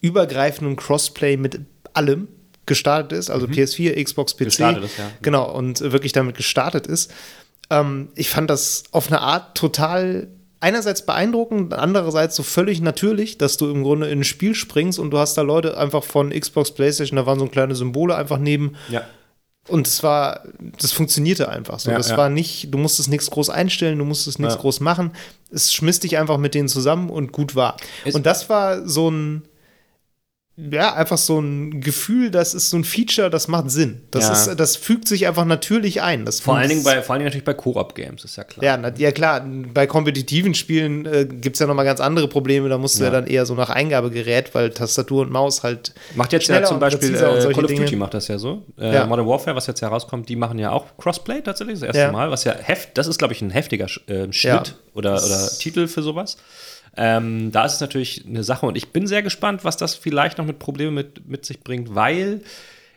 übergreifendem 0.00 0.76
Crossplay 0.76 1.36
mit 1.36 1.60
allem 1.94 2.28
gestartet 2.66 3.18
ist, 3.18 3.30
also 3.30 3.46
PS4, 3.46 4.02
Xbox, 4.02 4.34
PC. 4.34 4.40
Mhm. 4.40 4.44
Gestartet 4.46 4.84
ist, 4.84 4.98
ja. 4.98 5.10
Genau, 5.22 5.50
und 5.50 5.80
wirklich 5.80 6.12
damit 6.12 6.36
gestartet 6.36 6.86
ist. 6.86 7.12
Ähm, 7.70 8.08
ich 8.14 8.28
fand 8.28 8.50
das 8.50 8.84
auf 8.90 9.06
eine 9.08 9.20
Art 9.20 9.56
total 9.56 10.28
einerseits 10.64 11.04
beeindruckend, 11.06 11.74
andererseits 11.74 12.34
so 12.36 12.42
völlig 12.42 12.80
natürlich, 12.80 13.38
dass 13.38 13.56
du 13.58 13.70
im 13.70 13.82
Grunde 13.82 14.08
in 14.08 14.20
ein 14.20 14.24
Spiel 14.24 14.54
springst 14.54 14.98
und 14.98 15.10
du 15.10 15.18
hast 15.18 15.34
da 15.36 15.42
Leute 15.42 15.76
einfach 15.76 16.02
von 16.02 16.30
Xbox, 16.30 16.72
Playstation, 16.72 17.16
da 17.16 17.26
waren 17.26 17.38
so 17.38 17.46
kleine 17.46 17.74
Symbole 17.74 18.16
einfach 18.16 18.38
neben 18.38 18.74
Ja. 18.88 19.02
und 19.68 19.86
es 19.86 20.02
war, 20.02 20.42
das 20.80 20.92
funktionierte 20.92 21.48
einfach 21.50 21.78
so. 21.80 21.90
Ja, 21.90 21.98
das 21.98 22.08
ja. 22.10 22.16
war 22.16 22.30
nicht, 22.30 22.72
du 22.72 22.78
musstest 22.78 23.10
nichts 23.10 23.30
groß 23.30 23.50
einstellen, 23.50 23.98
du 23.98 24.04
musstest 24.04 24.38
nichts 24.38 24.54
Ja. 24.54 24.60
groß 24.60 24.80
machen. 24.80 25.12
Es 25.52 25.72
schmiss 25.72 26.00
dich 26.00 26.16
einfach 26.18 26.38
mit 26.38 26.54
denen 26.54 26.68
zusammen 26.68 27.10
und 27.10 27.30
gut 27.32 27.54
war. 27.54 27.76
Ist- 28.04 28.14
und 28.14 28.24
das 28.26 28.48
war 28.48 28.88
so 28.88 29.10
ein, 29.10 29.42
ja, 30.56 30.94
einfach 30.94 31.18
so 31.18 31.40
ein 31.40 31.80
Gefühl, 31.80 32.30
das 32.30 32.54
ist 32.54 32.70
so 32.70 32.76
ein 32.76 32.84
Feature, 32.84 33.28
das 33.28 33.48
macht 33.48 33.72
Sinn. 33.72 34.02
Das, 34.12 34.24
Ja. 34.28 34.32
ist, 34.52 34.60
das 34.60 34.76
fügt 34.76 35.08
sich 35.08 35.26
einfach 35.26 35.44
natürlich 35.44 36.00
ein. 36.00 36.24
Das 36.24 36.38
Vor 36.38 36.56
allen, 36.56 36.68
Dingen 36.68 36.84
bei, 36.84 37.02
vor 37.02 37.14
allen 37.14 37.20
Dingen 37.20 37.26
natürlich 37.26 37.44
bei 37.44 37.54
Koop-Games, 37.54 38.24
ist 38.24 38.36
ja 38.36 38.44
klar. 38.44 38.64
ja, 38.64 38.76
na, 38.76 38.92
ja 38.96 39.10
klar, 39.10 39.44
bei 39.72 39.88
kompetitiven 39.88 40.54
Spielen 40.54 41.06
äh, 41.06 41.26
gibt 41.28 41.56
es 41.56 41.60
ja 41.60 41.66
noch 41.66 41.74
mal 41.74 41.82
ganz 41.82 42.00
andere 42.00 42.28
Probleme. 42.28 42.68
Da 42.68 42.78
musst 42.78 42.96
du 42.98 43.00
ja. 43.00 43.06
Ja. 43.06 43.10
dann 43.12 43.26
eher 43.26 43.46
so 43.46 43.54
nach 43.54 43.70
Eingabegerät, 43.70 44.54
weil 44.54 44.70
Tastatur 44.70 45.22
und 45.22 45.32
Maus 45.32 45.64
halt 45.64 45.92
Macht 46.14 46.32
jetzt 46.32 46.46
ja 46.46 46.62
zum 46.62 46.78
Beispiel 46.78 47.16
äh, 47.16 47.18
Call 47.18 47.64
of 47.64 47.66
Dinge. 47.66 47.80
Duty 47.80 47.96
macht 47.96 48.14
das 48.14 48.28
ja 48.28 48.38
so. 48.38 48.62
Äh. 48.78 49.04
Modern 49.06 49.26
Warfare, 49.26 49.56
was 49.56 49.66
jetzt 49.66 49.82
herauskommt, 49.82 50.28
die 50.28 50.36
machen 50.36 50.60
ja 50.60 50.70
auch 50.70 50.86
Crossplay 50.98 51.40
tatsächlich, 51.42 51.80
das 51.80 51.88
erste 51.88 52.00
Ja. 52.02 52.12
Mal, 52.12 52.30
was 52.30 52.44
ja 52.44 52.54
heft, 52.54 52.96
das 52.96 53.08
ist, 53.08 53.18
glaube 53.18 53.34
ich, 53.34 53.42
ein 53.42 53.50
heftiger 53.50 53.86
äh, 54.06 54.32
Schritt 54.32 54.76
oder, 54.94 55.14
oder 55.24 55.50
Titel 55.58 55.88
für 55.88 56.02
sowas. 56.02 56.36
Ähm, 56.96 57.50
da 57.50 57.64
ist 57.64 57.74
es 57.74 57.80
natürlich 57.80 58.24
eine 58.26 58.44
Sache 58.44 58.66
und 58.66 58.76
ich 58.76 58.90
bin 58.90 59.06
sehr 59.06 59.22
gespannt, 59.22 59.64
was 59.64 59.76
das 59.76 59.94
vielleicht 59.94 60.38
noch 60.38 60.46
mit 60.46 60.58
Problemen 60.58 60.94
mit, 60.94 61.28
mit 61.28 61.44
sich 61.44 61.60
bringt, 61.60 61.94
weil 61.94 62.42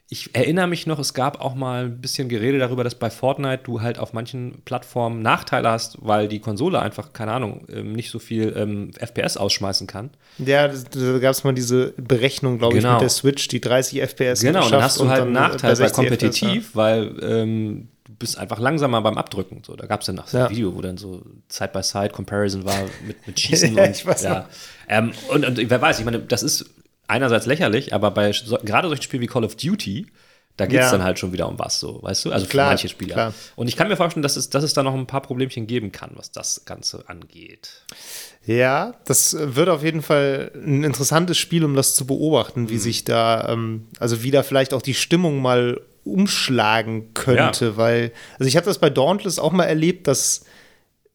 ich 0.09 0.33
erinnere 0.33 0.67
mich 0.67 0.87
noch, 0.87 0.99
es 0.99 1.13
gab 1.13 1.41
auch 1.41 1.53
mal 1.53 1.85
ein 1.85 1.99
bisschen 1.99 2.29
Gerede 2.29 2.59
darüber, 2.59 2.83
dass 2.85 2.95
bei 2.95 3.09
Fortnite 3.09 3.63
du 3.65 3.81
halt 3.81 3.99
auf 3.99 4.13
manchen 4.13 4.61
Plattformen 4.63 5.21
Nachteile 5.21 5.69
hast, 5.69 5.97
weil 5.99 6.29
die 6.29 6.39
Konsole 6.39 6.79
einfach, 6.79 7.11
keine 7.11 7.33
Ahnung, 7.33 7.65
ähm, 7.69 7.91
nicht 7.91 8.09
so 8.09 8.17
viel 8.19 8.53
ähm, 8.55 8.91
FPS 8.97 9.35
ausschmeißen 9.35 9.85
kann. 9.85 10.11
Ja, 10.37 10.69
da 10.69 11.19
gab 11.19 11.31
es 11.31 11.43
mal 11.43 11.53
diese 11.53 11.93
Berechnung, 11.97 12.57
glaube 12.57 12.75
Genau. 12.75 12.87
ich, 12.89 12.93
mit 12.93 13.01
der 13.01 13.09
Switch, 13.09 13.49
die 13.49 13.59
30 13.59 14.01
FPS 14.01 14.39
Genau, 14.41 14.63
und 14.65 14.71
dann 14.71 14.81
hast 14.81 14.97
du 14.99 15.09
halt 15.09 15.23
einen 15.23 15.33
Nachteil 15.33 15.71
bei 15.71 15.75
60 15.75 15.95
kompetitiv, 15.95 16.69
weil 16.73 17.11
ähm, 17.21 17.89
du 18.05 18.13
bist 18.17 18.37
einfach 18.37 18.59
langsamer 18.59 19.01
beim 19.01 19.17
Abdrücken. 19.17 19.61
So, 19.65 19.75
da 19.75 19.87
gab 19.87 19.99
es 19.99 20.05
dann 20.05 20.15
noch 20.15 20.27
so 20.29 20.37
Ja. 20.37 20.45
ein 20.45 20.51
Video, 20.51 20.73
wo 20.73 20.79
dann 20.79 20.95
so 20.97 21.21
Side-by-Side-Comparison 21.49 22.63
war 22.63 22.85
mit, 23.05 23.27
mit 23.27 23.37
Schießen 23.41 23.75
Ja, 23.75 23.83
und 23.83 23.89
ich 23.91 24.05
weiß 24.05 24.23
ja. 24.23 24.47
Ähm, 24.87 25.11
und, 25.29 25.45
und 25.45 25.69
wer 25.69 25.81
weiß, 25.81 25.99
ich 25.99 26.05
meine, 26.05 26.19
das 26.19 26.43
ist 26.43 26.65
einerseits 27.07 27.45
lächerlich, 27.45 27.93
aber 27.93 28.11
bei 28.11 28.31
so, 28.33 28.57
gerade 28.63 28.87
solchen 28.87 29.03
Spielen 29.03 29.21
wie 29.23 29.27
Call 29.27 29.43
of 29.43 29.55
Duty, 29.55 30.07
da 30.57 30.65
geht 30.65 30.79
es 30.79 30.85
Ja. 30.87 30.91
dann 30.93 31.03
halt 31.03 31.19
schon 31.19 31.33
wieder 31.33 31.47
um 31.47 31.59
was, 31.59 31.79
so, 31.79 32.01
weißt 32.01 32.25
du? 32.25 32.31
Also 32.31 32.45
für 32.47 32.51
Klar, 32.51 32.69
manche 32.69 32.89
Spieler. 32.89 33.13
klar. 33.13 33.33
Und 33.55 33.67
ich 33.67 33.75
kann 33.77 33.87
mir 33.87 33.95
vorstellen, 33.95 34.23
dass 34.23 34.35
es, 34.37 34.49
dass 34.49 34.63
es 34.63 34.73
da 34.73 34.81
noch 34.81 34.95
ein 34.95 35.05
paar 35.05 35.21
Problemchen 35.21 35.67
geben 35.67 35.91
kann, 35.91 36.11
was 36.15 36.31
das 36.31 36.65
Ganze 36.65 37.07
angeht. 37.07 37.83
Ja, 38.45 38.93
das 39.05 39.35
wird 39.39 39.69
auf 39.69 39.83
jeden 39.83 40.01
Fall 40.01 40.51
ein 40.55 40.83
interessantes 40.83 41.37
Spiel, 41.37 41.63
um 41.63 41.75
das 41.75 41.93
zu 41.93 42.07
beobachten, 42.07 42.63
Mhm. 42.63 42.69
wie 42.69 42.77
sich 42.79 43.03
da, 43.03 43.49
ähm, 43.49 43.87
also 43.99 44.23
wie 44.23 44.31
da 44.31 44.41
vielleicht 44.41 44.73
auch 44.73 44.81
die 44.81 44.95
Stimmung 44.95 45.41
mal 45.43 45.79
umschlagen 46.05 47.13
könnte, 47.13 47.65
Ja. 47.65 47.77
weil, 47.77 48.11
also 48.39 48.47
ich 48.47 48.55
habe 48.57 48.65
das 48.65 48.79
bei 48.79 48.89
Dauntless 48.89 49.37
auch 49.39 49.51
mal 49.51 49.65
erlebt, 49.65 50.07
dass 50.07 50.45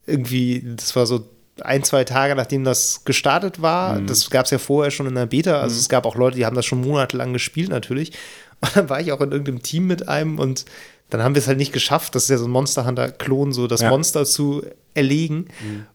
irgendwie, 0.07 0.63
das 0.77 0.95
war 0.95 1.07
so 1.07 1.29
ein, 1.61 1.85
zwei 1.85 2.05
Tage, 2.05 2.35
nachdem 2.35 2.65
das 2.65 3.05
gestartet 3.05 3.61
war, 3.61 4.01
Mhm. 4.01 4.07
das 4.07 4.31
gab 4.31 4.47
es 4.47 4.51
ja 4.51 4.59
vorher 4.59 4.91
schon 4.91 5.07
in 5.07 5.15
der 5.15 5.27
Beta, 5.27 5.61
also 5.61 5.77
es 5.79 5.89
gab 5.89 6.07
auch 6.07 6.17
Leute, 6.17 6.37
die 6.37 6.47
haben 6.47 6.57
das 6.57 6.65
schon 6.67 6.81
monatelang 6.81 7.33
gespielt 7.33 7.69
natürlich, 7.69 8.13
und 8.61 8.77
dann 8.77 8.89
war 8.89 9.01
ich 9.01 9.13
auch 9.13 9.21
in 9.21 9.31
irgendeinem 9.33 9.63
Team 9.63 9.87
mit 9.87 10.09
einem 10.09 10.39
und 10.39 10.65
dann 11.11 11.23
haben 11.23 11.35
wir 11.35 11.41
es 11.41 11.47
halt 11.49 11.59
nicht 11.59 11.75
geschafft, 11.75 12.15
das 12.15 12.23
ist 12.25 12.31
ja 12.31 12.39
so 12.39 12.47
ein 12.47 12.51
Monster 12.51 12.87
Hunter-Klon, 12.87 13.53
so 13.53 13.67
das 13.67 13.83
Ja. 13.83 13.91
Monster 13.91 14.25
zu 14.25 14.63
erlegen. 14.95 15.47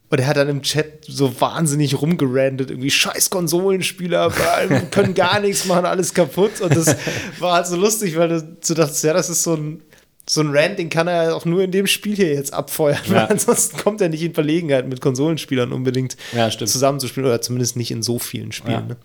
Und 0.10 0.20
er 0.20 0.28
hat 0.28 0.38
dann 0.38 0.48
im 0.48 0.62
Chat 0.62 1.06
so 1.08 1.42
wahnsinnig 1.42 2.00
rumgerandet, 2.00 2.70
irgendwie 2.70 2.92
scheiß 2.92 3.32
Konsolenspieler, 3.32 4.32
wir 4.70 4.82
können 4.92 5.16
gar 5.16 5.40
nichts 5.40 5.66
machen, 5.66 5.86
alles 5.86 6.14
kaputt. 6.14 6.62
Und 6.62 6.76
das 6.76 6.96
war 7.40 7.54
halt 7.56 7.66
so 7.66 7.78
lustig, 7.78 8.16
weil 8.16 8.30
du, 8.30 8.44
du 8.44 8.74
dachtest, 8.76 9.04
ja, 9.06 9.14
das 9.14 9.32
ist 9.32 9.42
so 9.42 9.56
ein, 9.56 9.82
so 10.30 10.42
ein 10.42 10.50
Rant, 10.56 10.78
den 10.80 10.90
kann 10.90 11.08
er 11.08 11.36
auch 11.36 11.46
nur 11.46 11.64
in 11.64 11.72
dem 11.72 11.88
Spiel 11.88 12.16
hier 12.16 12.34
jetzt 12.34 12.54
abfeuern, 12.54 13.00
Ja. 13.08 13.14
weil 13.16 13.28
ansonsten 13.30 13.78
kommt 13.78 14.02
er 14.02 14.10
nicht 14.10 14.24
in 14.24 14.34
Verlegenheit, 14.34 14.88
mit 14.88 15.00
Konsolenspielern 15.02 15.72
unbedingt 15.72 16.18
Ja, 16.34 16.50
zusammenzuspielen 16.50 17.28
oder 17.28 17.42
zumindest 17.42 17.78
nicht 17.78 17.92
in 17.92 18.04
so 18.04 18.20
vielen 18.20 18.52
Spielen. 18.52 18.74
Ja, 18.74 18.82
ne? 18.82 18.98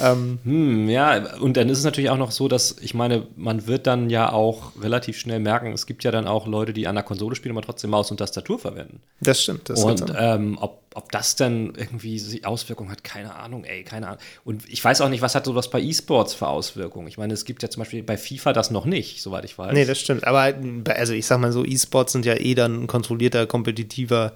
Ähm, 0.00 0.38
Hm, 0.44 0.88
ja, 0.88 1.36
und 1.36 1.56
dann 1.56 1.68
ist 1.68 1.78
es 1.78 1.84
natürlich 1.84 2.10
auch 2.10 2.16
noch 2.16 2.30
so, 2.30 2.48
dass, 2.48 2.76
ich 2.80 2.94
meine, 2.94 3.26
man 3.36 3.66
wird 3.66 3.86
dann 3.86 4.10
ja 4.10 4.32
auch 4.32 4.72
relativ 4.80 5.18
schnell 5.18 5.40
merken, 5.40 5.72
es 5.72 5.86
gibt 5.86 6.04
ja 6.04 6.10
dann 6.10 6.26
auch 6.26 6.46
Leute, 6.46 6.72
die 6.72 6.86
an 6.86 6.94
der 6.94 7.04
Konsole 7.04 7.36
spielen, 7.36 7.56
aber 7.56 7.64
trotzdem 7.64 7.90
Maus 7.90 8.10
und 8.10 8.18
Tastatur 8.18 8.58
verwenden. 8.58 9.00
das 9.20 9.42
stimmt. 9.42 9.68
Das 9.68 9.82
Und 9.82 10.12
ähm, 10.18 10.58
ob, 10.60 10.82
ob 10.94 11.10
das 11.12 11.36
dann 11.36 11.74
irgendwie 11.76 12.20
Auswirkungen 12.44 12.90
hat, 12.90 13.04
keine 13.04 13.34
Ahnung, 13.34 13.64
ey, 13.64 13.84
keine 13.84 14.08
Ahnung. 14.08 14.20
Und 14.44 14.68
ich 14.68 14.84
weiß 14.84 15.00
auch 15.00 15.08
nicht, 15.08 15.22
was 15.22 15.34
hat 15.34 15.44
sowas 15.44 15.70
bei 15.70 15.80
E-Sports 15.80 16.34
für 16.34 16.48
Auswirkungen. 16.48 17.08
Ich 17.08 17.18
meine, 17.18 17.34
es 17.34 17.44
gibt 17.44 17.62
ja 17.62 17.70
zum 17.70 17.82
Beispiel 17.82 18.02
bei 18.02 18.16
FIFA 18.16 18.52
das 18.52 18.70
noch 18.70 18.84
nicht, 18.84 19.22
soweit 19.22 19.44
ich 19.44 19.56
weiß. 19.56 19.72
Nee, 19.72 19.84
das 19.84 19.98
stimmt. 20.00 20.26
Aber 20.26 20.54
also 20.94 21.12
ich 21.12 21.26
sag 21.26 21.38
mal 21.38 21.52
so, 21.52 21.64
E-Sports 21.64 22.12
sind 22.12 22.26
ja 22.26 22.34
eh 22.34 22.54
dann 22.54 22.82
ein 22.82 22.86
kontrollierter, 22.86 23.46
kompetitiver 23.46 24.32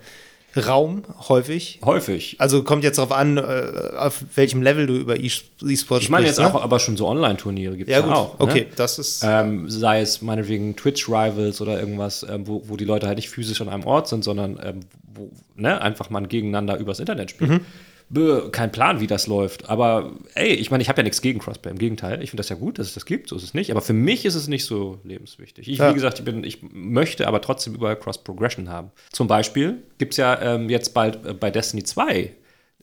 Raum, 0.57 1.03
häufig. 1.29 1.81
Häufig. 1.85 2.37
Also 2.39 2.63
kommt 2.65 2.83
jetzt 2.85 2.99
darauf 2.99 3.13
an, 3.13 3.37
äh, 3.37 3.41
auf 3.97 4.25
welchem 4.35 4.63
Level 4.63 4.87
du 4.87 4.97
über 4.97 5.17
E- 5.19 5.31
E-Sports 5.65 6.03
Ich 6.05 6.11
meine 6.11 6.27
jetzt 6.27 6.37
sprichst, 6.37 6.55
auch, 6.55 6.63
aber 6.63 6.81
schon 6.81 6.97
so 6.97 7.07
Online-Turniere 7.07 7.77
gibt 7.77 7.89
es 7.89 7.93
Ja, 7.95 8.01
ja, 8.01 8.07
gut. 8.07 8.15
auch. 8.15 8.35
okay, 8.41 8.61
Ne? 8.63 8.67
das 8.77 8.99
ist. 8.99 9.23
Ähm, 9.25 9.69
sei 9.71 10.01
es 10.01 10.23
meinetwegen 10.23 10.75
Twitch-Rivals 10.77 11.61
oder 11.61 11.79
irgendwas, 11.79 12.27
ähm, 12.29 12.47
wo, 12.47 12.63
wo 12.67 12.77
die 12.77 12.85
Leute 12.85 13.07
halt 13.07 13.17
nicht 13.17 13.31
physisch 13.31 13.61
an 13.61 13.69
einem 13.69 13.85
Ort 13.85 14.09
sind, 14.09 14.25
sondern 14.25 14.59
ähm, 14.63 14.81
wo 15.15 15.31
ne, 15.57 15.81
einfach 15.81 16.11
man 16.11 16.29
gegeneinander 16.29 16.77
übers 16.79 16.99
Internet 17.01 17.31
spielt. 17.31 17.51
Mhm. 17.51 17.61
Bö, 18.11 18.51
Kein 18.51 18.73
Plan, 18.73 19.01
wie 19.01 19.07
das 19.07 19.27
läuft. 19.29 19.71
Aber 19.71 20.13
ey, 20.35 20.49
ich 20.49 20.71
meine, 20.71 20.83
ich 20.83 20.89
habe 20.89 20.99
ja 20.99 21.05
nichts 21.05 21.23
gegen 21.23 21.39
Crossplay. 21.39 21.71
Im 21.71 21.79
Gegenteil, 21.79 22.23
ich 22.23 22.31
finde 22.31 22.41
das 22.41 22.49
ja 22.49 22.57
gut, 22.57 22.79
dass 22.79 22.89
es 22.89 22.95
das 22.95 23.07
gibt. 23.07 23.29
So 23.29 23.37
ist 23.37 23.45
es 23.45 23.55
nicht. 23.55 23.71
Aber 23.71 23.81
für 23.81 23.93
mich 23.93 24.25
ist 24.25 24.35
es 24.35 24.49
nicht 24.49 24.65
so 24.65 24.99
lebenswichtig. 25.05 25.69
Ich, 25.69 25.79
Ja. 25.79 25.91
wie 25.91 25.95
gesagt, 25.95 26.19
ich, 26.19 26.25
bin, 26.25 26.43
ich 26.43 26.59
möchte 26.73 27.29
aber 27.29 27.41
trotzdem 27.41 27.75
überall 27.75 27.97
Cross-Progression 27.97 28.69
haben. 28.69 28.91
Zum 29.13 29.29
Beispiel 29.29 29.79
gibt 29.99 30.15
es 30.15 30.17
ja 30.17 30.41
ähm, 30.43 30.69
jetzt 30.69 30.93
bald 30.93 31.25
äh, 31.25 31.33
bei 31.35 31.51
Destiny 31.51 31.85
2 31.85 32.33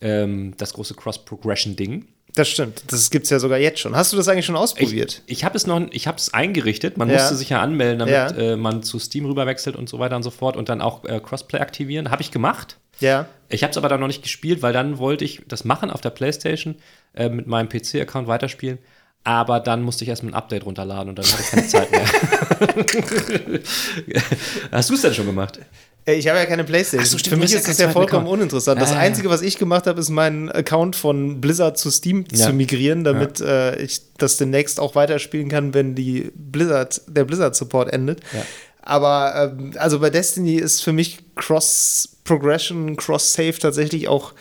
ähm, 0.02 0.54
das 0.58 0.74
große 0.74 0.94
Cross-Progression-Ding. 0.96 2.06
das 2.36 2.50
stimmt. 2.50 2.84
Das 2.92 3.10
gibt's 3.10 3.30
ja 3.32 3.40
sogar 3.40 3.58
jetzt 3.58 3.80
schon. 3.80 3.96
Hast 3.96 4.14
du 4.14 4.18
das 4.18 4.28
eigentlich 4.28 4.46
schon 4.46 4.56
ausprobiert? 4.56 5.24
Ich, 5.26 5.38
ich 5.40 5.44
habe 5.44 5.58
es 5.58 5.66
noch, 5.66 5.82
ich 5.92 6.06
habe 6.08 6.18
es 6.18 6.34
eingerichtet. 6.34 6.98
Man 6.98 7.10
Ja. 7.10 7.16
musste 7.16 7.36
sich 7.36 7.50
ja 7.50 7.62
anmelden, 7.62 8.00
damit 8.00 8.14
Ja. 8.14 8.28
äh, 8.30 8.56
man 8.58 8.84
zu 8.84 9.00
Steam 9.00 9.26
rüberwechselt 9.26 9.76
und 9.76 9.90
so 9.90 9.98
weiter 9.98 10.16
und 10.16 10.24
so 10.24 10.30
fort 10.30 10.56
und 10.56 10.70
dann 10.70 10.82
auch 10.82 11.04
äh, 11.06 11.20
Crossplay 11.20 11.60
aktivieren. 11.60 12.12
Habe 12.12 12.22
ich 12.22 12.30
gemacht. 12.32 12.78
ja. 13.00 13.28
Ich 13.50 13.64
habe 13.64 13.72
es 13.72 13.78
aber 13.78 13.88
dann 13.88 14.02
noch 14.02 14.08
nicht 14.08 14.24
gespielt, 14.24 14.62
weil 14.62 14.74
dann 14.74 14.98
wollte 14.98 15.24
ich 15.24 15.42
das 15.48 15.64
machen 15.64 15.90
auf 15.90 16.02
der 16.02 16.10
PlayStation 16.10 16.76
äh, 17.16 17.30
mit 17.30 17.48
meinem 17.48 17.70
PC-Account 17.70 18.28
weiterspielen. 18.28 18.78
Aber 19.24 19.60
dann 19.62 19.82
musste 19.84 20.04
ich 20.04 20.10
erstmal 20.10 20.34
ein 20.34 20.36
Update 20.36 20.66
runterladen 20.66 21.10
und 21.10 21.18
dann 21.18 21.26
hatte 21.26 21.42
ich 21.42 21.50
keine 21.50 21.68
Zeit 21.68 21.92
mehr. 21.92 22.06
Hast 24.72 24.90
du 24.90 24.94
es 24.96 25.02
denn 25.02 25.14
schon 25.14 25.26
gemacht? 25.26 25.60
Ich 26.10 26.28
habe 26.30 26.40
ja 26.40 26.46
keine 26.46 26.64
Playstation. 26.64 27.02
Ach 27.06 27.12
so, 27.12 27.18
stimmt, 27.18 27.34
Für 27.36 27.40
mich 27.42 27.52
ja 27.52 27.60
ist 27.60 27.68
das 27.68 27.78
ja 27.80 27.90
vollkommen 27.90 28.24
Account. 28.26 28.40
uninteressant. 28.40 28.80
Das 28.82 28.92
Ah, 28.92 28.96
ja. 28.96 29.00
Einzige, 29.02 29.30
was 29.30 29.42
ich 29.42 29.58
gemacht 29.58 29.88
habe, 29.88 30.00
ist 30.00 30.10
meinen 30.10 30.50
Account 30.50 30.96
von 30.96 31.42
Blizzard 31.42 31.78
zu 31.78 31.92
Steam 31.92 32.24
Ja. 32.32 32.46
zu 32.48 32.54
migrieren, 32.54 33.04
damit 33.04 33.42
äh, 33.42 33.76
ich 33.82 34.00
das 34.18 34.38
demnächst 34.38 34.80
auch 34.80 34.96
weiterspielen 34.96 35.50
kann, 35.50 35.74
wenn 35.74 35.96
die 35.96 36.32
Blizzard, 36.34 37.02
der 37.08 37.26
Blizzard-Support 37.26 37.92
endet. 37.92 38.22
Ja. 38.34 38.42
Aber 38.82 39.54
ähm, 39.60 39.74
also 39.76 40.00
bei 40.00 40.10
Destiny 40.10 40.56
ist 40.56 40.82
für 40.82 40.94
mich 40.94 41.20
Cross-Progression, 41.36 42.96
Cross-Save 42.96 43.60
tatsächlich 43.60 44.08
auch 44.08 44.34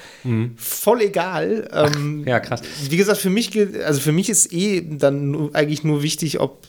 voll 0.57 1.01
egal. 1.03 1.69
Ähm, 1.73 2.21
Mhm. 2.21 2.27
ja, 2.29 2.41
krass. 2.41 2.61
Wie 2.89 2.97
gesagt, 2.97 3.19
für 3.19 3.31
mich 3.31 3.51
gilt, 3.51 3.83
also 3.83 4.01
für 4.01 4.13
mich 4.13 4.29
ist 4.29 4.53
eh 4.53 4.83
dann 4.89 5.51
eigentlich 5.53 5.83
nur 5.85 6.03
wichtig, 6.05 6.39
ob 6.41 6.63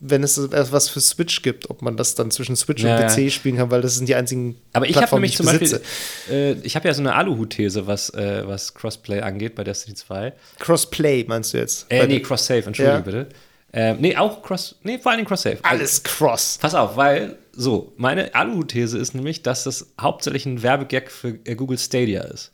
wenn 0.00 0.22
es 0.22 0.36
etwas 0.36 0.88
für 0.88 1.00
Switch 1.00 1.42
gibt, 1.42 1.70
ob 1.70 1.80
man 1.80 1.96
das 1.96 2.14
dann 2.14 2.30
zwischen 2.30 2.56
Switch 2.56 2.82
Ja, 2.82 2.96
und 2.96 3.02
ja. 3.02 3.08
PC 3.08 3.32
spielen 3.32 3.56
kann, 3.56 3.70
weil 3.70 3.80
das 3.80 3.94
sind 3.94 4.08
die 4.08 4.14
einzigen 4.14 4.56
Aber 4.72 4.86
ich 4.86 4.96
habe 4.96 5.14
nämlich 5.14 5.36
zum 5.36 5.46
besitze. 5.46 5.80
Beispiel, 5.80 6.34
äh, 6.34 6.52
ich 6.66 6.76
habe 6.76 6.88
ja 6.88 6.94
so 6.94 7.00
eine 7.00 7.14
Aluhut-These, 7.14 7.86
was, 7.86 8.10
äh, 8.10 8.42
was 8.46 8.74
Crossplay 8.74 9.20
angeht 9.20 9.54
bei 9.54 9.64
Destiny 9.64 9.94
2. 9.96 10.32
Crossplay 10.58 11.24
meinst 11.26 11.54
du 11.54 11.58
jetzt? 11.58 11.86
Äh, 11.90 12.06
nee, 12.06 12.20
Cross-Save, 12.20 12.64
entschuldige 12.66 12.96
Ja. 12.96 13.00
bitte. 13.00 13.28
Ähm, 13.72 13.96
nee, 14.00 14.16
auch 14.16 14.42
Cross, 14.42 14.76
nee, 14.82 14.98
vor 14.98 15.10
allen 15.12 15.18
Dingen 15.18 15.28
Cross-Save. 15.28 15.58
Alles 15.62 16.02
Cross. 16.02 16.58
Pass 16.60 16.74
auf, 16.74 16.96
weil, 16.96 17.36
so, 17.52 17.92
meine 17.96 18.34
Aluhut-These 18.34 18.98
ist 18.98 19.14
nämlich, 19.14 19.42
dass 19.42 19.64
das 19.64 19.86
hauptsächlich 20.00 20.44
ein 20.46 20.62
Werbegag 20.62 21.10
für 21.10 21.38
äh, 21.44 21.54
Google 21.54 21.78
Stadia 21.78 22.22
ist. 22.22 22.52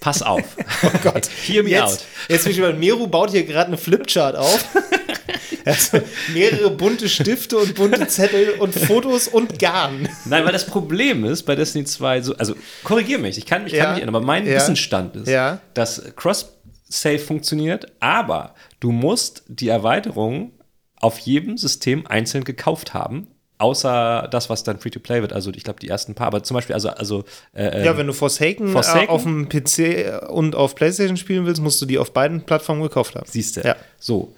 Pass 0.00 0.22
auf. 0.22 0.42
Oh 0.84 0.90
Gott. 1.02 1.28
Hear 1.44 1.64
me 1.64 1.82
out. 1.82 1.90
jetzt, 1.90 2.04
jetzt 2.28 2.44
bin 2.44 2.52
ich 2.52 2.60
mal, 2.60 2.72
Meru 2.72 3.08
baut 3.08 3.30
hier 3.32 3.44
gerade 3.44 3.66
eine 3.68 3.76
Flipchart 3.76 4.36
auf. 4.36 4.64
also 5.64 6.00
mehrere 6.32 6.70
bunte 6.70 7.08
Stifte 7.08 7.58
und 7.58 7.74
bunte 7.74 8.06
Zettel 8.06 8.50
und 8.60 8.74
Fotos 8.74 9.26
und 9.26 9.58
Garn. 9.58 10.08
Nein, 10.24 10.44
weil 10.44 10.52
das 10.52 10.66
Problem 10.66 11.24
ist 11.24 11.42
bei 11.44 11.56
Destiny 11.56 11.84
2, 11.84 12.20
so, 12.22 12.36
also 12.36 12.54
korrigier 12.84 13.18
mich, 13.18 13.38
ich 13.38 13.46
kann 13.46 13.64
mich, 13.64 13.72
Ja. 13.72 13.84
kann 13.84 13.94
mich 13.94 14.02
irren, 14.02 14.14
aber 14.14 14.24
mein 14.24 14.46
Ja. 14.46 14.54
Wissensstand 14.54 15.16
ist, 15.16 15.28
Ja. 15.28 15.60
dass 15.74 16.00
Cross-Save 16.16 17.18
funktioniert, 17.18 17.86
aber 17.98 18.54
du 18.78 18.92
musst 18.92 19.42
die 19.48 19.68
Erweiterung 19.68 20.52
auf 20.96 21.18
jedem 21.18 21.56
System 21.58 22.06
einzeln 22.06 22.44
gekauft 22.44 22.94
haben. 22.94 23.28
Außer 23.60 24.28
das, 24.30 24.48
was 24.50 24.62
dann 24.62 24.78
Free-to-Play 24.78 25.20
wird, 25.20 25.32
also 25.32 25.50
ich 25.52 25.64
glaube 25.64 25.80
die 25.80 25.88
ersten 25.88 26.14
paar, 26.14 26.28
aber 26.28 26.44
zum 26.44 26.54
Beispiel, 26.54 26.74
also, 26.74 26.90
also 26.90 27.24
äh, 27.54 27.84
Ja, 27.84 27.96
wenn 27.96 28.06
du 28.06 28.12
Forsaken, 28.12 28.68
Forsaken? 28.68 29.08
Äh, 29.08 29.10
auf 29.10 29.22
dem 29.24 29.48
PC 29.48 30.28
und 30.30 30.54
auf 30.54 30.76
PlayStation 30.76 31.16
spielen 31.16 31.44
willst, 31.44 31.60
musst 31.60 31.82
du 31.82 31.86
die 31.86 31.98
auf 31.98 32.12
beiden 32.12 32.42
Plattformen 32.42 32.82
gekauft 32.82 33.16
haben. 33.16 33.26
Siehst 33.28 33.56
du. 33.56 33.62
Ja. 33.62 33.74
So. 33.98 34.32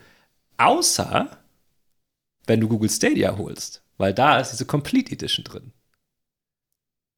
Außer, 0.56 1.28
wenn 2.46 2.60
du 2.60 2.68
Google 2.68 2.88
Stadia 2.88 3.36
holst, 3.36 3.82
weil 3.98 4.14
da 4.14 4.40
ist 4.40 4.52
diese 4.52 4.64
Complete 4.64 5.12
Edition 5.12 5.44
drin. 5.44 5.72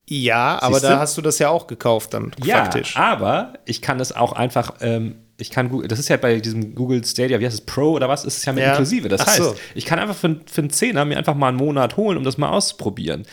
Ja, 0.08 0.60
aber 0.60 0.74
Siehste? 0.74 0.88
da 0.88 0.98
hast 0.98 1.16
du 1.16 1.22
das 1.22 1.38
ja 1.38 1.48
auch 1.48 1.68
gekauft 1.68 2.12
dann 2.14 2.32
Ja, 2.42 2.64
faktisch. 2.64 2.96
aber 2.96 3.54
ich 3.64 3.80
kann 3.80 3.98
das 3.98 4.10
auch 4.12 4.32
einfach, 4.32 4.74
ähm, 4.80 5.21
ich 5.38 5.50
kann 5.50 5.68
Google, 5.70 5.88
das 5.88 5.98
ist 5.98 6.08
ja 6.08 6.16
bei 6.16 6.38
diesem 6.40 6.74
Google 6.74 7.04
Stadia, 7.04 7.40
wie 7.40 7.46
heißt 7.46 7.54
es, 7.54 7.60
Pro 7.66 7.92
oder 7.92 8.08
was, 8.08 8.24
ist 8.24 8.38
es 8.38 8.44
ja 8.44 8.52
mit 8.52 8.62
Ja. 8.62 8.70
inklusive. 8.70 9.08
Das 9.08 9.22
Ach 9.22 9.26
heißt, 9.28 9.36
so. 9.38 9.54
ich 9.74 9.84
kann 9.84 9.98
einfach 9.98 10.14
für, 10.16 10.40
für 10.50 10.60
einen 10.60 10.70
Zehner 10.70 11.04
mir 11.04 11.16
einfach 11.18 11.34
mal 11.34 11.48
einen 11.48 11.56
Monat 11.56 11.96
holen, 11.96 12.16
um 12.18 12.24
das 12.24 12.38
mal 12.38 12.50
auszuprobieren, 12.50 13.24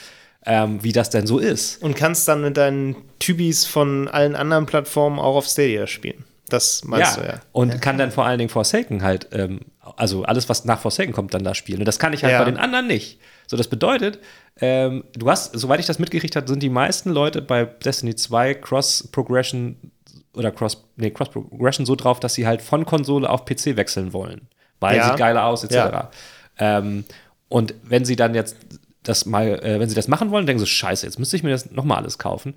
ähm, 0.45 0.81
wie 0.83 0.91
das 0.93 1.09
denn 1.09 1.27
so 1.27 1.37
ist. 1.39 1.81
Und 1.83 1.95
kannst 1.95 2.27
dann 2.27 2.41
mit 2.41 2.57
deinen 2.57 2.95
Tübis 3.19 3.65
von 3.65 4.07
allen 4.07 4.35
anderen 4.35 4.65
Plattformen 4.65 5.19
auch 5.19 5.35
auf 5.35 5.45
Stadia 5.45 5.85
spielen. 5.87 6.23
Das 6.47 6.83
meinst 6.83 7.17
du 7.17 7.21
ja. 7.21 7.41
Und 7.51 7.79
kann 7.79 7.99
dann 7.99 8.11
vor 8.11 8.25
allen 8.25 8.39
Dingen 8.39 8.49
Forsaken 8.49 9.03
halt, 9.03 9.27
ähm, 9.33 9.59
also 9.97 10.23
alles, 10.23 10.49
was 10.49 10.65
nach 10.65 10.79
Forsaken 10.79 11.11
kommt, 11.13 11.33
dann 11.35 11.43
da 11.43 11.53
spielen. 11.53 11.79
Und 11.79 11.85
das 11.85 11.99
kann 11.99 12.11
ich 12.13 12.23
halt 12.23 12.33
Ja. 12.33 12.39
bei 12.39 12.45
den 12.49 12.57
anderen 12.57 12.87
nicht. 12.87 13.19
So, 13.45 13.55
das 13.55 13.67
bedeutet, 13.67 14.19
ähm, 14.59 15.03
du 15.13 15.29
hast, 15.29 15.53
soweit 15.57 15.79
ich 15.79 15.85
das 15.85 15.99
mitgekriegt 15.99 16.35
habe, 16.35 16.47
sind 16.47 16.63
die 16.63 16.69
meisten 16.69 17.11
Leute 17.11 17.41
bei 17.43 17.65
Destiny 17.65 18.15
2 18.15 18.55
Cross-Progression 18.55 19.75
oder 20.39 20.51
Cross, 20.51 20.85
nee, 20.95 21.11
Cross-Progression 21.11 21.85
so 21.85 21.95
drauf, 21.95 22.19
dass 22.19 22.33
sie 22.33 22.47
halt 22.47 22.61
von 22.61 22.85
Konsole 22.85 23.29
auf 23.29 23.45
PC 23.45 23.75
wechseln 23.75 24.13
wollen. 24.13 24.47
weil 24.79 24.95
Ja. 24.95 25.09
sieht 25.09 25.17
geiler 25.17 25.43
aus, 25.43 25.63
etc. 25.65 25.75
Ja. 25.75 26.11
Ähm, 26.57 27.03
und 27.49 27.75
wenn 27.83 28.05
sie 28.05 28.15
dann 28.15 28.33
jetzt 28.33 28.55
das 29.03 29.25
mal, 29.25 29.47
äh, 29.63 29.79
wenn 29.79 29.89
sie 29.89 29.95
das 29.95 30.07
machen 30.07 30.31
wollen, 30.31 30.45
denken 30.45 30.59
sie, 30.59 30.67
scheiße, 30.67 31.05
jetzt 31.05 31.19
müsste 31.19 31.35
ich 31.35 31.43
mir 31.43 31.51
das 31.51 31.71
nochmal 31.71 31.97
alles 31.97 32.17
kaufen. 32.17 32.53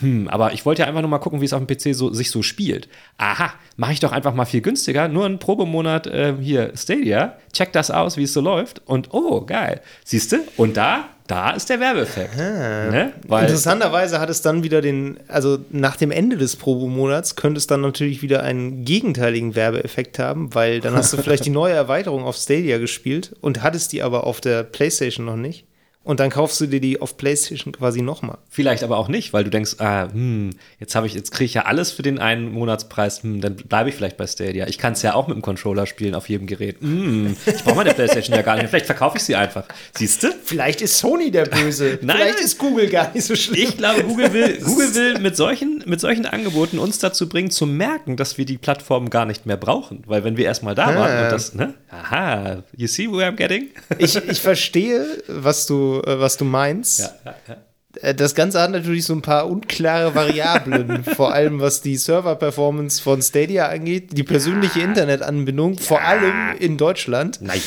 Hm, 0.00 0.26
aber 0.28 0.52
ich 0.52 0.64
wollte 0.64 0.82
ja 0.82 0.88
einfach 0.88 1.02
nur 1.02 1.10
mal 1.10 1.18
gucken, 1.18 1.40
wie 1.40 1.44
es 1.44 1.52
auf 1.52 1.64
dem 1.64 1.66
PC 1.66 1.94
so, 1.94 2.12
sich 2.12 2.30
so 2.30 2.42
spielt. 2.42 2.88
Aha, 3.18 3.52
mache 3.76 3.92
ich 3.92 4.00
doch 4.00 4.12
einfach 4.12 4.34
mal 4.34 4.46
viel 4.46 4.62
günstiger, 4.62 5.06
nur 5.08 5.26
einen 5.26 5.38
Probemonat 5.38 6.06
äh, 6.06 6.34
hier 6.40 6.72
Stadia, 6.74 7.36
check 7.52 7.72
das 7.72 7.90
aus, 7.90 8.16
wie 8.16 8.24
es 8.24 8.32
so 8.32 8.40
läuft 8.40 8.80
und 8.86 9.12
oh, 9.12 9.42
geil. 9.42 9.82
Siehst 10.04 10.32
du? 10.32 10.38
Und 10.56 10.78
da, 10.78 11.10
da 11.26 11.50
ist 11.50 11.68
der 11.68 11.78
Werbeeffekt. 11.78 12.36
Ne? 12.36 13.12
Interessanterweise 13.42 14.18
hat 14.18 14.30
es 14.30 14.40
dann 14.40 14.62
wieder 14.62 14.80
den, 14.80 15.20
also 15.28 15.58
nach 15.70 15.96
dem 15.96 16.10
Ende 16.10 16.38
des 16.38 16.56
Probemonats 16.56 17.36
könnte 17.36 17.58
es 17.58 17.66
dann 17.66 17.82
natürlich 17.82 18.22
wieder 18.22 18.42
einen 18.42 18.84
gegenteiligen 18.84 19.54
Werbeeffekt 19.54 20.18
haben, 20.18 20.54
weil 20.54 20.80
dann 20.80 20.94
hast 20.94 21.12
du 21.12 21.16
vielleicht 21.22 21.44
die 21.44 21.50
neue 21.50 21.74
Erweiterung 21.74 22.24
auf 22.24 22.36
Stadia 22.36 22.78
gespielt 22.78 23.34
und 23.42 23.62
hattest 23.62 23.92
die 23.92 24.02
aber 24.02 24.26
auf 24.26 24.40
der 24.40 24.62
PlayStation 24.62 25.26
noch 25.26 25.36
nicht. 25.36 25.66
Und 26.04 26.18
dann 26.18 26.30
kaufst 26.30 26.60
du 26.60 26.66
dir 26.66 26.80
die 26.80 27.00
auf 27.00 27.16
PlayStation 27.16 27.72
quasi 27.72 28.02
nochmal. 28.02 28.38
Vielleicht 28.48 28.82
aber 28.82 28.98
auch 28.98 29.08
nicht, 29.08 29.32
weil 29.32 29.44
du 29.44 29.50
denkst, 29.50 29.76
ah, 29.78 30.08
hm, 30.10 30.50
jetzt 30.80 30.96
habe 30.96 31.06
ich, 31.06 31.14
jetzt 31.14 31.30
kriege 31.30 31.44
ich 31.44 31.54
ja 31.54 31.62
alles 31.62 31.92
für 31.92 32.02
den 32.02 32.18
einen 32.18 32.52
Monatspreis, 32.52 33.22
hm, 33.22 33.40
dann 33.40 33.54
bleibe 33.54 33.88
ich 33.88 33.94
vielleicht 33.94 34.16
bei 34.16 34.26
Stadia. 34.26 34.66
Ich 34.66 34.78
kann 34.78 34.94
es 34.94 35.02
ja 35.02 35.14
auch 35.14 35.28
mit 35.28 35.36
dem 35.36 35.42
Controller 35.42 35.86
spielen 35.86 36.14
auf 36.14 36.28
jedem 36.28 36.46
Gerät. 36.48 36.80
Hm, 36.80 37.36
ich 37.46 37.62
brauche 37.62 37.76
meine 37.76 37.94
Playstation 37.94 38.34
ja 38.34 38.42
gar 38.42 38.54
nicht. 38.54 38.62
mehr. 38.62 38.70
Vielleicht 38.70 38.86
verkaufe 38.86 39.16
ich 39.18 39.22
sie 39.22 39.36
einfach. 39.36 39.64
Siehst 39.96 40.24
du? 40.24 40.28
Vielleicht 40.44 40.82
ist 40.82 40.98
Sony 40.98 41.30
der 41.30 41.44
Böse. 41.44 41.98
Nein, 42.02 42.16
Vielleicht 42.16 42.40
ist 42.40 42.58
Google 42.58 42.88
gar 42.88 43.12
nicht 43.14 43.24
so 43.24 43.36
schlimm. 43.36 43.62
Ich 43.62 43.76
glaube, 43.76 44.02
Google 44.02 44.32
will, 44.32 44.58
Google 44.64 44.94
will 44.94 45.18
mit, 45.20 45.36
solchen, 45.36 45.84
mit 45.86 46.00
solchen 46.00 46.26
Angeboten 46.26 46.78
uns 46.78 46.98
dazu 46.98 47.28
bringen, 47.28 47.50
zu 47.50 47.66
merken, 47.66 48.16
dass 48.16 48.38
wir 48.38 48.44
die 48.44 48.58
Plattform 48.58 49.08
gar 49.08 49.24
nicht 49.24 49.46
mehr 49.46 49.56
brauchen. 49.56 50.02
Weil 50.06 50.24
wenn 50.24 50.36
wir 50.36 50.46
erstmal 50.46 50.74
da 50.74 50.94
waren 50.96 51.24
und 51.24 51.32
das, 51.32 51.54
ne? 51.54 51.74
Aha, 51.90 52.62
you 52.76 52.86
see 52.86 53.10
where 53.10 53.30
I'm 53.30 53.36
getting? 53.36 53.68
Ich, 53.98 54.16
ich 54.16 54.40
verstehe, 54.40 55.06
was 55.28 55.66
du, 55.66 55.91
äh, 56.00 56.20
was 56.20 56.36
du 56.36 56.44
meinst. 56.44 57.00
ja, 57.00 57.34
ja. 57.48 57.56
Äh, 58.00 58.14
Das 58.14 58.34
Ganze 58.34 58.60
hat 58.60 58.70
natürlich 58.70 59.04
so 59.04 59.12
ein 59.14 59.22
paar 59.22 59.48
unklare 59.50 60.14
Variablen, 60.14 61.04
vor 61.16 61.32
allem 61.34 61.60
was 61.60 61.82
die 61.82 61.96
Server-Performance 61.96 63.02
von 63.02 63.20
Stadia 63.20 63.68
angeht, 63.68 64.16
die 64.16 64.22
persönliche 64.22 64.80
Internetanbindung, 64.80 65.78
vor 65.78 66.00
allem 66.00 66.56
in 66.58 66.78
Deutschland. 66.78 67.40
Nein. 67.42 67.60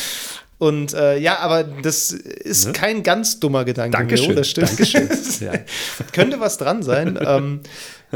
Und 0.58 0.94
äh, 0.94 1.18
ja, 1.18 1.40
aber 1.40 1.64
das 1.64 2.12
ist 2.12 2.74
kein 2.74 3.04
ganz 3.04 3.42
dummer 3.42 3.66
Gedanke. 3.66 3.98
Ne? 3.98 4.04
Dankeschön. 4.04 4.28
Miro, 4.30 4.40
das 4.40 4.50
stimmt. 4.50 4.70
Dankeschön. 4.70 5.10
Ja. 5.42 5.52
Könnte 6.14 6.40
was 6.40 6.58
dran 6.58 6.82
sein. 6.82 7.20
ähm, 7.26 7.60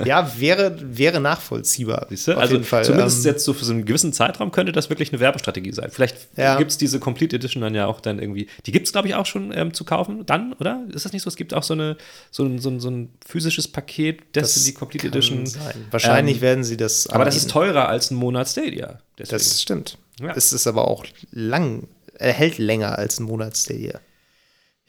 ja, 0.05 0.31
wäre, 0.39 0.77
wäre 0.81 1.19
nachvollziehbar. 1.19 2.07
Siehst 2.09 2.27
du? 2.27 2.33
Auf 2.33 2.37
also 2.39 2.53
jeden 2.53 2.63
Fall. 2.65 2.83
zumindest 2.85 3.25
ähm, 3.25 3.31
jetzt 3.31 3.45
so 3.45 3.53
für 3.53 3.65
so 3.65 3.73
einen 3.73 3.85
gewissen 3.85 4.13
Zeitraum 4.13 4.51
könnte 4.51 4.71
das 4.71 4.89
wirklich 4.89 5.11
eine 5.11 5.19
Werbestrategie 5.19 5.71
sein. 5.71 5.89
Vielleicht 5.91 6.15
Ja. 6.37 6.57
gibt 6.57 6.71
es 6.71 6.77
diese 6.77 6.99
Complete 6.99 7.35
Edition 7.35 7.61
dann 7.61 7.75
ja 7.75 7.85
auch 7.87 7.99
dann 8.01 8.19
irgendwie. 8.19 8.47
Die 8.65 8.71
gibt 8.71 8.87
es, 8.87 8.91
glaube 8.93 9.07
ich, 9.07 9.15
auch 9.15 9.25
schon 9.25 9.51
ähm, 9.53 9.73
zu 9.73 9.83
kaufen, 9.83 10.25
dann, 10.25 10.53
oder? 10.53 10.83
Ist 10.93 11.05
das 11.05 11.13
nicht 11.13 11.23
so? 11.23 11.27
Es 11.27 11.35
gibt 11.35 11.53
auch 11.53 11.63
so, 11.63 11.73
eine, 11.73 11.97
so, 12.31 12.43
ein, 12.43 12.59
so, 12.59 12.69
ein, 12.69 12.79
so 12.79 12.89
ein 12.89 13.09
physisches 13.27 13.67
Paket, 13.67 14.21
das, 14.33 14.53
das 14.53 14.63
die 14.63 14.73
Complete 14.73 15.09
kann 15.09 15.17
Edition. 15.17 15.45
sein. 15.45 15.85
Wahrscheinlich 15.91 16.37
Ähm, 16.37 16.41
werden 16.41 16.63
sie 16.63 16.77
das. 16.77 17.07
Aber 17.07 17.25
das 17.25 17.35
ist 17.35 17.49
teurer 17.49 17.89
als 17.89 18.11
ein 18.11 18.15
Monat 18.15 18.47
Stadia. 18.49 18.99
Deswegen. 19.17 19.37
Das 19.37 19.61
stimmt. 19.61 19.97
Ja. 20.21 20.33
Es 20.35 20.53
ist 20.53 20.67
aber 20.67 20.87
auch 20.87 21.05
lang, 21.31 21.87
er 22.15 22.33
hält 22.33 22.57
länger 22.57 22.97
als 22.97 23.19
ein 23.19 23.23
Monat 23.23 23.57
Stadia. 23.57 23.99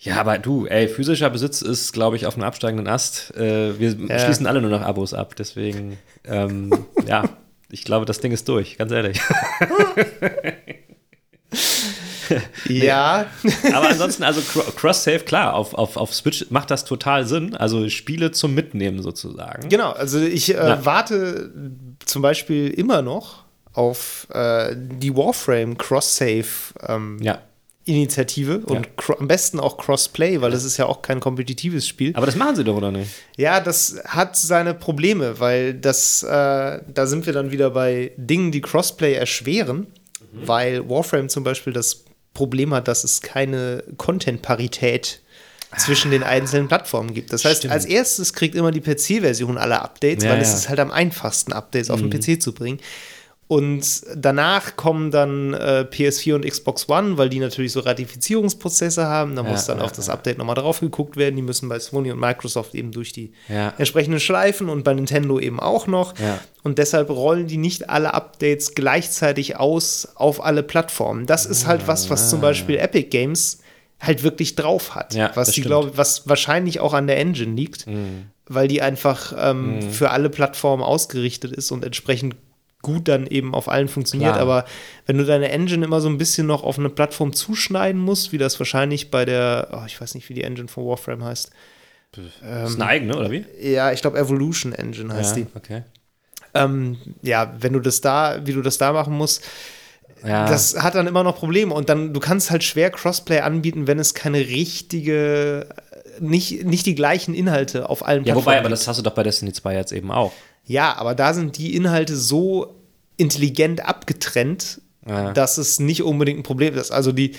Ja, 0.01 0.17
aber 0.21 0.39
du, 0.39 0.67
ey, 0.67 0.89
physischer 0.89 1.31
Besitz 1.31 1.63
ist, 1.63 1.93
glaube 1.93 2.17
ich, 2.17 2.27
auf 2.27 2.35
einem 2.35 2.45
absteigenden 2.45 2.89
Ast. 2.89 3.35
Äh, 3.37 3.79
wir 3.79 3.91
Ja. 4.09 4.19
schließen 4.19 4.47
alle 4.47 4.61
nur 4.61 4.71
noch 4.71 4.83
Abos 4.83 5.15
ab. 5.15 5.37
Deswegen, 5.37 5.99
ähm, 6.25 6.71
ja, 7.07 7.29
ich 7.71 7.85
glaube, 7.85 8.07
das 8.07 8.21
Ding 8.21 8.33
ist 8.33 8.49
durch, 8.49 8.79
ganz 8.79 8.93
ehrlich. 8.93 9.21
Ja, 12.69 13.27
Aber 13.75 13.89
ansonsten, 13.89 14.23
also 14.23 14.41
Cro- 14.41 14.71
Cross-Save, 14.77 15.21
klar, 15.21 15.55
auf, 15.55 15.75
auf, 15.75 15.97
auf 15.97 16.15
Switch 16.15 16.47
macht 16.51 16.71
das 16.71 16.85
total 16.85 17.27
Sinn. 17.27 17.57
Also 17.57 17.89
Spiele 17.89 18.31
zum 18.31 18.55
Mitnehmen 18.55 19.03
sozusagen. 19.03 19.69
Genau, 19.69 19.91
also 19.91 20.21
ich 20.21 20.55
äh, 20.55 20.85
warte 20.85 21.51
zum 22.07 22.23
Beispiel 22.23 22.69
immer 22.69 23.03
noch 23.03 23.43
auf 23.73 24.29
äh, 24.33 24.77
die 24.77 25.17
Warframe 25.17 25.77
Cross-Save 25.77 26.47
ähm, 26.87 27.19
Ja. 27.21 27.41
Initiative 27.87 28.59
und 28.67 28.97
cro- 28.97 29.19
am 29.19 29.27
besten 29.27 29.59
auch 29.59 29.77
Crossplay, 29.79 30.41
weil 30.41 30.51
das 30.51 30.65
ist 30.65 30.77
ja 30.77 30.87
auch 30.87 31.03
kein 31.03 31.19
kompetitives 31.19 31.89
Spiel. 31.89 32.13
Aber 32.15 32.27
das 32.27 32.37
machen 32.37 32.55
sie 32.57 32.63
doch, 32.65 32.77
oder 32.77 32.91
nicht? 32.93 33.11
Ja, 33.37 33.59
das 33.61 33.97
hat 34.05 34.37
seine 34.37 34.75
Probleme, 34.75 35.41
weil 35.41 35.75
das, 35.75 36.23
äh, 36.23 36.27
da 36.29 37.07
sind 37.07 37.27
wir 37.27 37.33
dann 37.33 37.51
wieder 37.53 37.71
bei 37.71 38.13
Dingen, 38.17 38.53
die 38.53 38.61
Crossplay 38.61 39.15
erschweren, 39.15 39.87
Mhm. 40.33 40.47
weil 40.47 40.89
Warframe 40.89 41.29
zum 41.29 41.43
Beispiel 41.43 41.73
das 41.73 42.05
Problem 42.35 42.73
hat, 42.75 42.87
dass 42.87 43.03
es 43.03 43.23
keine 43.23 43.83
Content-Parität 43.97 45.21
zwischen 45.79 46.11
den 46.11 46.23
einzelnen 46.23 46.69
Plattformen 46.69 47.15
gibt. 47.15 47.33
Das 47.33 47.45
heißt, 47.45 47.59
Stimmt. 47.59 47.73
als 47.73 47.85
erstes 47.85 48.33
kriegt 48.35 48.55
immer 48.55 48.71
die 48.73 48.81
PC-Version 48.81 49.57
alle 49.57 49.81
Updates, 49.83 50.25
Ja, 50.25 50.31
weil 50.33 50.41
es 50.41 50.49
ja. 50.49 50.55
Mhm. 50.55 50.59
ist 50.61 50.69
halt 50.69 50.81
am 50.81 50.91
einfachsten, 50.91 51.53
Updates 51.53 51.91
auf 51.91 52.01
den 52.01 52.11
PC 52.11 52.41
zu 52.43 52.53
bringen. 52.53 52.79
Und 53.51 54.03
danach 54.15 54.77
kommen 54.77 55.11
dann 55.11 55.55
äh, 55.55 55.85
PS4 55.91 56.37
und 56.37 56.47
Xbox 56.47 56.89
One, 56.89 57.19
weil 57.19 57.29
die 57.29 57.41
natürlich 57.41 57.73
so 57.73 57.81
Ratifizierungsprozesse 57.81 59.05
haben. 59.09 59.35
Da 59.35 59.43
Ja, 59.43 59.51
muss 59.51 59.67
dann 59.67 59.79
ja, 59.79 59.85
auf 59.85 59.91
das 59.91 60.09
Update 60.09 60.39
nochmal 60.39 60.55
drauf 60.55 60.79
geguckt 60.79 61.17
werden. 61.17 61.35
Die 61.35 61.43
müssen 61.43 61.69
bei 61.69 61.81
Sony 61.81 62.13
und 62.13 62.21
Microsoft 62.21 62.77
eben 62.77 62.93
durch 62.93 63.13
die 63.13 63.33
entsprechenden 63.77 64.21
Schleifen 64.21 64.69
und 64.69 64.85
bei 64.85 64.95
Nintendo 64.95 65.41
eben 65.41 65.59
auch 65.59 65.89
noch. 65.89 66.15
Und 66.63 66.79
deshalb 66.79 67.11
rollen 67.11 67.49
die 67.49 67.57
nicht 67.57 67.91
alle 67.91 68.15
Updates 68.15 68.77
gleichzeitig 68.77 69.57
aus 69.57 70.07
auf 70.15 70.45
alle 70.45 70.63
Plattformen. 70.63 71.27
Das 71.27 71.45
ist 71.45 71.67
halt 71.67 71.89
was, 71.89 72.09
was 72.09 72.31
zum 72.31 72.41
Beispiel 72.41 72.77
Epic 72.77 73.09
Games 73.09 73.59
halt 73.99 74.23
wirklich 74.23 74.55
drauf 74.55 74.95
hat. 74.95 75.17
Ah. 75.17 75.33
Was 75.35 75.51
die. 75.51 75.63
Mhm. 75.63 75.65
glaube, 75.65 75.91
was 75.97 76.29
wahrscheinlich 76.29 76.79
auch 76.79 76.95
an 76.95 77.09
der 77.09 77.19
Engine 77.19 77.57
liegt, 77.57 77.87
weil 78.47 78.69
die 78.69 78.81
einfach 78.81 79.35
ähm, 79.37 79.83
für 79.91 80.11
alle 80.11 80.31
Plattformen 80.31 80.85
ausgerichtet 80.85 81.51
ist 81.51 81.73
und 81.73 81.85
entsprechend 81.85 82.37
gut 82.83 83.09
dann 83.09 83.27
eben 83.27 83.55
auf 83.55 83.69
allen 83.69 83.89
funktioniert. 83.89 84.33
Klar. 84.33 84.43
Aber 84.43 84.65
wenn 85.07 85.19
du 85.19 85.25
deine 85.25 85.51
Engine 85.51 85.85
immer 85.85 86.01
so 86.01 86.09
ein 86.09 86.19
bisschen 86.19 86.47
noch 86.47 86.63
auf 86.63 86.79
eine 86.79 86.89
Plattform 86.89 87.33
zuschneiden 87.33 88.01
musst, 88.01 88.33
wie 88.33 88.39
das 88.39 88.59
wahrscheinlich 88.59 89.11
bei 89.11 89.25
der, 89.25 89.69
oh, 89.73 89.85
ich 89.87 90.01
weiß 90.01 90.15
nicht, 90.15 90.29
wie 90.29 90.35
die 90.35 90.45
Engine 90.45 90.69
von 90.69 90.87
Warframe 90.87 91.25
heißt. 91.25 91.51
das 92.13 92.25
ist 92.71 92.81
eine 92.81 92.87
eigene, 92.87 93.17
oder 93.17 93.31
wie? 93.31 93.45
Ja, 93.61 93.93
ich 93.93 94.01
glaube 94.01 94.19
Evolution 94.19 94.73
Engine 94.73 95.13
heißt 95.13 95.37
die. 95.37 95.47
okay. 95.55 95.83
Ähm, 96.55 96.97
ja, 97.23 97.55
wenn 97.61 97.73
du 97.75 97.81
das 97.81 98.01
da, 98.01 98.41
wie 98.45 98.53
du 98.53 98.63
das 98.63 98.77
da 98.79 98.93
machen 98.93 99.15
musst, 99.15 99.45
Ja. 100.25 100.49
das 100.49 100.83
hat 100.83 100.95
dann 100.97 101.07
immer 101.07 101.23
noch 101.23 101.37
Probleme. 101.37 101.73
Und 101.75 101.89
dann, 101.89 102.13
du 102.13 102.19
kannst 102.19 102.51
halt 102.51 102.65
schwer 102.65 102.91
Crossplay 102.91 103.41
anbieten, 103.41 103.87
wenn 103.87 103.99
es 104.01 104.15
keine 104.15 104.39
richtige, 104.39 105.69
nicht, 106.19 106.65
nicht 106.65 106.87
die 106.87 106.95
gleichen 106.97 107.35
Inhalte 107.35 107.89
auf 107.89 108.05
allen 108.05 108.25
ja, 108.25 108.33
Plattformen 108.33 108.47
wobei, 108.47 108.59
aber 108.59 108.69
gibt. 108.69 108.81
das 108.81 108.89
hast 108.89 108.99
du 108.99 109.03
doch 109.03 109.15
bei 109.15 109.23
Destiny 109.23 109.53
2 109.53 109.75
jetzt 109.75 109.93
eben 109.93 110.11
auch. 110.11 110.33
Ja, 110.71 110.97
aber 110.97 111.15
da 111.17 111.35
sind 111.35 111.59
die 111.59 111.75
Inhalte 111.75 112.17
so 112.17 112.77
intelligent 113.17 113.85
abgetrennt, 113.85 114.81
Ja. 115.07 115.33
dass 115.33 115.59
es 115.59 115.81
nicht 115.81 116.03
unbedingt 116.05 116.39
ein 116.39 116.43
Problem 116.45 116.75
ist. 116.77 116.91
Also 116.93 117.11
die, 117.13 117.33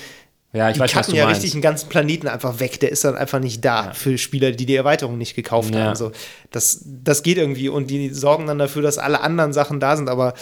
Ja, 0.53 0.67
ich 0.69 0.73
die 0.73 0.81
weiß, 0.81 0.93
was 0.95 1.05
cutten 1.05 1.15
ja 1.15 1.25
meinst. 1.25 1.37
richtig 1.39 1.53
einen 1.53 1.61
ganzen 1.61 1.87
Planeten 1.87 2.27
einfach 2.27 2.59
weg. 2.59 2.79
Der 2.81 2.91
ist 2.91 3.05
dann 3.05 3.15
einfach 3.15 3.39
nicht 3.39 3.63
da 3.63 3.93
für 3.93 4.17
Spieler, 4.17 4.51
die 4.51 4.65
die 4.65 4.75
Erweiterung 4.75 5.17
nicht 5.17 5.33
gekauft 5.35 5.73
Ja. 5.73 5.85
haben. 5.85 5.95
So, 5.95 6.11
das, 6.51 6.83
das 6.85 7.23
geht 7.23 7.37
irgendwie 7.37 7.69
und 7.69 7.89
die 7.89 8.09
sorgen 8.09 8.47
dann 8.47 8.57
dafür, 8.59 8.81
dass 8.81 8.97
alle 8.97 9.21
anderen 9.21 9.53
Sachen 9.53 9.79
da 9.79 9.95
sind. 9.95 10.09
Aber 10.09 10.33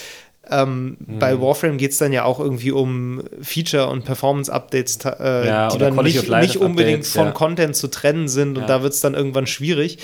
ähm, 0.50 0.98
Mhm. 1.06 1.20
bei 1.20 1.40
Warframe 1.40 1.78
geht 1.78 1.92
es 1.92 2.00
dann 2.00 2.12
ja 2.12 2.24
auch 2.24 2.40
irgendwie 2.40 2.72
um 2.72 3.22
Feature- 3.40 3.88
und 3.88 4.04
Performance-Updates, 4.04 4.98
äh, 5.06 5.46
Ja, 5.48 5.68
die 5.68 5.78
dann 5.78 5.96
nicht, 5.98 6.28
nicht 6.28 6.58
unbedingt 6.58 7.02
Updates, 7.06 7.12
von 7.14 7.26
ja. 7.28 7.32
Content 7.34 7.76
zu 7.76 7.88
trennen 7.88 8.28
sind. 8.28 8.58
Und 8.58 8.62
Ja. 8.64 8.68
da 8.68 8.82
wird 8.82 8.94
es 8.94 9.02
dann 9.02 9.14
irgendwann 9.14 9.46
schwierig. 9.46 10.00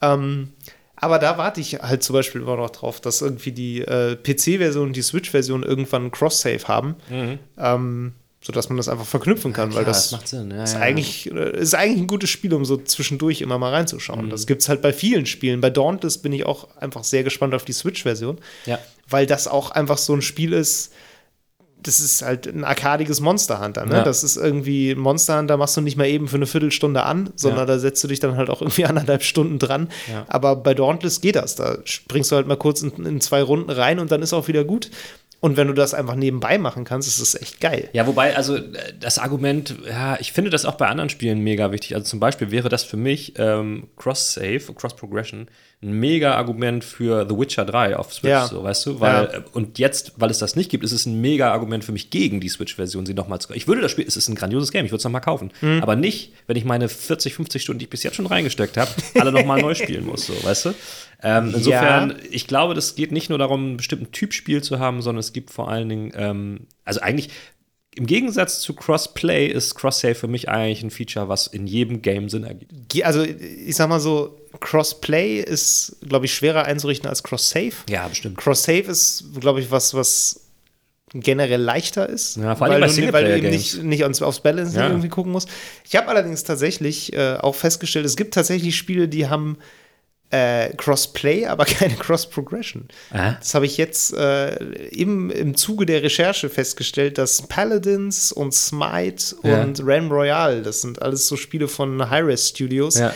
Ähm, 0.00 0.48
aber 1.04 1.18
da 1.18 1.38
warte 1.38 1.60
ich 1.60 1.74
halt 1.74 2.02
zum 2.02 2.14
Beispiel 2.14 2.40
immer 2.40 2.56
noch 2.56 2.70
drauf, 2.70 3.00
dass 3.00 3.20
irgendwie 3.22 3.52
die 3.52 3.80
äh, 3.82 4.16
PC-Version 4.16 4.88
und 4.88 4.96
die 4.96 5.02
Switch-Version 5.02 5.62
irgendwann 5.62 6.10
Cross-Save 6.10 6.66
haben, 6.66 6.96
ähm, 7.58 8.12
sodass 8.42 8.68
man 8.68 8.76
das 8.76 8.88
einfach 8.88 9.06
verknüpfen 9.06 9.52
kann, 9.54 9.72
weil 9.74 9.82
Mhm. 9.82 9.84
Klar, 9.84 9.94
das, 9.94 10.02
das 10.10 10.12
macht 10.12 10.28
Sinn. 10.28 10.50
Ja, 10.50 10.64
ist, 10.64 10.74
ja. 10.74 10.80
Eigentlich, 10.80 11.30
äh, 11.32 11.58
ist 11.58 11.74
eigentlich 11.74 12.02
ein 12.02 12.06
gutes 12.06 12.28
Spiel, 12.30 12.52
um 12.52 12.64
so 12.64 12.76
zwischendurch 12.76 13.40
immer 13.40 13.58
mal 13.58 13.68
Mhm. 13.70 13.74
reinzuschauen. 13.76 14.28
Das 14.30 14.46
gibt 14.46 14.62
es 14.62 14.68
halt 14.68 14.82
bei 14.82 14.92
vielen 14.92 15.24
Spielen. 15.26 15.60
Bei 15.60 15.70
Dauntless 15.70 16.18
bin 16.18 16.32
ich 16.32 16.44
auch 16.44 16.68
einfach 16.76 17.04
sehr 17.04 17.22
gespannt 17.24 17.54
auf 17.54 17.64
die 17.64 17.72
Switch-Version, 17.72 18.38
Ja. 18.66 18.78
weil 19.08 19.26
das 19.26 19.48
auch 19.48 19.70
einfach 19.70 19.96
so 19.98 20.12
ein 20.14 20.20
Spiel 20.22 20.52
ist, 20.52 20.92
das 21.84 22.00
ist 22.00 22.22
halt 22.22 22.46
ein 22.46 22.64
arkadiges 22.64 23.20
Monster 23.20 23.60
Hunter. 23.62 23.86
Ne? 23.86 23.94
Ja. 23.98 24.02
Das 24.02 24.24
ist 24.24 24.36
irgendwie 24.36 24.94
Monster 24.94 25.38
Hunter 25.38 25.56
machst 25.56 25.76
du 25.76 25.80
nicht 25.80 25.96
mal 25.96 26.06
eben 26.08 26.26
für 26.28 26.36
eine 26.36 26.46
Viertelstunde 26.46 27.02
an, 27.04 27.30
sondern 27.36 27.60
Ja. 27.60 27.66
da 27.66 27.78
setzt 27.78 28.02
du 28.02 28.08
dich 28.08 28.20
dann 28.20 28.36
halt 28.36 28.50
auch 28.50 28.60
irgendwie 28.62 28.84
anderthalb 28.86 29.22
Stunden 29.22 29.58
dran. 29.58 29.88
Ja. 30.10 30.24
Aber 30.28 30.56
bei 30.56 30.74
Dauntless 30.74 31.20
geht 31.20 31.36
das. 31.36 31.54
Da 31.54 31.78
springst 31.84 32.32
du 32.32 32.36
halt 32.36 32.46
mal 32.46 32.56
kurz 32.56 32.82
in, 32.82 32.90
in 33.06 33.20
zwei 33.20 33.42
Runden 33.42 33.70
rein 33.70 33.98
und 33.98 34.10
dann 34.12 34.22
ist 34.22 34.32
auch 34.32 34.48
wieder 34.48 34.64
gut. 34.64 34.90
Und 35.40 35.58
wenn 35.58 35.66
du 35.66 35.74
das 35.74 35.92
einfach 35.92 36.14
nebenbei 36.14 36.56
machen 36.56 36.84
kannst, 36.84 37.06
ist 37.06 37.20
das 37.20 37.34
echt 37.38 37.60
geil. 37.60 37.90
Ja, 37.92 38.06
wobei, 38.06 38.34
also 38.34 38.56
äh, 38.56 38.62
das 38.98 39.18
Argument, 39.18 39.74
ja, 39.86 40.16
ich 40.18 40.32
finde 40.32 40.50
das 40.50 40.64
auch 40.64 40.76
bei 40.76 40.86
anderen 40.86 41.10
Spielen 41.10 41.40
mega 41.40 41.70
wichtig. 41.70 41.94
Also 41.94 42.06
zum 42.06 42.18
Beispiel 42.18 42.50
wäre 42.50 42.70
das 42.70 42.82
für 42.82 42.96
mich 42.96 43.34
ähm, 43.36 43.88
Cross-Save, 43.96 44.60
Cross-Progression 44.74 45.48
ein 45.84 45.92
mega 45.92 46.34
Argument 46.34 46.82
für 46.82 47.26
The 47.28 47.36
Witcher 47.38 47.64
3 47.64 47.96
auf 47.96 48.12
Switch, 48.12 48.30
Ja. 48.30 48.46
so, 48.48 48.64
weißt 48.64 48.86
du? 48.86 49.00
Weil, 49.00 49.24
Ja. 49.24 49.38
äh, 49.38 49.42
Und 49.52 49.78
jetzt, 49.78 50.12
weil 50.16 50.30
es 50.30 50.38
das 50.38 50.56
nicht 50.56 50.70
gibt, 50.70 50.82
ist 50.82 50.92
es 50.92 51.06
ein 51.06 51.20
mega 51.20 51.52
Argument 51.52 51.84
für 51.84 51.92
mich 51.92 52.10
gegen 52.10 52.40
die 52.40 52.48
Switch-Version, 52.48 53.06
sie 53.06 53.14
nochmal 53.14 53.38
zu 53.40 53.52
Ich 53.52 53.68
würde 53.68 53.80
das 53.82 53.90
Spiel, 53.92 54.04
es 54.08 54.16
ist 54.16 54.28
ein 54.28 54.34
grandioses 54.34 54.72
Game, 54.72 54.84
ich 54.86 54.90
würde 54.90 54.98
es 54.98 55.04
nochmal 55.04 55.20
kaufen. 55.20 55.52
Mhm. 55.60 55.80
Aber 55.82 55.94
nicht, 55.94 56.32
wenn 56.46 56.56
ich 56.56 56.64
meine 56.64 56.88
40, 56.88 57.34
50 57.34 57.62
Stunden, 57.62 57.78
die 57.78 57.84
ich 57.84 57.90
bis 57.90 58.02
jetzt 58.02 58.16
schon 58.16 58.26
reingesteckt 58.26 58.76
habe, 58.76 58.90
alle 59.14 59.30
nochmal 59.30 59.60
neu 59.60 59.74
spielen 59.74 60.06
muss, 60.06 60.26
so, 60.26 60.32
weißt 60.42 60.64
du? 60.66 60.74
Ähm, 61.22 61.52
insofern, 61.54 62.10
Ja. 62.10 62.16
ich 62.30 62.46
glaube, 62.46 62.74
das 62.74 62.94
geht 62.96 63.12
nicht 63.12 63.28
nur 63.28 63.38
darum, 63.38 63.64
einen 63.64 63.76
bestimmten 63.76 64.10
Typ 64.10 64.32
Spiel 64.32 64.62
zu 64.62 64.78
haben, 64.78 65.02
sondern 65.02 65.20
es 65.20 65.32
gibt 65.32 65.50
vor 65.50 65.68
allen 65.70 65.88
Dingen, 65.88 66.12
ähm, 66.16 66.60
also 66.84 67.00
eigentlich 67.00 67.30
im 67.96 68.06
Gegensatz 68.06 68.60
zu 68.60 68.74
Crossplay 68.74 69.46
ist 69.46 69.76
Cross-Save 69.76 70.16
für 70.16 70.26
mich 70.26 70.48
eigentlich 70.48 70.82
ein 70.82 70.90
Feature, 70.90 71.28
was 71.28 71.46
in 71.46 71.68
jedem 71.68 72.02
Game 72.02 72.28
Sinn 72.28 72.42
ergibt. 72.42 72.72
Also, 73.04 73.22
ich 73.22 73.76
sag 73.76 73.88
mal 73.88 74.00
so, 74.00 74.36
Crossplay 74.60 75.40
ist, 75.40 75.96
glaube 76.06 76.26
ich, 76.26 76.34
schwerer 76.34 76.64
einzurichten 76.64 77.08
als 77.08 77.22
Cross-Save. 77.22 77.72
Ja, 77.88 78.06
bestimmt. 78.08 78.36
Cross-Save 78.38 78.90
ist, 78.90 79.24
glaube 79.40 79.60
ich, 79.60 79.70
was, 79.70 79.94
was 79.94 80.40
generell 81.12 81.60
leichter 81.60 82.08
ist. 82.08 82.36
Ja, 82.36 82.56
vor 82.56 82.66
allem 82.66 82.80
weil, 82.82 82.94
du, 82.94 83.12
weil 83.12 83.24
du 83.24 83.36
eben 83.38 83.50
nicht, 83.50 83.82
nicht 83.82 84.02
ans, 84.02 84.20
aufs 84.20 84.40
Balancing 84.40 84.80
Ja. 84.80 84.88
irgendwie 84.88 85.08
gucken 85.08 85.30
musst. 85.32 85.48
Ich 85.88 85.94
habe 85.96 86.08
allerdings 86.08 86.42
tatsächlich 86.42 87.12
äh, 87.12 87.36
auch 87.40 87.54
festgestellt, 87.54 88.04
es 88.06 88.16
gibt 88.16 88.34
tatsächlich 88.34 88.74
Spiele, 88.76 89.06
die 89.06 89.28
haben 89.28 89.58
äh, 90.30 90.70
Cross-Play, 90.76 91.46
aber 91.46 91.64
keine 91.66 91.94
Cross-Progression. 91.94 92.88
Das 93.12 93.54
habe 93.54 93.66
ich 93.66 93.76
jetzt 93.76 94.12
äh, 94.14 94.54
im, 94.88 95.30
im 95.30 95.56
Zuge 95.56 95.86
der 95.86 96.02
Recherche 96.02 96.48
festgestellt, 96.50 97.18
dass 97.18 97.42
Paladins 97.42 98.32
und 98.32 98.52
Smite 98.52 99.36
Ja. 99.44 99.62
und 99.62 99.86
Realm 99.86 100.10
Royale, 100.10 100.62
das 100.62 100.80
sind 100.80 101.00
alles 101.00 101.28
so 101.28 101.36
Spiele 101.36 101.68
von 101.68 102.10
Hi-Res 102.10 102.48
Studios, 102.48 102.98
Ja, 102.98 103.12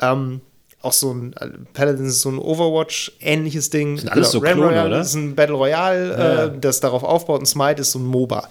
ja. 0.00 0.12
ähm, 0.12 0.40
auch 0.82 0.92
so 0.92 1.12
ein 1.12 1.32
äh, 1.34 1.48
Paladins 1.72 2.08
ist 2.14 2.20
so 2.22 2.30
ein 2.30 2.38
Overwatch-ähnliches 2.38 3.70
Ding. 3.70 3.98
Sind 3.98 4.10
alles 4.10 4.32
so 4.32 4.38
Realm 4.38 4.58
Klone, 4.58 4.72
Royale 4.72 4.88
oder? 4.88 5.00
ist 5.00 5.14
ein 5.14 5.34
Battle 5.34 5.54
Royale, 5.54 6.10
Ja, 6.10 6.34
ja. 6.34 6.44
Äh, 6.46 6.58
das 6.58 6.80
darauf 6.80 7.04
aufbaut 7.04 7.40
und 7.40 7.46
Smite 7.46 7.82
ist 7.82 7.92
so 7.92 7.98
ein 7.98 8.06
MOBA. 8.06 8.48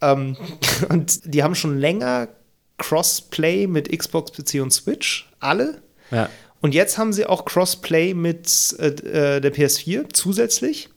Ähm, 0.00 0.36
und 0.88 1.20
die 1.24 1.42
haben 1.42 1.54
schon 1.54 1.78
länger 1.78 2.28
Crossplay 2.78 3.66
mit 3.66 3.96
Xbox, 3.96 4.32
PC 4.32 4.62
und 4.62 4.72
Switch, 4.72 5.28
alle. 5.40 5.82
ja. 6.10 6.28
Und 6.62 6.74
jetzt 6.74 6.96
haben 6.98 7.12
sie 7.12 7.26
auch 7.26 7.44
Crossplay 7.44 8.14
mit 8.14 8.48
äh, 8.78 8.86
äh, 8.86 9.40
der 9.40 9.54
PS4 9.54 10.12
zusätzlich. 10.12 10.88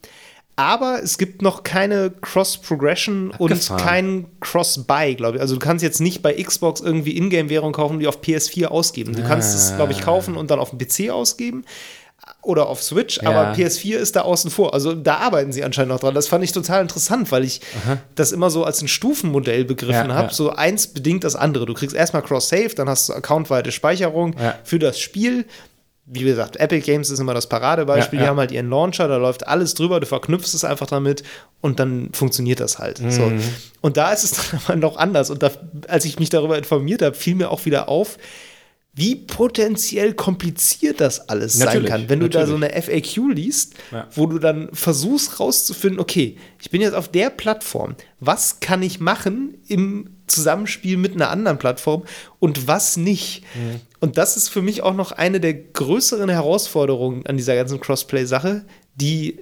Aber 0.60 1.02
es 1.02 1.18
gibt 1.18 1.42
noch 1.42 1.64
keine 1.64 2.12
Cross-Progression 2.22 3.32
und 3.38 3.70
kein 3.78 4.26
Cross-Buy, 4.42 5.16
glaube 5.16 5.38
ich. 5.38 5.42
Also 5.42 5.54
du 5.56 5.60
kannst 5.62 5.84
jetzt 5.84 6.02
nicht 6.02 6.22
bei 6.22 6.34
Xbox 6.34 6.82
irgendwie 6.82 7.16
Ingame-Währung 7.16 7.72
kaufen 7.72 7.94
und 7.94 8.00
die 8.02 8.08
auf 8.08 8.20
PS4 8.22 8.66
ausgeben. 8.66 9.16
Du 9.16 9.24
kannst 9.24 9.56
es, 9.56 9.74
glaube 9.78 9.94
ich, 9.94 10.02
kaufen 10.02 10.36
und 10.36 10.52
dann 10.52 10.60
auf 10.60 10.72
dem 10.72 10.78
PC 10.80 11.12
ausgeben 11.12 11.64
oder 12.42 12.68
auf 12.68 12.84
Switch, 12.84 13.22
Ja. 13.22 13.30
aber 13.30 13.54
PS4 13.54 13.96
ist 13.98 14.18
da 14.18 14.22
außen 14.22 14.52
vor. 14.52 14.74
Also 14.74 14.94
da 14.94 15.16
arbeiten 15.20 15.54
sie 15.54 15.64
anscheinend 15.64 15.94
noch 15.94 16.02
dran. 16.02 16.14
Das 16.14 16.28
fand 16.28 16.44
ich 16.44 16.52
total 16.52 16.82
interessant, 16.82 17.32
weil 17.32 17.46
ich 17.46 17.62
das 18.16 18.34
immer 18.34 18.50
so 18.50 18.66
als 18.66 18.82
ein 18.82 18.90
Stufenmodell 18.90 19.64
begriffen 19.64 20.10
Ja, 20.10 20.14
habe. 20.16 20.28
ja. 20.28 20.34
So 20.34 20.50
eins 20.52 20.88
bedingt 20.88 21.24
das 21.24 21.38
andere. 21.38 21.66
Du 21.68 21.74
kriegst 21.74 21.96
erstmal 21.96 22.22
Cross-Save, 22.22 22.76
dann 22.76 22.90
hast 22.90 23.08
du 23.08 23.14
accountweite 23.14 23.72
Speicherung 23.72 24.36
für 24.66 24.78
das 24.78 25.00
Spiel. 25.00 25.46
Wie 26.12 26.24
gesagt, 26.24 26.58
Epic 26.58 26.86
Games 26.86 27.10
ist 27.12 27.20
immer 27.20 27.36
das 27.36 27.48
Paradebeispiel. 27.48 28.18
Ja, 28.18 28.24
ja. 28.24 28.26
Die 28.26 28.30
haben 28.32 28.40
halt 28.40 28.52
ihren 28.52 28.70
Launcher, 28.70 29.08
da 29.08 29.18
läuft 29.18 29.48
alles 29.48 29.76
drüber, 29.76 30.00
du 30.00 30.08
verknüpfst 30.08 30.56
es 30.56 30.64
einfach 30.64 30.88
damit 30.88 31.22
und 31.62 31.80
dann 31.80 32.10
funktioniert 32.14 32.60
das 32.60 32.80
halt. 32.80 32.98
So. 33.10 33.28
Mhm. 33.28 33.42
Und 33.82 33.98
da 33.98 34.12
ist 34.12 34.24
es 34.24 34.32
dann 34.52 34.62
aber 34.66 34.76
noch 34.76 34.98
anders. 34.98 35.30
Und 35.30 35.44
da, 35.44 35.52
als 35.88 36.06
ich 36.06 36.18
mich 36.18 36.30
darüber 36.30 36.58
informiert 36.58 37.04
habe, 37.04 37.16
fiel 37.16 37.36
mir 37.36 37.52
auch 37.52 37.66
wieder 37.66 37.90
auf, 37.90 38.18
wie 38.94 39.16
potenziell 39.16 40.14
kompliziert 40.14 41.00
das 41.00 41.30
alles 41.30 41.58
Natürlich, 41.60 41.90
sein 41.90 42.02
kann. 42.02 42.10
Wenn 42.10 42.20
du 42.20 42.28
da 42.28 42.46
so 42.48 42.58
natürlich. 42.58 42.90
eine 42.90 43.02
FAQ 43.02 43.34
liest, 43.36 43.76
Ja. 43.92 44.08
wo 44.16 44.26
du 44.26 44.40
dann 44.40 44.70
versuchst 44.74 45.40
rauszufinden, 45.40 46.00
okay, 46.00 46.38
ich 46.60 46.72
bin 46.72 46.82
jetzt 46.82 46.96
auf 46.96 47.08
der 47.08 47.30
Plattform, 47.30 47.96
was 48.20 48.60
kann 48.60 48.82
ich 48.82 49.00
machen 49.00 49.60
im 49.68 50.10
Zusammenspiel 50.28 50.98
mit 50.98 51.14
einer 51.14 51.30
anderen 51.30 51.60
Plattform 51.60 52.04
und 52.40 52.68
was 52.68 52.98
nicht. 52.98 53.44
Mhm. 53.56 53.82
Und 54.00 54.18
das 54.18 54.38
ist 54.38 54.50
für 54.50 54.62
mich 54.62 54.82
auch 54.84 54.94
noch 54.94 55.12
eine 55.12 55.40
der 55.40 55.54
größeren 55.54 56.30
Herausforderungen 56.30 57.26
an 57.26 57.38
dieser 57.38 57.56
ganzen 57.56 57.80
Crossplay-Sache, 57.80 58.66
die 58.96 59.40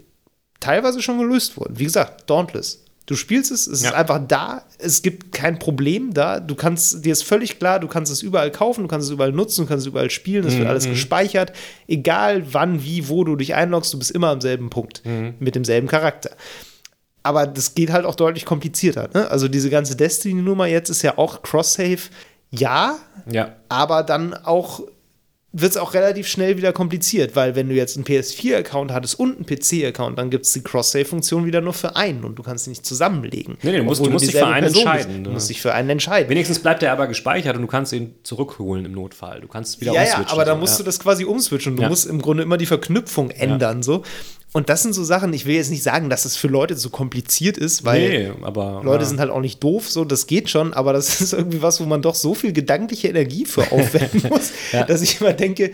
teilweise 0.59 1.01
schon 1.01 1.19
gelöst 1.19 1.57
wurden. 1.57 1.77
Wie 1.77 1.83
gesagt, 1.83 2.29
Dauntless. 2.29 2.83
Du 3.05 3.15
spielst 3.15 3.51
es, 3.51 3.67
es 3.67 3.83
Ja. 3.83 3.89
ist 3.89 3.95
einfach 3.95 4.19
da, 4.27 4.65
es 4.79 5.01
gibt 5.01 5.31
kein 5.31 5.59
Problem 5.59 6.13
da. 6.13 6.41
Du 6.41 6.55
kannst, 6.55 7.05
dir 7.05 7.13
ist 7.13 7.23
völlig 7.23 7.57
klar, 7.57 7.79
du 7.79 7.87
kannst 7.87 8.11
es 8.11 8.21
überall 8.21 8.51
kaufen, 8.51 8.81
du 8.81 8.87
kannst 8.89 9.07
es 9.07 9.13
überall 9.13 9.31
nutzen, 9.31 9.61
du 9.61 9.67
kannst 9.67 9.83
es 9.85 9.87
überall 9.87 10.09
spielen, 10.09 10.45
es 10.45 10.57
wird 10.57 10.67
alles 10.67 10.85
gespeichert. 10.89 11.53
Egal 11.87 12.53
wann, 12.53 12.83
wie, 12.83 13.07
wo 13.07 13.23
du 13.23 13.37
dich 13.37 13.55
einloggst, 13.55 13.93
du 13.93 13.99
bist 13.99 14.11
immer 14.11 14.27
am 14.29 14.41
selben 14.41 14.69
Punkt 14.69 15.03
mit 15.39 15.55
demselben 15.55 15.87
Charakter. 15.87 16.31
Aber 17.23 17.45
das 17.47 17.75
geht 17.75 17.91
halt 17.91 18.05
auch 18.05 18.15
deutlich 18.15 18.43
komplizierter. 18.45 19.09
Ne? 19.13 19.29
Also 19.31 19.47
diese 19.47 19.69
ganze 19.69 19.95
Destiny-Nummer 19.95 20.65
jetzt 20.67 20.89
ist 20.89 21.01
ja 21.01 21.17
auch 21.17 21.41
Cross-Save, 21.43 21.99
ja, 22.51 22.97
Ja. 23.29 23.55
aber 23.69 24.03
dann 24.03 24.33
auch 24.33 24.81
wird 25.53 25.71
es 25.71 25.77
auch 25.77 25.95
relativ 25.95 26.27
schnell 26.27 26.57
wieder 26.57 26.71
kompliziert, 26.71 27.35
weil 27.35 27.55
wenn 27.55 27.67
du 27.67 27.73
jetzt 27.73 27.95
einen 27.95 28.05
PS4-Account 28.05 28.91
hattest 28.91 29.17
und 29.19 29.37
einen 29.37 29.45
PC-Account, 29.45 30.19
dann 30.19 30.29
gibt 30.29 30.45
es 30.45 30.53
die 30.53 30.61
Cross-Save-Funktion 30.61 31.45
wieder 31.45 31.61
nur 31.61 31.73
für 31.73 31.95
einen 31.95 32.25
und 32.25 32.35
du 32.35 32.43
kannst 32.43 32.65
sie 32.65 32.69
nicht 32.71 32.85
zusammenlegen. 32.85 33.57
Nee, 33.63 33.71
nee, 33.71 33.77
du 33.77 33.83
musst- 33.83 34.05
du 34.05 34.09
musst 34.11 34.25
dich 34.25 34.35
für 34.35 34.45
einen 34.45 34.65
Person 34.67 34.83
bist. 34.83 34.85
entscheiden, 34.85 35.23
Du 35.23 35.29
ne? 35.29 35.33
musst 35.33 35.49
dich 35.49 35.59
für 35.61 35.73
einen 35.73 35.89
entscheiden. 35.89 36.29
Wenigstens 36.29 36.59
bleibt 36.59 36.83
er 36.83 36.91
aber 36.91 37.07
gespeichert 37.07 37.55
und 37.55 37.63
du 37.63 37.67
kannst 37.67 37.91
ihn 37.93 38.13
zurückholen 38.23 38.85
im 38.85 38.91
Notfall. 38.91 39.39
Du 39.41 39.47
kannst 39.47 39.81
wieder 39.81 39.93
Ja, 39.93 40.03
ja, 40.03 40.09
umswitchen, 40.11 40.31
aber 40.33 40.45
da 40.45 40.51
so, 40.53 40.59
musst 40.59 40.73
ja. 40.73 40.77
du 40.79 40.83
das 40.83 40.99
quasi 40.99 41.23
umswitchen. 41.25 41.75
Du 41.75 41.81
Ja. 41.83 41.89
musst 41.89 42.05
im 42.05 42.21
Grunde 42.21 42.43
immer 42.43 42.57
die 42.57 42.65
Verknüpfung 42.67 43.31
ändern. 43.31 43.81
So. 43.81 44.03
Und 44.53 44.69
das 44.69 44.81
sind 44.81 44.93
so 44.93 45.03
Sachen, 45.03 45.33
ich 45.33 45.45
will 45.45 45.55
jetzt 45.55 45.69
nicht 45.69 45.83
sagen, 45.83 46.09
dass 46.09 46.25
es 46.25 46.35
für 46.37 46.47
Leute 46.47 46.75
so 46.75 46.89
kompliziert 46.89 47.57
ist, 47.57 47.83
weil 47.85 48.09
Nee, 48.09 48.31
aber. 48.41 48.81
Leute 48.83 49.03
ja. 49.03 49.09
sind 49.09 49.19
halt 49.19 49.29
auch 49.29 49.41
nicht 49.41 49.61
doof, 49.63 49.89
so, 49.89 50.05
das 50.05 50.25
geht 50.25 50.49
schon, 50.49 50.73
aber 50.73 50.93
das 50.93 51.21
ist 51.21 51.33
irgendwie 51.33 51.61
was, 51.61 51.79
wo 51.81 51.85
man 51.85 52.01
doch 52.01 52.15
so 52.15 52.33
viel 52.33 52.53
gedankliche 52.53 53.09
Energie 53.09 53.45
für 53.45 53.71
aufwenden 53.71 54.23
muss, 54.29 54.51
Ja. 54.71 54.83
dass 54.85 55.01
ich 55.01 55.19
immer 55.21 55.33
denke, 55.33 55.71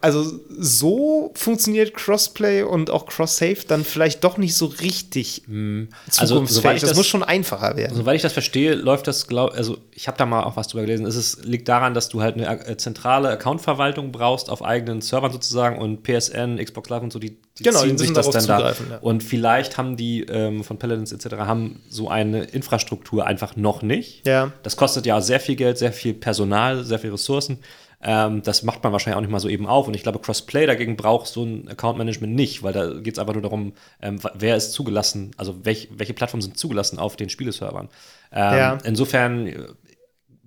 also 0.00 0.40
so 0.48 1.32
funktioniert 1.34 1.94
Crossplay 1.94 2.62
und 2.62 2.90
auch 2.90 3.06
Cross-Save 3.06 3.58
dann 3.66 3.84
vielleicht 3.84 4.24
doch 4.24 4.36
nicht 4.38 4.54
so 4.56 4.66
richtig 4.66 5.42
Also, 5.48 6.34
zukunftsfähig. 6.36 6.48
soweit 6.62 6.76
ich 6.76 6.80
das, 6.82 6.90
das- 6.90 6.96
muss 6.98 7.06
schon 7.06 7.22
einfacher 7.22 7.76
werden. 7.76 7.96
Soweit 7.96 8.16
ich 8.16 8.22
das 8.22 8.32
verstehe, 8.32 8.74
läuft 8.74 9.06
das, 9.06 9.26
glaub, 9.26 9.52
also 9.54 9.78
ich 9.92 10.06
habe 10.08 10.16
da 10.18 10.26
mal 10.26 10.44
auch 10.44 10.56
was 10.56 10.68
drüber 10.68 10.82
gelesen. 10.82 11.06
Es 11.06 11.16
ist, 11.16 11.44
liegt 11.44 11.68
daran, 11.68 11.94
dass 11.94 12.08
du 12.08 12.20
halt 12.22 12.36
eine 12.36 12.66
äh, 12.66 12.76
zentrale 12.76 13.28
Accountverwaltung 13.30 14.12
brauchst 14.12 14.50
auf 14.50 14.62
eigenen 14.64 15.00
Servern 15.00 15.32
sozusagen 15.32 15.78
und 15.78 16.02
PSN, 16.02 16.56
Xbox 16.58 16.88
Live 16.88 17.02
und 17.02 17.12
so, 17.12 17.18
die, 17.18 17.36
die 17.58 17.62
Genau, 17.64 17.82
die 17.82 17.88
ziehen 17.88 17.98
sich 17.98 18.08
müssen 18.10 18.14
das 18.32 18.46
dann 18.46 18.46
da. 18.46 18.70
ja. 18.70 18.98
Und 19.00 19.22
vielleicht 19.22 19.78
haben 19.78 19.96
die 19.96 20.22
ähm, 20.22 20.62
von 20.64 20.78
Paladins 20.78 21.12
etc. 21.12 21.36
haben 21.38 21.80
so 21.88 22.08
eine 22.08 22.44
Infrastruktur 22.44 23.26
einfach 23.26 23.56
noch 23.56 23.82
nicht. 23.82 24.26
Ja. 24.26 24.52
Das 24.62 24.76
kostet 24.76 25.06
ja 25.06 25.20
sehr 25.20 25.40
viel 25.40 25.56
Geld, 25.56 25.78
sehr 25.78 25.92
viel 25.92 26.14
Personal, 26.14 26.84
sehr 26.84 26.98
viel 26.98 27.10
Ressourcen. 27.10 27.58
Ähm, 28.00 28.42
das 28.42 28.62
macht 28.62 28.82
man 28.84 28.92
wahrscheinlich 28.92 29.16
auch 29.16 29.20
nicht 29.20 29.30
mal 29.30 29.40
so 29.40 29.48
eben 29.48 29.66
auf. 29.66 29.88
Und 29.88 29.94
ich 29.94 30.02
glaube, 30.04 30.20
Crossplay 30.20 30.66
dagegen 30.66 30.96
braucht 30.96 31.26
so 31.26 31.42
ein 31.44 31.68
Account-Management 31.68 32.32
nicht, 32.34 32.62
weil 32.62 32.72
da 32.72 32.94
geht 33.00 33.14
es 33.14 33.18
einfach 33.18 33.32
nur 33.34 33.42
darum, 33.42 33.72
ähm, 34.00 34.20
wer 34.34 34.56
ist 34.56 34.72
zugelassen, 34.72 35.32
also 35.36 35.64
welch, 35.64 35.88
welche 35.96 36.14
Plattformen 36.14 36.42
sind 36.42 36.58
zugelassen 36.58 36.98
auf 36.98 37.16
den 37.16 37.28
Spieleservern. 37.28 37.88
Ähm, 38.32 38.58
Ja. 38.58 38.78
Insofern, 38.84 39.46
äh, 39.48 39.66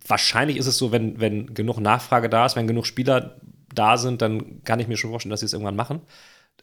wahrscheinlich 0.07 0.57
ist 0.57 0.67
es 0.67 0.77
so, 0.77 0.91
wenn, 0.91 1.19
wenn 1.19 1.53
genug 1.53 1.79
Nachfrage 1.79 2.29
da 2.29 2.45
ist, 2.45 2.55
wenn 2.55 2.67
genug 2.67 2.85
Spieler 2.85 3.35
da 3.73 3.97
sind, 3.97 4.21
dann 4.21 4.63
kann 4.63 4.79
ich 4.79 4.87
mir 4.87 4.97
schon 4.97 5.09
vorstellen, 5.11 5.31
dass 5.31 5.41
sie 5.41 5.45
es 5.45 5.53
irgendwann 5.53 5.75
machen. 5.75 6.01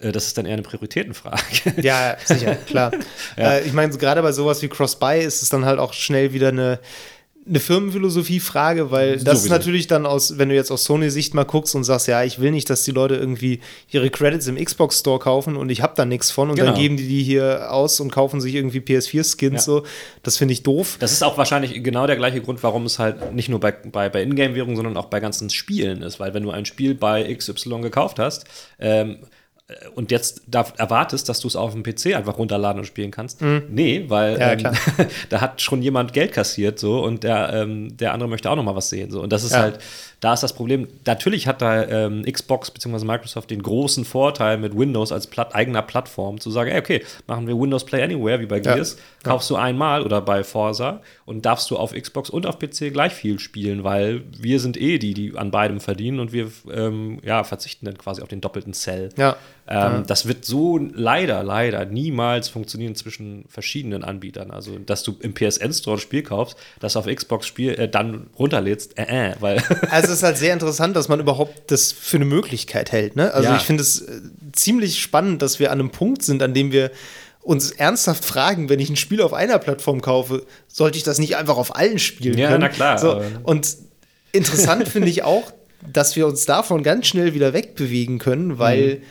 Äh, 0.00 0.12
Das 0.12 0.26
ist 0.26 0.38
dann 0.38 0.46
eher 0.46 0.54
eine 0.54 0.62
Prioritätenfrage. 0.62 1.42
Ja, 1.82 2.16
sicher, 2.24 2.54
klar. 2.54 2.92
Äh, 3.36 3.62
ich 3.66 3.72
meine, 3.72 3.96
gerade 3.96 4.22
bei 4.22 4.32
sowas 4.32 4.62
wie 4.62 4.68
Cross-Buy 4.68 5.22
ist 5.22 5.42
es 5.42 5.48
dann 5.48 5.64
halt 5.64 5.78
auch 5.78 5.92
schnell 5.92 6.32
wieder 6.32 6.48
eine, 6.48 6.80
eine 7.48 7.60
Firmenphilosophie-Frage, 7.60 8.90
weil 8.90 9.12
das 9.14 9.20
ist 9.38 9.42
Sowieso. 9.44 9.48
natürlich 9.54 9.86
dann 9.86 10.06
aus, 10.06 10.38
wenn 10.38 10.48
du 10.48 10.54
jetzt 10.54 10.70
aus 10.70 10.84
Sony-Sicht 10.84 11.34
mal 11.34 11.44
guckst 11.44 11.74
und 11.74 11.84
sagst, 11.84 12.08
ja, 12.08 12.22
ich 12.24 12.38
will 12.40 12.50
nicht, 12.50 12.68
dass 12.70 12.82
die 12.84 12.90
Leute 12.90 13.16
irgendwie 13.16 13.60
ihre 13.90 14.10
Credits 14.10 14.46
im 14.46 14.56
Xbox-Store 14.56 15.18
kaufen 15.18 15.56
und 15.56 15.70
ich 15.70 15.82
habe 15.82 15.94
da 15.96 16.04
nichts 16.04 16.30
von 16.30 16.50
und 16.50 16.56
Genau. 16.56 16.72
dann 16.72 16.80
geben 16.80 16.96
die 16.96 17.08
die 17.08 17.22
hier 17.22 17.72
aus 17.72 18.00
und 18.00 18.10
kaufen 18.12 18.40
sich 18.40 18.54
irgendwie 18.54 18.80
PS4-Skins 18.80 19.52
Ja. 19.54 19.60
so. 19.60 19.82
Das 20.22 20.36
finde 20.36 20.52
ich 20.52 20.62
doof. 20.62 20.96
Das 21.00 21.12
ist 21.12 21.22
auch 21.22 21.38
wahrscheinlich 21.38 21.82
genau 21.82 22.06
der 22.06 22.16
gleiche 22.16 22.40
Grund, 22.40 22.62
warum 22.62 22.84
es 22.86 22.98
halt 22.98 23.32
nicht 23.34 23.48
nur 23.48 23.60
bei, 23.60 23.72
bei, 23.72 24.08
bei 24.08 24.22
Ingame-Währung, 24.22 24.76
sondern 24.76 24.96
auch 24.96 25.06
bei 25.06 25.20
ganzen 25.20 25.50
Spielen 25.50 26.02
ist. 26.02 26.20
Weil 26.20 26.34
wenn 26.34 26.42
du 26.42 26.50
ein 26.50 26.64
Spiel 26.66 26.94
bei 26.94 27.32
XY 27.34 27.80
gekauft 27.82 28.18
hast 28.18 28.44
ähm, 28.78 29.10
äh, 29.10 29.16
und 29.94 30.10
jetzt 30.10 30.42
da 30.46 30.66
erwartest, 30.78 31.28
dass 31.28 31.40
du 31.40 31.48
es 31.48 31.54
auf 31.54 31.72
dem 31.74 31.82
PC 31.82 32.14
einfach 32.16 32.38
runterladen 32.38 32.80
und 32.80 32.86
spielen 32.86 33.10
kannst, 33.10 33.42
nee, 33.68 34.04
weil 34.08 34.34
Mhm. 34.34 34.40
Ja, 34.40 34.52
ähm, 34.52 34.76
da 35.28 35.40
hat 35.42 35.60
schon 35.60 35.82
jemand 35.82 36.12
Geld 36.12 36.32
kassiert 36.32 36.78
so 36.78 37.02
und 37.04 37.22
der, 37.24 37.50
ähm, 37.52 37.94
der 37.96 38.12
andere 38.14 38.28
möchte 38.30 38.50
auch 38.50 38.56
noch 38.56 38.62
mal 38.64 38.74
was 38.76 38.88
sehen. 38.88 39.10
So. 39.10 39.20
Und 39.20 39.30
das 39.32 39.44
ist 39.44 39.52
Ja. 39.52 39.60
halt, 39.60 39.78
da 40.20 40.32
ist 40.34 40.42
das 40.42 40.52
Problem, 40.52 40.88
natürlich 41.06 41.46
hat 41.46 41.60
da 41.62 41.84
ähm, 41.84 42.24
Xbox 42.24 42.70
bzw. 42.70 43.04
Microsoft 43.04 43.50
den 43.50 43.62
großen 43.62 44.04
Vorteil 44.04 44.56
mit 44.58 44.76
Windows 44.76 45.12
als 45.12 45.26
Platt, 45.26 45.54
eigener 45.54 45.82
Plattform 45.82 46.40
zu 46.40 46.50
sagen, 46.50 46.70
ey, 46.70 46.78
okay, 46.78 47.04
machen 47.26 47.46
wir 47.46 47.58
Windows 47.58 47.84
Play 47.84 48.02
Anywhere 48.02 48.40
wie 48.40 48.46
bei 48.46 48.60
Gears, 48.60 48.96
ja. 49.24 49.30
kaufst 49.30 49.50
du 49.50 49.56
einmal 49.56 50.02
oder 50.02 50.20
bei 50.22 50.44
Forza 50.44 51.02
und 51.26 51.44
darfst 51.44 51.70
du 51.70 51.76
auf 51.76 51.92
Xbox 51.92 52.30
und 52.30 52.46
auf 52.46 52.58
PC 52.58 52.90
gleich 52.92 53.12
viel 53.12 53.38
spielen, 53.38 53.84
weil 53.84 54.22
wir 54.38 54.60
sind 54.60 54.76
eh 54.80 54.98
die, 54.98 55.14
die 55.14 55.36
an 55.36 55.50
beidem 55.50 55.80
verdienen 55.80 56.20
und 56.20 56.32
wir 56.32 56.50
ähm, 56.72 57.18
ja, 57.22 57.44
verzichten 57.44 57.86
dann 57.86 57.98
quasi 57.98 58.22
auf 58.22 58.28
den 58.28 58.40
doppelten 58.40 58.72
Cell. 58.72 59.10
Ja. 59.16 59.36
Ähm, 59.70 59.76
ja. 59.76 60.00
Das 60.06 60.26
wird 60.26 60.46
so 60.46 60.78
leider, 60.78 61.42
leider 61.42 61.84
niemals 61.84 62.48
funktionieren 62.48 62.94
zwischen 62.94 63.44
verschiedenen 63.48 64.02
Anbietern. 64.02 64.50
Also, 64.50 64.78
dass 64.78 65.02
du 65.02 65.16
im 65.20 65.34
PSN-Store 65.34 65.98
ein 65.98 66.00
Spiel 66.00 66.22
kaufst, 66.22 66.56
das 66.80 66.96
auf 66.96 67.06
Xbox 67.06 67.46
Spiel 67.46 67.74
äh, 67.74 67.88
dann 67.88 68.28
runterlädst, 68.38 68.98
äh, 68.98 69.32
äh, 69.32 69.34
weil. 69.40 69.58
also, 69.90 70.08
es 70.08 70.18
ist 70.18 70.22
halt 70.22 70.38
sehr 70.38 70.54
interessant, 70.54 70.96
dass 70.96 71.08
man 71.08 71.20
überhaupt 71.20 71.70
das 71.70 71.92
für 71.92 72.16
eine 72.16 72.24
Möglichkeit 72.24 72.92
hält. 72.92 73.14
Ne? 73.14 73.32
Also, 73.34 73.50
ja. 73.50 73.56
ich 73.56 73.62
finde 73.62 73.82
es 73.82 74.00
äh, 74.00 74.20
ziemlich 74.52 75.02
spannend, 75.02 75.42
dass 75.42 75.58
wir 75.58 75.70
an 75.70 75.80
einem 75.80 75.90
Punkt 75.90 76.22
sind, 76.22 76.42
an 76.42 76.54
dem 76.54 76.72
wir 76.72 76.90
uns 77.42 77.70
ernsthaft 77.70 78.24
fragen, 78.24 78.70
wenn 78.70 78.80
ich 78.80 78.88
ein 78.88 78.96
Spiel 78.96 79.20
auf 79.20 79.34
einer 79.34 79.58
Plattform 79.58 80.00
kaufe, 80.00 80.46
sollte 80.66 80.96
ich 80.96 81.04
das 81.04 81.18
nicht 81.18 81.36
einfach 81.36 81.58
auf 81.58 81.76
allen 81.76 81.98
spielen 81.98 82.36
können? 82.36 82.50
Ja, 82.50 82.58
na 82.58 82.68
klar. 82.68 82.98
So, 82.98 83.22
und 83.42 83.76
interessant 84.32 84.88
finde 84.88 85.08
ich 85.08 85.24
auch, 85.24 85.52
dass 85.92 86.16
wir 86.16 86.26
uns 86.26 86.44
davon 86.44 86.82
ganz 86.82 87.06
schnell 87.06 87.34
wieder 87.34 87.52
wegbewegen 87.52 88.18
können, 88.18 88.58
weil 88.58 88.96
mhm. 88.96 89.02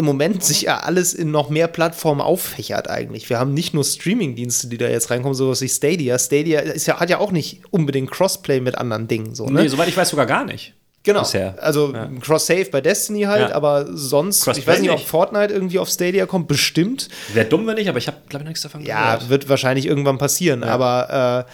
Im 0.00 0.06
Moment 0.06 0.42
sich 0.42 0.62
ja 0.62 0.78
alles 0.78 1.12
in 1.12 1.30
noch 1.30 1.50
mehr 1.50 1.68
Plattformen 1.68 2.22
auffächert 2.22 2.88
eigentlich. 2.88 3.28
Wir 3.28 3.38
haben 3.38 3.52
nicht 3.52 3.74
nur 3.74 3.84
Streaming-Dienste, 3.84 4.68
die 4.68 4.78
da 4.78 4.88
jetzt 4.88 5.10
reinkommen, 5.10 5.34
sowas 5.34 5.60
wie 5.60 5.68
Stadia. 5.68 6.18
Stadia 6.18 6.60
ist 6.60 6.86
ja, 6.86 6.98
hat 6.98 7.10
ja 7.10 7.18
auch 7.18 7.32
nicht 7.32 7.60
unbedingt 7.70 8.10
Crossplay 8.10 8.60
mit 8.60 8.78
anderen 8.78 9.08
Dingen. 9.08 9.34
So, 9.34 9.46
ne? 9.46 9.62
Nee, 9.62 9.68
soweit 9.68 9.88
ich 9.88 9.96
weiß 9.96 10.08
sogar 10.08 10.24
gar 10.24 10.46
nicht. 10.46 10.72
Genau. 11.02 11.20
Bisher. 11.20 11.54
Also 11.60 11.92
ja. 11.92 12.10
Cross-Save 12.20 12.66
bei 12.72 12.80
Destiny 12.80 13.22
halt, 13.22 13.50
ja. 13.50 13.54
aber 13.54 13.86
sonst, 13.90 14.46
ich 14.48 14.66
weiß 14.66 14.80
nicht, 14.80 14.90
ob 14.90 15.00
Fortnite 15.00 15.52
irgendwie 15.52 15.78
auf 15.78 15.88
Stadia 15.88 16.24
kommt, 16.24 16.48
bestimmt. 16.48 17.08
Wäre 17.34 17.46
dumm, 17.46 17.66
wenn 17.66 17.76
nicht, 17.76 17.88
aber 17.88 17.98
ich 17.98 18.06
habe, 18.06 18.18
glaube 18.28 18.44
ich, 18.44 18.48
nichts 18.48 18.62
davon 18.62 18.82
ja, 18.82 19.04
gehört. 19.04 19.22
Ja, 19.24 19.28
wird 19.28 19.48
wahrscheinlich 19.48 19.86
irgendwann 19.86 20.18
passieren, 20.18 20.62
aber 20.62 21.46
äh, 21.46 21.50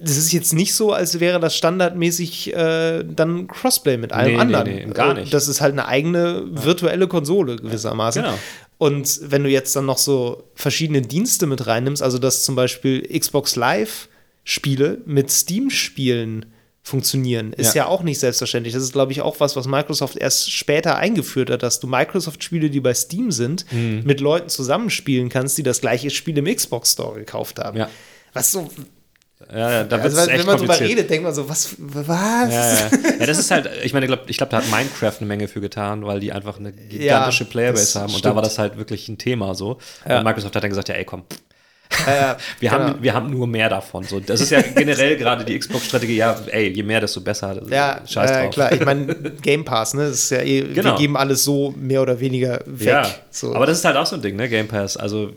das 0.00 0.16
ist 0.16 0.32
jetzt 0.32 0.52
nicht 0.52 0.74
so, 0.74 0.92
als 0.92 1.20
wäre 1.20 1.38
das 1.38 1.56
standardmäßig 1.56 2.54
äh, 2.54 3.04
dann 3.04 3.46
Crossplay 3.46 3.96
mit 3.96 4.12
allem 4.12 4.34
nee, 4.34 4.40
anderen. 4.40 4.68
Nee, 4.68 4.86
nee, 4.86 4.92
gar 4.92 5.14
nicht. 5.14 5.32
Das 5.32 5.48
ist 5.48 5.60
halt 5.60 5.72
eine 5.72 5.86
eigene 5.86 6.44
virtuelle 6.50 7.06
Konsole 7.06 7.56
gewissermaßen. 7.56 8.22
Genau. 8.22 8.38
Und 8.78 9.20
wenn 9.22 9.44
du 9.44 9.50
jetzt 9.50 9.76
dann 9.76 9.86
noch 9.86 9.98
so 9.98 10.44
verschiedene 10.54 11.02
Dienste 11.02 11.46
mit 11.46 11.66
reinnimmst, 11.66 12.02
also 12.02 12.18
dass 12.18 12.44
zum 12.44 12.56
Beispiel 12.56 13.06
Xbox 13.16 13.54
Live 13.54 14.08
Spiele 14.44 15.00
mit 15.06 15.30
Steam-Spielen 15.30 16.46
funktionieren, 16.82 17.52
ist 17.52 17.76
ja. 17.76 17.84
ja. 17.84 17.88
auch 17.88 18.02
nicht 18.02 18.18
selbstverständlich. 18.18 18.74
Das 18.74 18.82
ist, 18.82 18.92
glaube 18.92 19.12
ich, 19.12 19.20
auch 19.20 19.38
was, 19.38 19.54
was 19.54 19.68
Microsoft 19.68 20.16
erst 20.16 20.50
später 20.50 20.96
eingeführt 20.96 21.48
hat, 21.48 21.62
dass 21.62 21.78
du 21.78 21.86
Microsoft-Spiele, 21.86 22.70
die 22.70 22.80
bei 22.80 22.92
Steam 22.92 23.30
sind, 23.30 23.70
mhm. 23.72 24.02
mit 24.04 24.20
Leuten 24.20 24.48
zusammenspielen 24.48 25.28
kannst, 25.28 25.56
die 25.58 25.62
das 25.62 25.80
gleiche 25.80 26.10
Spiel 26.10 26.36
im 26.38 26.52
Xbox 26.52 26.92
Store 26.92 27.16
gekauft 27.16 27.60
haben. 27.60 27.78
Ja. 27.78 27.88
Was 28.32 28.50
so 28.50 28.68
ja, 29.54 29.84
da 29.84 29.96
also, 29.96 30.26
Wenn 30.26 30.46
man 30.46 30.56
drüber 30.56 30.80
redet, 30.80 31.10
denkt 31.10 31.24
man 31.24 31.34
so, 31.34 31.48
was? 31.48 31.76
was? 31.78 32.08
Ja, 32.08 32.74
ja. 32.74 32.90
ja 33.20 33.26
das 33.26 33.38
ist 33.38 33.50
halt, 33.50 33.68
ich 33.84 33.92
meine, 33.92 34.06
ich 34.06 34.10
glaube, 34.10 34.24
ich 34.26 34.36
glaub, 34.36 34.50
da 34.50 34.58
hat 34.58 34.70
Minecraft 34.70 35.14
eine 35.18 35.26
Menge 35.26 35.48
für 35.48 35.60
getan, 35.60 36.06
weil 36.06 36.20
die 36.20 36.32
einfach 36.32 36.58
eine 36.58 36.72
gigantische 36.72 37.44
Playerbase 37.44 38.00
haben. 38.00 38.14
Und 38.14 38.24
da 38.24 38.34
war 38.34 38.42
das 38.42 38.58
halt 38.58 38.78
wirklich 38.78 39.08
ein 39.08 39.18
Thema 39.18 39.54
so. 39.54 39.78
Und 40.04 40.24
Microsoft 40.24 40.56
hat 40.56 40.62
dann 40.62 40.70
gesagt, 40.70 40.88
ja, 40.88 40.94
ey, 40.94 41.04
komm, 41.04 41.24
äh, 42.06 42.34
wir, 42.60 42.70
genau. 42.70 42.82
haben, 42.82 43.02
wir 43.02 43.14
haben 43.14 43.30
nur 43.30 43.46
mehr 43.46 43.68
davon. 43.68 44.04
So, 44.04 44.20
das 44.20 44.40
ist 44.40 44.50
ja 44.50 44.62
generell 44.62 45.16
gerade 45.16 45.44
die 45.44 45.58
Xbox-Strategie, 45.58 46.16
ja, 46.16 46.36
ey, 46.46 46.68
je 46.68 46.82
mehr, 46.82 47.00
desto 47.00 47.20
besser. 47.20 47.60
Ja, 47.68 48.00
Scheiß 48.06 48.30
drauf. 48.30 48.44
Äh, 48.44 48.48
klar, 48.50 48.72
ich 48.72 48.84
meine, 48.84 49.14
Game 49.42 49.64
Pass, 49.64 49.94
ne? 49.94 50.08
Das 50.08 50.14
ist 50.14 50.30
ja 50.30 50.40
eh, 50.40 50.62
genau. 50.62 50.92
wir 50.92 50.98
geben 50.98 51.16
alles 51.16 51.44
so 51.44 51.74
mehr 51.76 52.02
oder 52.02 52.18
weniger 52.20 52.60
weg. 52.66 52.88
Ja, 52.88 53.08
so. 53.30 53.54
aber 53.54 53.66
das 53.66 53.78
ist 53.78 53.84
halt 53.84 53.96
auch 53.96 54.06
so 54.06 54.16
ein 54.16 54.22
Ding, 54.22 54.36
ne, 54.36 54.48
Game 54.48 54.68
Pass. 54.68 54.96
Also 54.96 55.32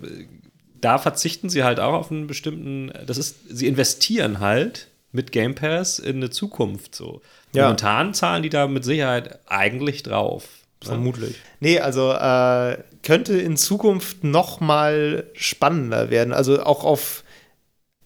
da 0.81 0.97
verzichten 0.97 1.49
sie 1.49 1.63
halt 1.63 1.79
auch 1.79 1.93
auf 1.93 2.11
einen 2.11 2.27
bestimmten, 2.27 2.91
das 3.05 3.17
ist, 3.17 3.37
sie 3.49 3.67
investieren 3.67 4.39
halt 4.39 4.87
mit 5.11 5.31
Game 5.31 5.55
Pass 5.55 5.99
in 5.99 6.17
eine 6.17 6.29
Zukunft 6.29 6.95
so. 6.95 7.21
Ja. 7.53 7.63
Momentan 7.63 8.13
zahlen 8.13 8.43
die 8.43 8.49
da 8.49 8.67
mit 8.67 8.83
Sicherheit 8.83 9.39
eigentlich 9.47 10.03
drauf. 10.03 10.43
Ne? 10.83 10.89
Vermutlich. 10.89 11.35
Nee, 11.59 11.79
also 11.79 12.11
äh, 12.11 12.77
könnte 13.01 13.39
in 13.39 13.57
Zukunft 13.57 14.23
noch 14.23 14.59
mal 14.59 15.25
spannender 15.33 16.09
werden. 16.09 16.33
Also 16.33 16.61
auch 16.63 16.83
auf, 16.83 17.23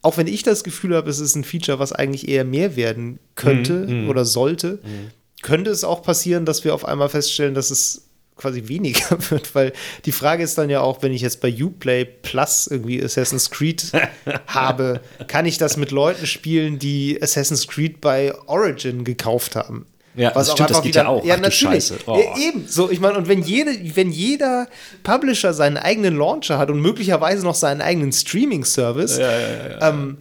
auch 0.01 0.17
wenn 0.17 0.27
ich 0.27 0.43
das 0.43 0.63
Gefühl 0.63 0.95
habe, 0.95 1.09
es 1.09 1.19
ist 1.19 1.35
ein 1.35 1.43
Feature, 1.43 1.79
was 1.79 1.91
eigentlich 1.91 2.27
eher 2.27 2.45
mehr 2.45 2.75
werden 2.75 3.19
könnte 3.35 3.73
mm, 3.73 4.05
mm. 4.05 4.09
oder 4.09 4.23
sollte, 4.23 4.73
mm. 4.75 5.41
könnte 5.41 5.71
es 5.71 5.83
auch 5.83 6.03
passieren, 6.03 6.45
dass 6.45 6.63
wir 6.63 6.73
auf 6.73 6.85
einmal 6.85 7.09
feststellen, 7.09 7.55
dass 7.55 7.71
es 7.71 8.08
quasi 8.39 8.67
weniger 8.67 9.17
wird, 9.29 9.53
weil 9.53 9.73
die 10.05 10.11
Frage 10.11 10.43
ist 10.43 10.57
dann 10.57 10.69
ja 10.69 10.81
auch, 10.81 11.01
wenn 11.01 11.13
ich 11.13 11.21
jetzt 11.21 11.41
bei 11.41 11.53
Uplay 11.53 12.05
Plus 12.05 12.67
irgendwie 12.67 13.03
Assassin's 13.03 13.51
Creed 13.51 13.91
habe, 14.47 15.01
kann 15.27 15.45
ich 15.45 15.57
das 15.57 15.77
mit 15.77 15.91
Leuten 15.91 16.25
spielen, 16.25 16.79
die 16.79 17.19
Assassin's 17.21 17.67
Creed 17.67 18.01
bei 18.01 18.33
Origin 18.47 19.03
gekauft 19.03 19.55
haben? 19.55 19.85
Ja, 20.15 20.35
was 20.35 20.47
das 20.47 20.53
stimmt, 20.55 20.69
das 20.71 20.81
geht 20.81 20.95
wieder, 20.95 21.03
ja 21.03 21.07
auch. 21.07 21.23
Ja, 21.23 21.35
Ach, 21.35 21.41
natürlich. 21.41 21.93
Oh. 22.05 22.19
Ja, 22.19 22.37
eben. 22.37 22.67
So, 22.67 22.89
ich 22.89 22.99
meine, 22.99 23.17
und 23.17 23.27
wenn, 23.27 23.41
jede, 23.41 23.71
wenn 23.95 24.11
jeder 24.11 24.67
Publisher 25.03 25.53
seinen 25.53 25.77
eigenen 25.77 26.17
Launcher 26.17 26.57
hat 26.57 26.69
und 26.69 26.81
möglicherweise 26.81 27.43
noch 27.43 27.55
seinen 27.55 27.81
eigenen 27.81 28.11
Streaming-Service, 28.11 29.17
ja, 29.17 29.31
ja, 29.31 29.89
ähm, 29.89 30.17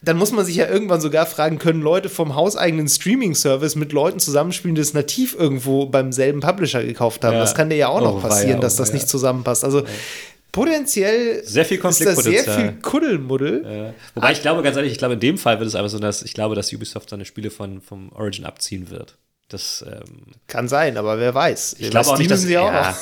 dann 0.00 0.16
muss 0.16 0.30
man 0.30 0.44
sich 0.44 0.56
ja 0.56 0.68
irgendwann 0.68 1.00
sogar 1.00 1.26
fragen, 1.26 1.58
können 1.58 1.82
Leute 1.82 2.08
vom 2.08 2.36
hauseigenen 2.36 2.88
Streaming-Service 2.88 3.74
mit 3.74 3.92
Leuten 3.92 4.20
zusammenspielen, 4.20 4.76
die 4.76 4.80
es 4.80 4.94
nativ 4.94 5.34
irgendwo 5.36 5.86
beim 5.86 6.12
selben 6.12 6.40
Publisher 6.40 6.84
gekauft 6.84 7.24
haben? 7.24 7.34
Ja. 7.34 7.40
Das 7.40 7.54
kann 7.54 7.68
dir 7.68 7.76
ja 7.76 7.88
auch 7.88 8.00
noch 8.00 8.16
oh, 8.16 8.20
passieren, 8.20 8.60
dass 8.60 8.76
das 8.76 8.88
ja. 8.88 8.94
nicht 8.94 9.08
zusammenpasst. 9.08 9.64
Also 9.64 9.82
potenziell 10.52 11.42
sehr 11.44 11.64
viel 11.64 11.78
ist 11.78 12.04
da 12.04 12.14
sehr 12.14 12.44
viel 12.44 12.72
Kuddelmuddel. 12.80 13.64
Ja. 13.64 13.94
Wobei 14.14 14.32
ich 14.32 14.42
glaube, 14.42 14.62
ganz 14.62 14.76
ehrlich, 14.76 14.92
ich 14.92 14.98
glaube, 14.98 15.14
in 15.14 15.20
dem 15.20 15.36
Fall 15.36 15.58
wird 15.58 15.68
es 15.68 15.74
einfach 15.74 15.90
so, 15.90 15.98
dass 15.98 16.22
ich 16.22 16.32
glaube, 16.32 16.54
dass 16.54 16.72
Ubisoft 16.72 17.10
seine 17.10 17.24
Spiele 17.24 17.50
von, 17.50 17.80
vom 17.80 18.12
Origin 18.12 18.44
abziehen 18.44 18.90
wird. 18.90 19.16
Das 19.48 19.82
ähm, 19.88 20.26
kann 20.46 20.68
sein, 20.68 20.98
aber 20.98 21.18
wer 21.18 21.34
weiß. 21.34 21.76
Ich 21.78 21.90
glaube 21.90 22.08
auch 22.08 22.18
nicht, 22.18 22.30
dass 22.30 22.42
sie 22.42 22.58
auch 22.58 22.70
ja, 22.70 22.96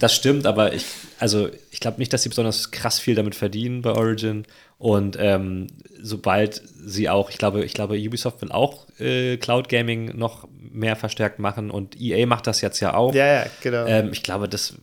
das 0.00 0.14
stimmt, 0.14 0.46
aber 0.46 0.72
ich, 0.72 0.86
also 1.18 1.50
ich 1.70 1.80
glaube 1.80 1.98
nicht, 1.98 2.12
dass 2.12 2.22
sie 2.22 2.30
besonders 2.30 2.70
krass 2.70 2.98
viel 2.98 3.14
damit 3.14 3.34
verdienen 3.34 3.82
bei 3.82 3.92
Origin. 3.92 4.46
Und 4.82 5.16
ähm, 5.20 5.68
sobald 6.02 6.60
sie 6.84 7.08
auch, 7.08 7.30
ich 7.30 7.38
glaube, 7.38 7.64
ich 7.64 7.72
glaube, 7.72 7.94
Ubisoft 7.94 8.42
will 8.42 8.50
auch 8.50 8.88
äh, 8.98 9.36
Cloud 9.36 9.68
Gaming 9.68 10.18
noch 10.18 10.48
mehr 10.58 10.96
verstärkt 10.96 11.38
machen 11.38 11.70
und 11.70 12.00
EA 12.00 12.26
macht 12.26 12.48
das 12.48 12.62
jetzt 12.62 12.80
ja 12.80 12.94
auch. 12.94 13.14
Ja, 13.14 13.26
ja, 13.26 13.46
genau. 13.60 13.86
Ähm, 13.86 14.08
ich 14.10 14.24
glaube, 14.24 14.48
das, 14.48 14.74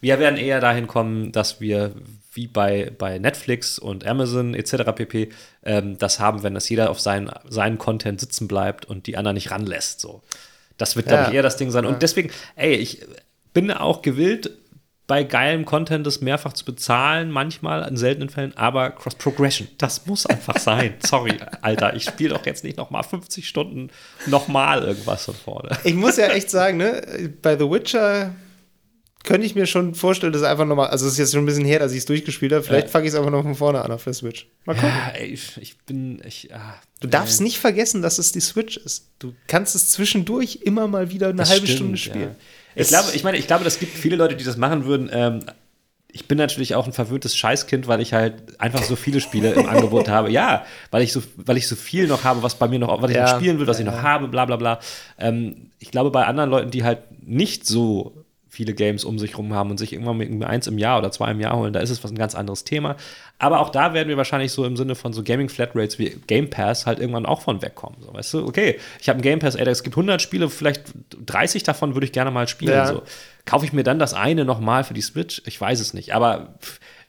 wir 0.00 0.18
werden 0.18 0.36
eher 0.36 0.58
dahin 0.58 0.88
kommen, 0.88 1.30
dass 1.30 1.60
wir 1.60 1.92
wie 2.32 2.48
bei, 2.48 2.90
bei 2.98 3.20
Netflix 3.20 3.78
und 3.78 4.04
Amazon 4.04 4.54
etc. 4.54 4.90
pp. 4.92 5.28
Ähm, 5.62 5.98
das 5.98 6.18
haben, 6.18 6.42
wenn 6.42 6.54
das 6.54 6.68
jeder 6.68 6.90
auf 6.90 6.98
seinen, 6.98 7.30
seinen 7.48 7.78
Content 7.78 8.18
sitzen 8.18 8.48
bleibt 8.48 8.86
und 8.86 9.06
die 9.06 9.16
anderen 9.16 9.36
nicht 9.36 9.52
ranlässt. 9.52 10.00
So. 10.00 10.20
Das 10.78 10.96
wird, 10.96 11.06
glaube 11.06 11.22
ja. 11.22 11.28
ich, 11.28 11.34
eher 11.36 11.42
das 11.44 11.56
Ding 11.56 11.70
sein. 11.70 11.86
Und 11.86 12.02
deswegen, 12.02 12.32
ey, 12.56 12.74
ich 12.74 13.06
bin 13.54 13.70
auch 13.70 14.02
gewillt, 14.02 14.50
bei 15.06 15.24
geilem 15.24 15.64
Content 15.64 16.06
das 16.06 16.20
mehrfach 16.20 16.52
zu 16.52 16.64
bezahlen, 16.64 17.30
manchmal 17.30 17.86
in 17.88 17.96
seltenen 17.96 18.28
Fällen, 18.28 18.56
aber 18.56 18.90
Cross-Progression, 18.90 19.68
das 19.78 20.06
muss 20.06 20.26
einfach 20.26 20.58
sein. 20.58 20.94
Sorry, 21.06 21.34
Alter, 21.60 21.94
ich 21.94 22.04
spiele 22.04 22.30
doch 22.30 22.46
jetzt 22.46 22.64
nicht 22.64 22.76
noch 22.76 22.90
mal 22.90 23.02
50 23.02 23.46
Stunden 23.46 23.90
noch 24.26 24.48
mal 24.48 24.82
irgendwas 24.82 25.24
von 25.24 25.34
vorne. 25.34 25.76
Ich 25.84 25.94
muss 25.94 26.16
ja 26.16 26.28
echt 26.28 26.50
sagen, 26.50 26.78
ne, 26.78 27.32
bei 27.42 27.58
The 27.58 27.68
Witcher 27.68 28.32
könnte 29.24 29.46
ich 29.46 29.54
mir 29.54 29.66
schon 29.66 29.94
vorstellen, 29.94 30.32
dass 30.32 30.42
einfach 30.42 30.64
nochmal, 30.64 30.88
also 30.88 31.06
es 31.06 31.12
ist 31.12 31.18
jetzt 31.18 31.32
schon 31.32 31.42
ein 31.42 31.46
bisschen 31.46 31.64
her, 31.64 31.78
dass 31.78 31.92
ich 31.92 31.98
es 31.98 32.06
durchgespielt 32.06 32.52
habe, 32.52 32.62
vielleicht 32.62 32.88
ja. 32.88 32.92
fange 32.92 33.06
ich 33.06 33.12
es 33.12 33.18
einfach 33.18 33.30
noch 33.30 33.42
von 33.42 33.54
vorne 33.54 33.82
an 33.82 33.92
auf 33.92 34.04
der 34.04 34.14
Switch. 34.14 34.48
Mal 34.64 34.74
gucken. 34.74 34.90
Ja, 34.90 35.20
ich, 35.20 35.56
ich 35.60 35.78
bin, 35.78 36.20
ich, 36.24 36.52
ah, 36.54 36.80
Du 37.02 37.08
darfst 37.08 37.40
nicht 37.40 37.58
vergessen, 37.58 38.00
dass 38.00 38.18
es 38.18 38.30
die 38.30 38.40
Switch 38.40 38.76
ist. 38.76 39.10
Du 39.18 39.34
kannst 39.48 39.74
es 39.74 39.90
zwischendurch 39.90 40.60
immer 40.62 40.86
mal 40.86 41.10
wieder 41.10 41.28
eine 41.28 41.38
das 41.38 41.50
halbe 41.50 41.66
stimmt, 41.66 41.78
Stunde 41.78 41.96
spielen. 41.98 42.30
Ja. 42.30 42.36
Ich 42.74 42.88
glaube, 42.88 43.08
ich 43.14 43.24
meine, 43.24 43.38
ich 43.38 43.46
glaube, 43.46 43.64
das 43.64 43.78
gibt 43.78 43.96
viele 43.96 44.16
Leute, 44.16 44.36
die 44.36 44.44
das 44.44 44.56
machen 44.56 44.84
würden. 44.84 45.10
Ähm, 45.12 45.40
ich 46.12 46.28
bin 46.28 46.36
natürlich 46.36 46.74
auch 46.74 46.86
ein 46.86 46.92
verwöhntes 46.92 47.36
Scheißkind, 47.36 47.88
weil 47.88 48.00
ich 48.00 48.12
halt 48.12 48.60
einfach 48.60 48.82
so 48.82 48.96
viele 48.96 49.20
Spiele 49.20 49.52
im 49.52 49.66
Angebot 49.66 50.08
habe. 50.08 50.30
Ja, 50.30 50.64
weil 50.90 51.02
ich 51.02 51.12
so, 51.12 51.22
weil 51.36 51.56
ich 51.56 51.66
so 51.66 51.74
viel 51.74 52.06
noch 52.06 52.24
habe, 52.24 52.42
was 52.42 52.56
bei 52.56 52.68
mir 52.68 52.78
noch, 52.78 53.00
was 53.00 53.10
ich 53.10 53.16
ja, 53.16 53.24
noch 53.24 53.36
spielen 53.36 53.58
will, 53.58 53.66
was 53.66 53.78
ja, 53.78 53.86
ich 53.86 53.90
noch 53.90 54.02
habe, 54.02 54.28
bla 54.28 54.44
bla 54.44 54.56
bla. 54.56 54.78
Ähm, 55.18 55.70
ich 55.78 55.90
glaube, 55.90 56.10
bei 56.10 56.26
anderen 56.26 56.50
Leuten, 56.50 56.70
die 56.70 56.84
halt 56.84 56.98
nicht 57.22 57.66
so 57.66 58.21
viele 58.52 58.74
Games 58.74 59.02
um 59.04 59.18
sich 59.18 59.38
rum 59.38 59.54
haben 59.54 59.70
und 59.70 59.78
sich 59.78 59.94
irgendwann 59.94 60.18
mit 60.18 60.44
eins 60.44 60.66
im 60.66 60.76
Jahr 60.76 60.98
oder 60.98 61.10
zwei 61.10 61.30
im 61.30 61.40
Jahr 61.40 61.56
holen, 61.56 61.72
da 61.72 61.80
ist 61.80 61.88
es 61.88 62.04
was 62.04 62.10
ein 62.10 62.18
ganz 62.18 62.34
anderes 62.34 62.64
Thema. 62.64 62.96
Aber 63.38 63.60
auch 63.60 63.70
da 63.70 63.94
werden 63.94 64.10
wir 64.10 64.18
wahrscheinlich 64.18 64.52
so 64.52 64.66
im 64.66 64.76
Sinne 64.76 64.94
von 64.94 65.14
so 65.14 65.22
Gaming 65.22 65.48
Flatrates 65.48 65.98
wie 65.98 66.20
Game 66.26 66.50
Pass 66.50 66.84
halt 66.84 66.98
irgendwann 66.98 67.24
auch 67.24 67.40
von 67.40 67.62
wegkommen. 67.62 68.02
So, 68.02 68.12
weißt 68.12 68.34
du, 68.34 68.46
okay, 68.46 68.78
ich 69.00 69.08
habe 69.08 69.20
ein 69.20 69.22
Game 69.22 69.38
Pass, 69.38 69.54
ey, 69.54 69.66
es 69.66 69.82
gibt 69.82 69.96
100 69.96 70.20
Spiele, 70.20 70.50
vielleicht 70.50 70.82
30 71.24 71.62
davon 71.62 71.94
würde 71.94 72.04
ich 72.04 72.12
gerne 72.12 72.30
mal 72.30 72.46
spielen. 72.46 72.74
Ja. 72.74 72.86
So. 72.86 73.02
Kaufe 73.46 73.64
ich 73.64 73.72
mir 73.72 73.84
dann 73.84 73.98
das 73.98 74.12
eine 74.12 74.44
nochmal 74.44 74.84
für 74.84 74.92
die 74.92 75.00
Switch? 75.00 75.40
Ich 75.46 75.58
weiß 75.58 75.80
es 75.80 75.94
nicht. 75.94 76.14
Aber 76.14 76.58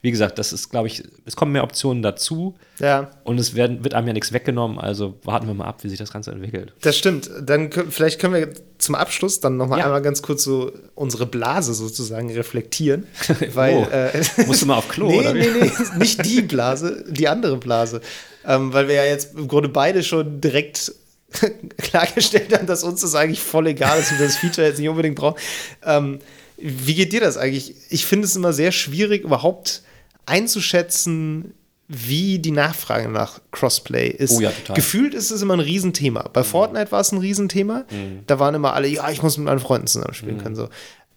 wie 0.04 0.12
gesagt, 0.12 0.38
das 0.38 0.51
ist, 0.51 0.70
glaube 0.70 0.88
ich, 0.88 1.01
es 1.26 1.36
kommen 1.38 1.54
mehr 1.54 1.64
Optionen 1.64 2.04
dazu. 2.04 2.56
Ja. 2.80 3.10
Und 3.24 3.39
es 3.39 3.56
werden, 3.56 3.84
wird 3.86 3.93
einem 3.93 4.08
ja 4.08 4.14
nichts 4.14 4.34
weggenommen. 4.34 4.78
Also 4.78 5.18
warten 5.24 5.47
wir 5.47 5.54
mal 5.54 5.64
ab, 5.66 5.84
wie 5.84 5.88
sich 5.89 5.97
das 5.97 6.12
Ganze 6.12 6.32
entwickelt. 6.32 6.74
Das 6.82 6.97
stimmt. 6.97 7.32
Dann 7.41 7.72
vielleicht 7.72 8.20
können 8.20 8.34
wir 8.34 8.49
zum 8.80 8.95
Abschluss 8.95 9.39
dann 9.39 9.56
noch 9.56 9.68
mal 9.68 9.80
Ja. 9.80 9.86
einmal 9.86 10.01
ganz 10.01 10.22
kurz 10.22 10.43
so 10.43 10.74
unsere 10.93 11.26
Blase 11.26 11.74
sozusagen 11.74 12.30
reflektieren. 12.32 13.08
weil, 13.54 13.76
Oh. 13.78 13.88
äh, 13.89 14.22
Musst 14.45 14.62
du 14.62 14.66
mal 14.66 14.76
auf 14.76 14.89
Klo, 14.89 15.08
nee, 15.08 15.20
oder 15.22 15.34
wie? 15.36 15.39
nee, 15.39 15.47
nee, 15.62 15.72
nicht 15.99 16.26
die 16.26 16.41
Blase, 16.41 17.06
die 17.10 17.30
andere 17.30 17.56
Blase. 17.56 18.01
Ähm, 18.45 18.74
weil 18.74 18.89
wir 18.89 18.95
ja 18.95 19.06
jetzt 19.06 19.36
im 19.38 19.47
Grunde 19.47 19.70
beide 19.70 20.04
schon 20.04 20.41
direkt 20.41 20.93
klargestellt 21.78 22.54
haben, 22.58 22.68
dass 22.68 22.84
uns 22.84 22.99
das 23.01 23.16
eigentlich 23.16 23.39
voll 23.41 23.68
egal 23.68 23.99
ist 23.99 24.12
und 24.12 24.20
wir 24.20 24.26
das 24.28 24.36
Feature 24.38 24.68
jetzt 24.68 24.80
nicht 24.80 24.89
unbedingt 24.89 25.16
brauchen. 25.16 25.39
Ähm, 25.86 26.20
wie 26.58 26.93
geht 26.93 27.12
dir 27.14 27.20
das 27.22 27.38
eigentlich? 27.38 27.76
Ich 27.89 28.06
finde 28.06 28.26
es 28.26 28.36
immer 28.36 28.54
sehr 28.54 28.72
schwierig, 28.72 29.24
überhaupt 29.24 29.82
einzuschätzen, 30.26 31.53
wie 31.88 32.39
die 32.39 32.51
Nachfrage 32.51 33.09
nach 33.09 33.39
Crossplay 33.51 34.09
ist. 34.09 34.38
Oh 34.38 34.41
ja. 34.41 34.51
Gefühlt 34.74 35.13
ist 35.13 35.32
es 35.32 35.41
immer 35.41 35.55
ein 35.55 35.59
Riesenthema. 35.59 36.30
Bei 36.34 36.43
Fortnite 36.43 36.91
war 36.91 37.01
es 37.01 37.11
ein 37.11 37.19
Riesenthema. 37.19 37.86
Da 38.26 38.39
waren 38.39 38.55
immer 38.55 38.74
alle, 38.74 38.88
ja, 38.88 39.09
ich 39.11 39.21
muss 39.21 39.38
mit 39.38 39.45
meinen 39.45 39.59
Freunden 39.59 39.88
zusammenspielen 39.88 40.41
können. 40.41 40.55
So. 40.55 40.69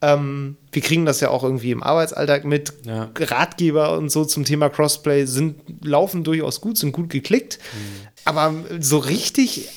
Ähm, 0.03 0.57
wir 0.73 0.83
kriegen 0.83 1.07
das 1.07 1.21
ja 1.21 1.31
auch 1.31 1.43
irgendwie 1.43 1.71
im 1.71 1.83
Arbeitsalltag 1.83 2.45
mit. 2.45 2.73
Ja. 2.85 3.11
Ratgeber 3.17 3.97
und 3.97 4.11
so 4.11 4.25
zum 4.25 4.45
Thema 4.45 4.69
Crossplay 4.69 5.25
sind, 5.25 5.57
laufen 5.83 6.25
durchaus 6.25 6.61
gut, 6.61 6.77
sind 6.77 6.93
gut 6.93 7.09
geklickt. 7.11 7.59
Aber 8.25 8.53
so 8.81 8.99
richtig 8.99 9.69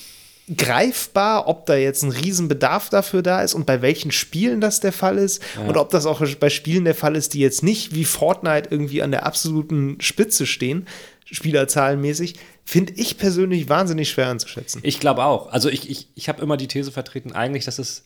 greifbar, 0.56 1.48
ob 1.48 1.66
da 1.66 1.76
jetzt 1.76 2.04
ein 2.04 2.12
Riesenbedarf 2.12 2.90
dafür 2.90 3.22
da 3.22 3.42
ist 3.42 3.54
und 3.54 3.66
bei 3.66 3.82
welchen 3.82 4.12
Spielen 4.12 4.62
das 4.62 4.80
der 4.80 4.92
Fall 4.92 5.18
ist 5.18 5.42
und 5.68 5.78
ob 5.78 5.90
das 5.90 6.06
auch 6.06 6.22
bei 6.40 6.50
Spielen 6.50 6.86
der 6.86 6.96
Fall 6.96 7.16
ist, 7.16 7.34
die 7.34 7.40
jetzt 7.40 7.64
nicht 7.64 7.94
wie 7.94 8.06
Fortnite 8.06 8.70
irgendwie 8.72 9.02
an 9.02 9.12
der 9.12 9.26
absoluten 9.26 9.98
Spitze 10.02 10.46
stehen, 10.46 10.88
spielerzahlenmäßig, 11.26 12.36
finde 12.66 12.94
ich 12.96 13.18
persönlich 13.18 13.70
wahnsinnig 13.70 14.10
schwer 14.10 14.30
einzuschätzen. 14.30 14.80
Ich 14.84 15.00
glaube 15.00 15.24
auch. 15.24 15.52
Also 15.52 15.70
ich, 15.70 15.90
ich, 15.90 16.08
ich 16.16 16.30
habe 16.30 16.42
immer 16.42 16.58
die 16.58 16.68
These 16.68 16.92
vertreten, 16.92 17.32
eigentlich, 17.34 17.66
dass 17.66 17.80
es 17.80 18.06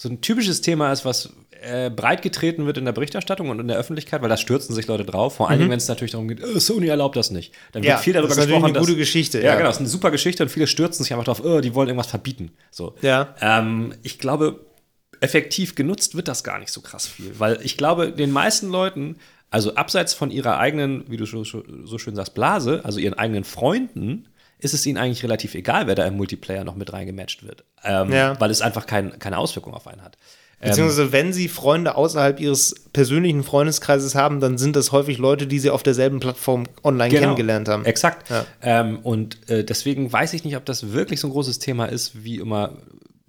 so 0.00 0.08
ein 0.08 0.20
typisches 0.20 0.60
Thema 0.60 0.92
ist, 0.92 1.04
was 1.04 1.32
äh, 1.60 1.90
breit 1.90 2.22
getreten 2.22 2.66
wird 2.66 2.78
in 2.78 2.84
der 2.84 2.92
Berichterstattung 2.92 3.48
und 3.50 3.58
in 3.58 3.66
der 3.66 3.76
Öffentlichkeit, 3.78 4.22
weil 4.22 4.28
da 4.28 4.36
stürzen 4.36 4.72
sich 4.76 4.86
Leute 4.86 5.04
drauf. 5.04 5.34
Vor 5.34 5.48
allen 5.50 5.58
Dingen, 5.58 5.72
wenn 5.72 5.78
es 5.78 5.88
natürlich 5.88 6.12
darum 6.12 6.28
geht, 6.28 6.38
äh, 6.40 6.60
Sony 6.60 6.86
erlaubt 6.86 7.16
das 7.16 7.32
nicht. 7.32 7.52
Dann 7.72 7.82
wird 7.82 7.88
Mhm. 7.92 7.96
Ja, 7.96 7.96
viel 7.98 8.12
darüber 8.12 8.28
das 8.28 8.38
ist 8.38 8.44
gesprochen. 8.44 8.64
eine 8.66 8.78
gute 8.78 8.92
dass- 8.92 8.98
Geschichte, 8.98 9.38
Ja, 9.40 9.44
ja. 9.46 9.54
genau. 9.56 9.66
Das 9.66 9.76
ist 9.78 9.80
eine 9.80 9.88
super 9.88 10.12
Geschichte 10.12 10.44
und 10.44 10.50
viele 10.50 10.68
stürzen 10.68 11.02
sich 11.02 11.12
einfach 11.12 11.24
drauf, 11.24 11.44
äh, 11.44 11.60
die 11.60 11.74
wollen 11.74 11.88
irgendwas 11.88 12.06
verbieten. 12.06 12.52
So. 12.70 12.94
Ja. 13.02 13.34
Ähm, 13.40 13.92
ich 14.04 14.20
glaube, 14.20 14.60
effektiv 15.20 15.74
genutzt 15.74 16.14
wird 16.14 16.28
das 16.28 16.44
gar 16.44 16.60
nicht 16.60 16.70
so 16.70 16.80
krass 16.80 17.08
viel, 17.08 17.32
weil 17.40 17.58
ich 17.64 17.76
glaube, 17.76 18.12
den 18.12 18.30
meisten 18.30 18.68
Leuten, 18.70 19.16
also 19.50 19.74
abseits 19.74 20.14
von 20.14 20.30
ihrer 20.30 20.58
eigenen, 20.58 21.04
wie 21.10 21.16
du 21.16 21.26
so, 21.26 21.42
so 21.42 21.98
schön 21.98 22.14
sagst, 22.14 22.34
Blase, 22.34 22.82
also 22.84 23.00
ihren 23.00 23.14
eigenen 23.14 23.42
Freunden, 23.42 24.28
ist 24.58 24.74
es 24.74 24.84
ihnen 24.86 24.98
eigentlich 24.98 25.22
relativ 25.22 25.54
egal, 25.54 25.86
wer 25.86 25.94
da 25.94 26.04
im 26.06 26.16
Multiplayer 26.16 26.64
noch 26.64 26.74
mit 26.74 26.92
reingematcht 26.92 27.42
wird, 27.44 27.64
ähm, 27.84 28.12
Ja. 28.12 28.38
weil 28.40 28.50
es 28.50 28.60
einfach 28.60 28.86
kein, 28.86 29.18
keine 29.18 29.38
Auswirkung 29.38 29.74
auf 29.74 29.86
einen 29.86 30.02
hat. 30.02 30.16
Ähm, 30.60 30.70
Beziehungsweise, 30.70 31.12
wenn 31.12 31.32
sie 31.32 31.46
Freunde 31.46 31.94
außerhalb 31.94 32.40
ihres 32.40 32.74
persönlichen 32.92 33.44
Freundeskreises 33.44 34.16
haben, 34.16 34.40
dann 34.40 34.58
sind 34.58 34.74
das 34.74 34.90
häufig 34.90 35.18
Leute, 35.18 35.46
die 35.46 35.60
sie 35.60 35.70
auf 35.70 35.84
derselben 35.84 36.18
Plattform 36.18 36.64
online 36.82 37.10
Genau. 37.10 37.20
kennengelernt 37.22 37.68
haben. 37.68 37.84
Exakt. 37.84 38.28
Ja. 38.28 38.44
Ähm, 38.62 38.98
und 39.04 39.48
äh, 39.48 39.62
deswegen 39.62 40.12
weiß 40.12 40.32
ich 40.32 40.44
nicht, 40.44 40.56
ob 40.56 40.64
das 40.64 40.92
wirklich 40.92 41.20
so 41.20 41.28
ein 41.28 41.32
großes 41.32 41.60
Thema 41.60 41.84
ist, 41.86 42.24
wie 42.24 42.38
immer 42.38 42.72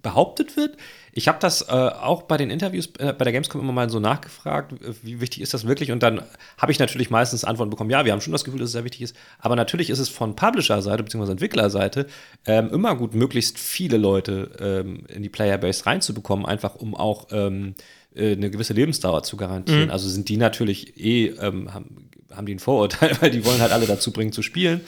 behauptet 0.01 0.57
wird. 0.57 0.77
Ich 1.12 1.28
habe 1.28 1.38
das 1.39 1.62
äh, 1.64 1.72
auch 1.72 2.24
bei 2.24 2.38
den 2.38 2.49
Interviews 2.49 2.89
äh, 2.99 3.14
bei 3.14 3.24
der 3.24 3.34
Gamescom 3.34 3.62
immer 3.62 3.74
mal 3.74 3.89
so 3.89 3.99
nachgefragt, 3.99 4.74
äh, 4.74 4.93
wie 5.03 5.22
wichtig 5.22 5.41
ist 5.41 5.53
das 5.53 5.68
wirklich? 5.68 5.91
Und 5.91 6.03
dann 6.03 6.22
habe 6.57 6.72
ich 6.72 6.80
natürlich 6.80 7.10
meistens 7.10 7.43
Antworten 7.43 7.70
bekommen, 7.70 7.89
ja, 7.89 8.05
wir 8.05 8.12
haben 8.12 8.22
schon 8.22 8.34
das 8.34 8.43
Gefühl, 8.43 8.60
dass 8.60 8.68
es 8.68 8.74
sehr 8.74 8.84
wichtig 8.84 9.01
ist. 9.01 9.16
Aber 9.39 9.55
natürlich 9.55 9.89
ist 9.89 9.99
es 9.99 10.10
von 10.10 10.36
Publisher-Seite 10.36 11.03
bzw. 11.03 11.32
Entwicklerseite 11.32 12.07
ähm, 12.45 12.70
immer 12.72 12.95
gut, 12.95 13.14
möglichst 13.14 13.60
viele 13.60 13.97
Leute 13.97 14.51
ähm, 14.60 15.05
in 15.07 15.24
die 15.24 15.30
Playerbase 15.30 15.86
reinzubekommen, 15.86 16.45
einfach 16.45 16.76
um 16.76 16.95
auch 16.95 17.28
ähm, 17.32 17.76
äh, 18.16 18.34
eine 18.34 18.49
gewisse 18.49 18.74
Lebensdauer 18.74 19.24
zu 19.24 19.38
garantieren. 19.38 19.89
Also 19.91 20.10
sind 20.10 20.30
die 20.30 20.38
natürlich 20.38 20.97
eh, 20.97 21.28
ähm, 21.28 21.74
haben, 21.74 22.10
haben 22.32 22.45
die 22.45 22.55
ein 22.55 22.60
Vorurteil, 22.60 23.18
weil 23.22 23.32
die 23.32 23.45
wollen 23.45 23.62
halt 23.62 23.72
alle 23.72 23.88
dazu 23.88 24.12
bringen 24.12 24.32
zu 24.32 24.41
spielen. 24.41 24.82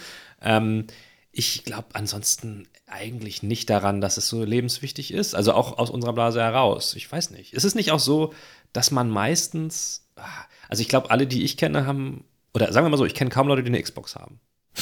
Ich 1.32 1.64
glaube 1.64 1.88
ansonsten 1.94 2.68
eigentlich 2.88 3.42
nicht 3.42 3.70
daran, 3.70 4.02
dass 4.02 4.18
es 4.18 4.28
so 4.28 4.44
lebenswichtig 4.44 5.14
ist. 5.14 5.34
Also 5.34 5.54
auch 5.54 5.78
aus 5.78 5.90
unserer 5.90 6.14
Blase 6.14 6.42
heraus. 6.42 6.94
Ich 6.96 7.10
weiß 7.10 7.32
nicht. 7.32 7.54
Ist 7.54 7.64
es 7.64 7.76
nicht 7.76 7.92
auch 7.92 8.00
so, 8.00 8.34
dass 8.74 8.92
man 8.92 9.10
meistens, 9.10 10.06
ah, 10.18 10.26
also 10.68 10.82
ich 10.82 10.90
glaube, 10.90 11.10
alle, 11.10 11.28
die 11.28 11.44
ich 11.44 11.58
kenne, 11.58 11.86
haben, 11.86 12.26
oder 12.54 12.72
sagen 12.74 12.86
wir 12.86 12.90
mal 12.90 12.98
so, 12.98 13.06
ich 13.06 13.16
kenne 13.16 13.30
kaum 13.30 13.48
Leute, 13.48 13.64
die 13.64 13.70
eine 13.70 13.82
Xbox 13.82 14.16
haben. 14.16 14.40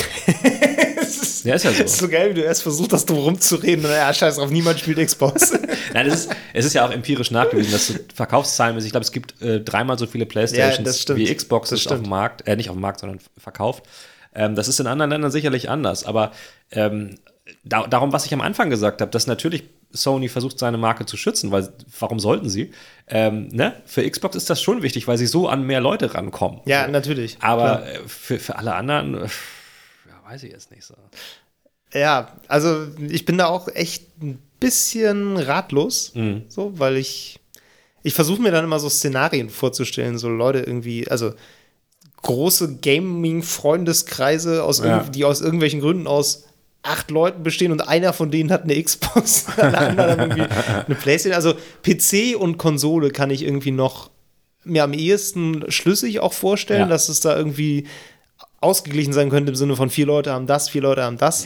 Das 1.00 1.18
ist, 1.18 1.46
Ja, 1.46 1.56
ist 1.56 1.64
ja 1.64 1.72
so. 1.72 1.84
ist 1.84 1.98
so 1.98 2.08
geil, 2.08 2.30
wie 2.30 2.34
du 2.36 2.42
erst 2.42 2.62
versucht 2.62 2.94
hast, 2.94 3.10
drum 3.10 3.18
rumzureden. 3.20 3.84
Und 3.86 3.92
ja, 3.92 4.14
scheiß 4.14 4.36
drauf, 4.36 4.52
niemand 4.52 4.80
spielt 4.80 5.00
Xbox. 5.00 5.54
Nein, 5.94 6.06
es 6.06 6.26
ist, 6.26 6.36
es 6.54 6.66
ist 6.66 6.74
ja 6.74 6.86
auch 6.86 6.92
empirisch 6.92 7.32
nachgewiesen, 7.32 7.72
dass 7.72 7.88
so 7.88 7.96
Verkaufszahlenmäßig, 8.14 8.90
ich 8.90 8.92
glaube, 8.92 9.06
es 9.06 9.12
gibt 9.12 9.42
äh, 9.42 9.62
dreimal 9.62 9.98
so 9.98 10.06
viele 10.06 10.28
Playstations 10.28 10.86
das 10.86 11.02
stimmt. 11.02 11.20
wie 11.20 11.34
Xboxes 11.34 11.84
Das 11.84 11.94
auf 11.94 12.02
dem 12.02 12.10
Markt, 12.10 12.48
äh, 12.48 12.56
nicht 12.56 12.70
auf 12.70 12.76
dem 12.76 12.82
Markt, 12.82 13.00
sondern 13.00 13.20
verkauft. 13.38 13.86
Ähm, 14.34 14.56
das 14.56 14.68
ist 14.68 14.80
in 14.80 14.88
anderen 14.88 15.10
Ländern 15.12 15.32
sicherlich 15.32 15.70
anders, 15.70 16.04
aber 16.06 16.32
ähm, 16.72 17.18
da, 17.64 17.88
darum, 17.88 18.12
was 18.14 18.26
ich 18.26 18.34
am 18.34 18.42
Anfang 18.42 18.70
gesagt 18.70 19.02
habe, 19.02 19.12
dass 19.12 19.26
natürlich 19.28 19.64
Sony 19.92 20.30
versucht, 20.30 20.60
seine 20.60 20.78
Marke 20.78 21.06
zu 21.08 21.18
schützen, 21.18 21.50
weil 21.52 21.68
warum 22.00 22.20
sollten 22.20 22.48
sie? 22.48 22.72
Ähm, 23.08 23.48
ne? 23.48 23.74
Für 23.86 24.08
Xbox 24.08 24.36
ist 24.36 24.48
das 24.50 24.62
schon 24.62 24.84
wichtig, 24.84 25.08
weil 25.08 25.18
sie 25.18 25.26
so 25.26 25.48
an 25.48 25.64
mehr 25.64 25.82
Leute 25.82 26.14
rankommen. 26.14 26.62
ja, 26.66 26.88
natürlich. 26.88 27.38
Aber 27.42 27.78
Klar. 27.78 27.88
äh, 27.88 28.00
für, 28.08 28.38
für 28.40 28.56
alle 28.58 28.76
anderen, 28.76 29.16
äh, 29.16 29.22
ja, 29.22 30.30
weiß 30.32 30.44
ich 30.44 30.52
jetzt 30.52 30.70
nicht 30.70 30.84
so. 30.86 30.94
Ja, 31.92 32.34
also 32.48 32.86
ich 33.10 33.26
bin 33.26 33.40
da 33.40 33.48
auch 33.48 33.68
echt 33.70 34.22
ein 34.22 34.38
bisschen 34.60 35.38
ratlos, 35.38 36.14
Mhm. 36.14 36.44
so, 36.50 36.78
weil 36.78 36.98
ich, 36.98 37.40
ich 38.04 38.14
versuche 38.14 38.42
mir 38.44 38.52
dann 38.52 38.66
immer 38.66 38.78
so 38.80 38.90
Szenarien 38.90 39.50
vorzustellen, 39.50 40.20
so 40.20 40.30
Leute 40.30 40.60
irgendwie, 40.60 41.08
also 41.10 41.34
große 42.22 42.78
Gaming-Freundeskreise, 42.82 44.64
aus 44.64 44.80
Ja. 44.80 45.04
die 45.04 45.26
aus 45.26 45.42
irgendwelchen 45.42 45.82
Gründen 45.82 46.08
aus 46.08 46.46
acht 46.82 47.12
Leuten 47.12 47.44
bestehen 47.44 47.72
und 47.72 47.82
einer 47.88 48.14
von 48.14 48.32
denen 48.32 48.52
hat 48.52 48.64
eine 48.64 48.82
Xbox, 48.82 49.46
alle 49.58 49.78
anderen 49.78 50.20
irgendwie 50.20 50.42
eine 50.86 50.96
Playstation. 50.96 51.36
Also 51.36 51.54
PC 51.84 52.36
und 52.40 52.58
Konsole 52.58 53.10
kann 53.10 53.30
ich 53.32 53.44
irgendwie 53.44 53.72
noch 53.72 54.10
mir 54.64 54.84
am 54.84 54.94
ehesten 54.94 55.70
schlüssig 55.72 56.20
auch 56.20 56.34
vorstellen, 56.34 56.82
Ja. 56.82 56.88
dass 56.88 57.10
es 57.10 57.20
da 57.20 57.36
irgendwie 57.36 57.86
ausgeglichen 58.62 59.14
sein 59.14 59.30
könnte 59.30 59.52
im 59.52 59.56
Sinne 59.56 59.76
von 59.76 59.90
vier 59.90 60.06
Leute 60.06 60.32
haben 60.32 60.48
das, 60.48 60.70
vier 60.70 60.82
Leute 60.82 61.04
haben 61.04 61.18
das. 61.18 61.46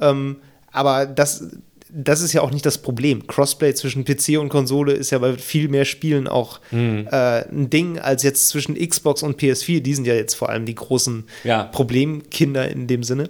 Ähm, 0.00 0.36
aber 0.72 1.06
das, 1.06 1.44
das 1.94 2.22
ist 2.22 2.32
ja 2.32 2.40
auch 2.40 2.50
nicht 2.50 2.64
das 2.64 2.78
Problem. 2.78 3.26
Crossplay 3.26 3.74
zwischen 3.74 4.04
PC 4.04 4.38
und 4.40 4.48
Konsole 4.48 4.92
ist 4.94 5.10
ja 5.10 5.18
bei 5.18 5.36
viel 5.36 5.68
mehr 5.68 5.84
Spielen 5.84 6.26
auch 6.26 6.60
Mhm. 6.70 7.06
äh, 7.10 7.42
ein 7.48 7.68
Ding 7.70 7.98
als 7.98 8.22
jetzt 8.22 8.48
zwischen 8.48 8.74
Xbox 8.76 9.22
und 9.22 9.38
PS4. 9.40 9.80
Die 9.80 9.94
sind 9.94 10.06
ja 10.06 10.14
jetzt 10.14 10.34
vor 10.34 10.48
allem 10.48 10.64
die 10.64 10.74
großen 10.74 11.24
Ja. 11.44 11.64
Problemkinder 11.64 12.68
in 12.68 12.86
dem 12.86 13.02
Sinne. 13.02 13.28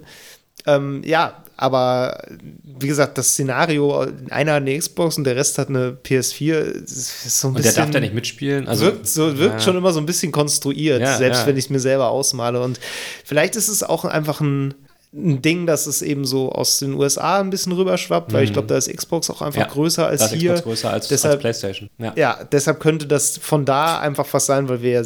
Ähm, 0.65 1.01
ja, 1.05 1.43
aber 1.57 2.23
wie 2.63 2.87
gesagt, 2.87 3.17
das 3.17 3.29
Szenario, 3.31 4.07
einer 4.29 4.53
hat 4.53 4.61
eine 4.61 4.77
Xbox 4.77 5.17
und 5.17 5.25
der 5.25 5.35
Rest 5.35 5.57
hat 5.57 5.67
eine 5.69 5.91
PS4, 6.01 6.53
ist 6.83 7.39
so 7.41 7.47
ein 7.47 7.49
Und 7.49 7.57
der 7.57 7.63
bisschen. 7.63 7.75
darf 7.83 7.91
da 7.91 7.99
nicht 7.99 8.13
mitspielen. 8.13 8.67
Also, 8.67 8.85
wirkt 8.85 9.07
so, 9.07 9.37
wirkt 9.37 9.55
ja. 9.55 9.59
schon 9.59 9.75
immer 9.75 9.91
so 9.91 9.99
ein 9.99 10.05
bisschen 10.05 10.31
konstruiert, 10.31 11.01
Ja, 11.01 11.17
selbst 11.17 11.45
wenn 11.45 11.57
ich 11.57 11.65
es 11.65 11.69
mir 11.69 11.79
selber 11.81 12.09
ausmale. 12.09 12.61
Und 12.61 12.79
vielleicht 13.25 13.55
ist 13.57 13.67
es 13.67 13.83
auch 13.83 14.05
einfach 14.05 14.39
ein, 14.39 14.73
ein 15.15 15.41
Ding, 15.41 15.67
dass 15.67 15.85
es 15.85 16.01
eben 16.01 16.25
so 16.25 16.51
aus 16.51 16.79
den 16.79 16.93
USA 16.95 17.39
ein 17.39 17.49
bisschen 17.51 17.71
rüberschwappt, 17.73 18.33
weil 18.33 18.43
ich 18.45 18.53
glaube, 18.53 18.67
da 18.67 18.77
ist 18.77 18.91
Xbox 18.91 19.29
auch 19.29 19.41
einfach 19.41 19.59
Mhm. 19.61 19.67
Ja, 19.67 19.71
größer 19.73 20.07
als 20.07 20.31
hier. 20.31 20.53
Xbox 20.53 20.63
größer 20.63 20.89
als, 20.91 21.07
Deshalb- 21.07 21.33
als 21.33 21.41
PlayStation. 21.41 21.89
Ja. 21.99 22.13
Ja, 22.15 22.43
deshalb 22.51 22.79
könnte 22.79 23.05
das 23.05 23.37
von 23.37 23.63
da 23.65 23.99
einfach 23.99 24.25
was 24.31 24.45
sein, 24.47 24.69
weil 24.69 24.81
wir 24.81 24.91
ja 24.91 25.03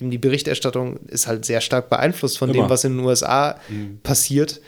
eben 0.00 0.10
die 0.10 0.18
Berichterstattung 0.18 0.98
ist 1.08 1.26
halt 1.26 1.44
sehr 1.44 1.60
stark 1.60 1.90
beeinflusst 1.90 2.38
von 2.38 2.48
dem, 2.50 2.56
Immer. 2.56 2.66
Mhm. 2.66 2.70
was 2.70 2.84
in 2.84 2.96
den 2.96 3.04
USA 3.04 3.58
passiert. 4.04 4.60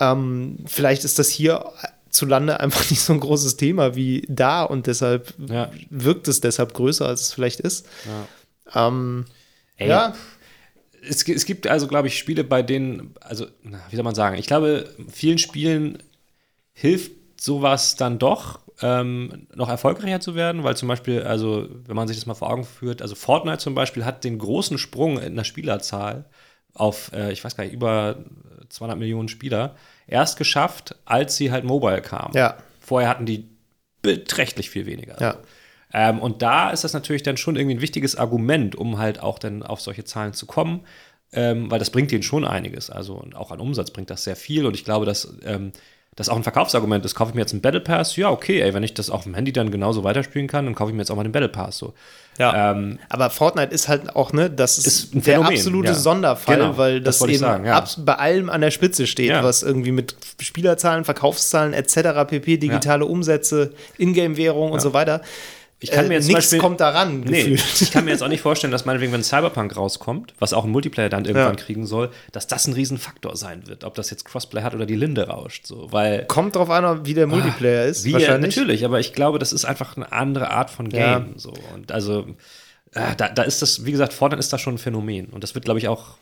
Ähm, 0.00 0.58
vielleicht 0.66 1.04
ist 1.04 1.18
das 1.18 1.28
hier 1.28 1.64
zu 2.10 2.26
Lande 2.26 2.60
einfach 2.60 2.80
nicht 2.90 3.00
so 3.00 3.12
ein 3.14 3.20
großes 3.20 3.56
Thema 3.56 3.94
wie 3.96 4.26
da 4.28 4.62
und 4.64 4.86
deshalb 4.86 5.32
Ja. 5.48 5.70
wirkt 5.90 6.28
es 6.28 6.40
deshalb 6.40 6.74
größer, 6.74 7.06
als 7.06 7.22
es 7.22 7.32
vielleicht 7.32 7.60
ist. 7.60 7.86
Ähm, 8.74 9.24
Ey, 9.76 9.88
ja, 9.88 10.14
es, 11.08 11.26
es 11.26 11.44
gibt 11.44 11.66
also, 11.66 11.86
glaube 11.88 12.08
ich, 12.08 12.18
Spiele, 12.18 12.44
bei 12.44 12.62
denen, 12.62 13.14
also, 13.20 13.46
wie 13.90 13.96
soll 13.96 14.04
man 14.04 14.14
sagen, 14.14 14.36
ich 14.36 14.46
glaube, 14.46 14.88
vielen 15.10 15.38
Spielen 15.38 16.02
hilft 16.72 17.12
sowas 17.40 17.96
dann 17.96 18.18
doch, 18.18 18.60
ähm, 18.82 19.46
noch 19.54 19.68
erfolgreicher 19.68 20.20
zu 20.20 20.34
werden, 20.34 20.64
weil 20.64 20.76
zum 20.76 20.88
Beispiel, 20.88 21.22
also, 21.22 21.68
wenn 21.86 21.96
man 21.96 22.08
sich 22.08 22.16
das 22.16 22.26
mal 22.26 22.34
vor 22.34 22.50
Augen 22.50 22.64
führt, 22.64 23.02
also 23.02 23.14
Fortnite 23.14 23.58
zum 23.58 23.74
Beispiel 23.74 24.04
hat 24.04 24.24
den 24.24 24.38
großen 24.38 24.78
Sprung 24.78 25.18
in 25.18 25.36
der 25.36 25.44
Spielerzahl 25.44 26.24
auf, 26.74 27.12
äh, 27.12 27.32
ich 27.32 27.44
weiß 27.44 27.56
gar 27.56 27.64
nicht, 27.64 27.72
über 27.72 28.16
200 28.68 28.98
Millionen 28.98 29.28
Spieler 29.28 29.76
erst 30.06 30.38
geschafft, 30.38 30.96
als 31.04 31.36
sie 31.36 31.50
halt 31.50 31.64
mobile 31.64 32.02
kamen. 32.02 32.34
Ja. 32.34 32.56
Vorher 32.80 33.08
hatten 33.08 33.26
die 33.26 33.48
beträchtlich 34.02 34.70
viel 34.70 34.86
weniger. 34.86 35.20
Ja. 35.20 35.36
Ähm, 35.92 36.18
und 36.18 36.42
da 36.42 36.70
ist 36.70 36.84
das 36.84 36.92
natürlich 36.92 37.22
dann 37.22 37.36
schon 37.36 37.56
irgendwie 37.56 37.76
ein 37.76 37.80
wichtiges 37.80 38.16
Argument, 38.16 38.76
um 38.76 38.98
halt 38.98 39.20
auch 39.20 39.38
dann 39.38 39.62
auf 39.62 39.80
solche 39.80 40.04
Zahlen 40.04 40.32
zu 40.32 40.46
kommen. 40.46 40.80
ähm, 41.32 41.70
weil 41.70 41.78
das 41.78 41.90
bringt 41.90 42.12
ihnen 42.12 42.22
schon 42.22 42.44
einiges. 42.44 42.90
Also 42.90 43.14
und 43.14 43.36
auch 43.36 43.50
an 43.50 43.60
Umsatz 43.60 43.90
bringt 43.90 44.10
das 44.10 44.24
sehr 44.24 44.36
viel 44.36 44.66
und 44.66 44.74
ich 44.74 44.84
glaube, 44.84 45.06
dass 45.06 45.32
ähm, 45.44 45.72
das 46.16 46.28
auch 46.28 46.36
ein 46.36 46.42
Verkaufsargument 46.42 47.04
ist. 47.04 47.14
Kaufe 47.14 47.30
ich 47.30 47.34
mir 47.36 47.42
jetzt 47.42 47.52
einen 47.52 47.62
Battle 47.62 47.80
Pass? 47.80 48.16
Ja, 48.16 48.30
okay, 48.30 48.60
ey, 48.60 48.74
wenn 48.74 48.82
ich 48.82 48.94
das 48.94 49.10
auf 49.10 49.22
dem 49.22 49.34
Handy 49.34 49.52
dann 49.52 49.70
genauso 49.70 50.02
weiterspielen 50.02 50.48
kann, 50.48 50.64
dann 50.64 50.74
kaufe 50.74 50.90
ich 50.90 50.94
mir 50.94 51.02
jetzt 51.02 51.10
auch 51.10 51.16
mal 51.16 51.22
den 51.22 51.30
Battle 51.30 51.48
Pass. 51.48 51.78
So. 51.78 51.94
Ja. 52.36 52.72
Ähm, 52.72 52.98
aber 53.08 53.30
Fortnite 53.30 53.72
ist 53.72 53.88
halt 53.88 54.16
auch, 54.16 54.32
ne, 54.32 54.50
das 54.50 54.78
ist, 54.78 55.14
der 55.14 55.22
Phänomen, 55.22 55.52
absolute 55.52 55.90
ja. 55.90 55.94
Sonderfall, 55.94 56.56
genau, 56.56 56.76
weil 56.76 57.00
das, 57.00 57.20
das 57.20 57.28
eben 57.28 57.38
sagen, 57.38 57.64
ja. 57.64 57.84
bei 57.98 58.16
allem 58.16 58.50
an 58.50 58.60
der 58.60 58.72
Spitze 58.72 59.06
steht, 59.06 59.30
was 59.30 59.62
irgendwie 59.62 59.92
mit 59.92 60.16
Spielerzahlen, 60.40 61.04
Verkaufszahlen 61.04 61.74
etc. 61.74 62.26
pp, 62.26 62.56
digitale 62.56 63.06
Umsätze, 63.06 63.72
Ingame-Währung 63.96 64.72
und 64.72 64.80
so 64.80 64.92
weiter 64.92 65.22
ich 65.82 65.90
kann 65.90 66.08
mir 66.08 66.14
jetzt 66.14 66.28
äh, 66.28 66.34
nichts 66.34 66.56
kommt 66.58 66.80
daran. 66.80 67.20
Nee, 67.20 67.58
ich 67.80 67.90
kann 67.90 68.04
mir 68.04 68.10
jetzt 68.10 68.22
auch 68.22 68.28
nicht 68.28 68.42
vorstellen, 68.42 68.70
dass 68.70 68.84
meinetwegen, 68.84 69.12
wenn 69.12 69.24
Cyberpunk 69.24 69.76
rauskommt, 69.76 70.34
was 70.38 70.52
auch 70.52 70.64
ein 70.64 70.70
Multiplayer 70.70 71.08
dann 71.08 71.24
irgendwann 71.24 71.56
ja. 71.56 71.64
kriegen 71.64 71.86
soll, 71.86 72.10
dass 72.32 72.46
das 72.46 72.66
ein 72.66 72.74
Riesenfaktor 72.74 73.34
sein 73.36 73.66
wird, 73.66 73.84
ob 73.84 73.94
das 73.94 74.10
jetzt 74.10 74.26
Crossplay 74.26 74.62
hat 74.62 74.74
oder 74.74 74.84
die 74.84 74.94
Linde 74.94 75.28
rauscht. 75.28 75.66
So, 75.66 75.90
weil, 75.90 76.26
kommt 76.26 76.56
drauf 76.56 76.68
an, 76.68 77.06
wie 77.06 77.14
der 77.14 77.26
Multiplayer 77.26 77.84
ah, 77.84 77.86
ist. 77.86 78.04
Wie, 78.04 78.12
wahrscheinlich. 78.12 78.54
natürlich, 78.54 78.84
aber 78.84 79.00
ich 79.00 79.14
glaube, 79.14 79.38
das 79.38 79.54
ist 79.54 79.64
einfach 79.64 79.96
eine 79.96 80.12
andere 80.12 80.50
Art 80.50 80.68
von 80.68 80.90
Game. 80.90 81.00
Ja. 81.00 81.26
So. 81.36 81.54
Und 81.74 81.92
also, 81.92 82.26
äh, 82.92 83.16
da, 83.16 83.30
da 83.30 83.42
ist 83.42 83.62
das, 83.62 83.86
wie 83.86 83.92
gesagt, 83.92 84.12
Fortnite 84.12 84.40
ist 84.40 84.52
da 84.52 84.58
schon 84.58 84.74
ein 84.74 84.78
Phänomen. 84.78 85.26
Und 85.26 85.42
das 85.42 85.54
wird, 85.54 85.64
glaube 85.64 85.78
ich, 85.78 85.88
auch 85.88 86.18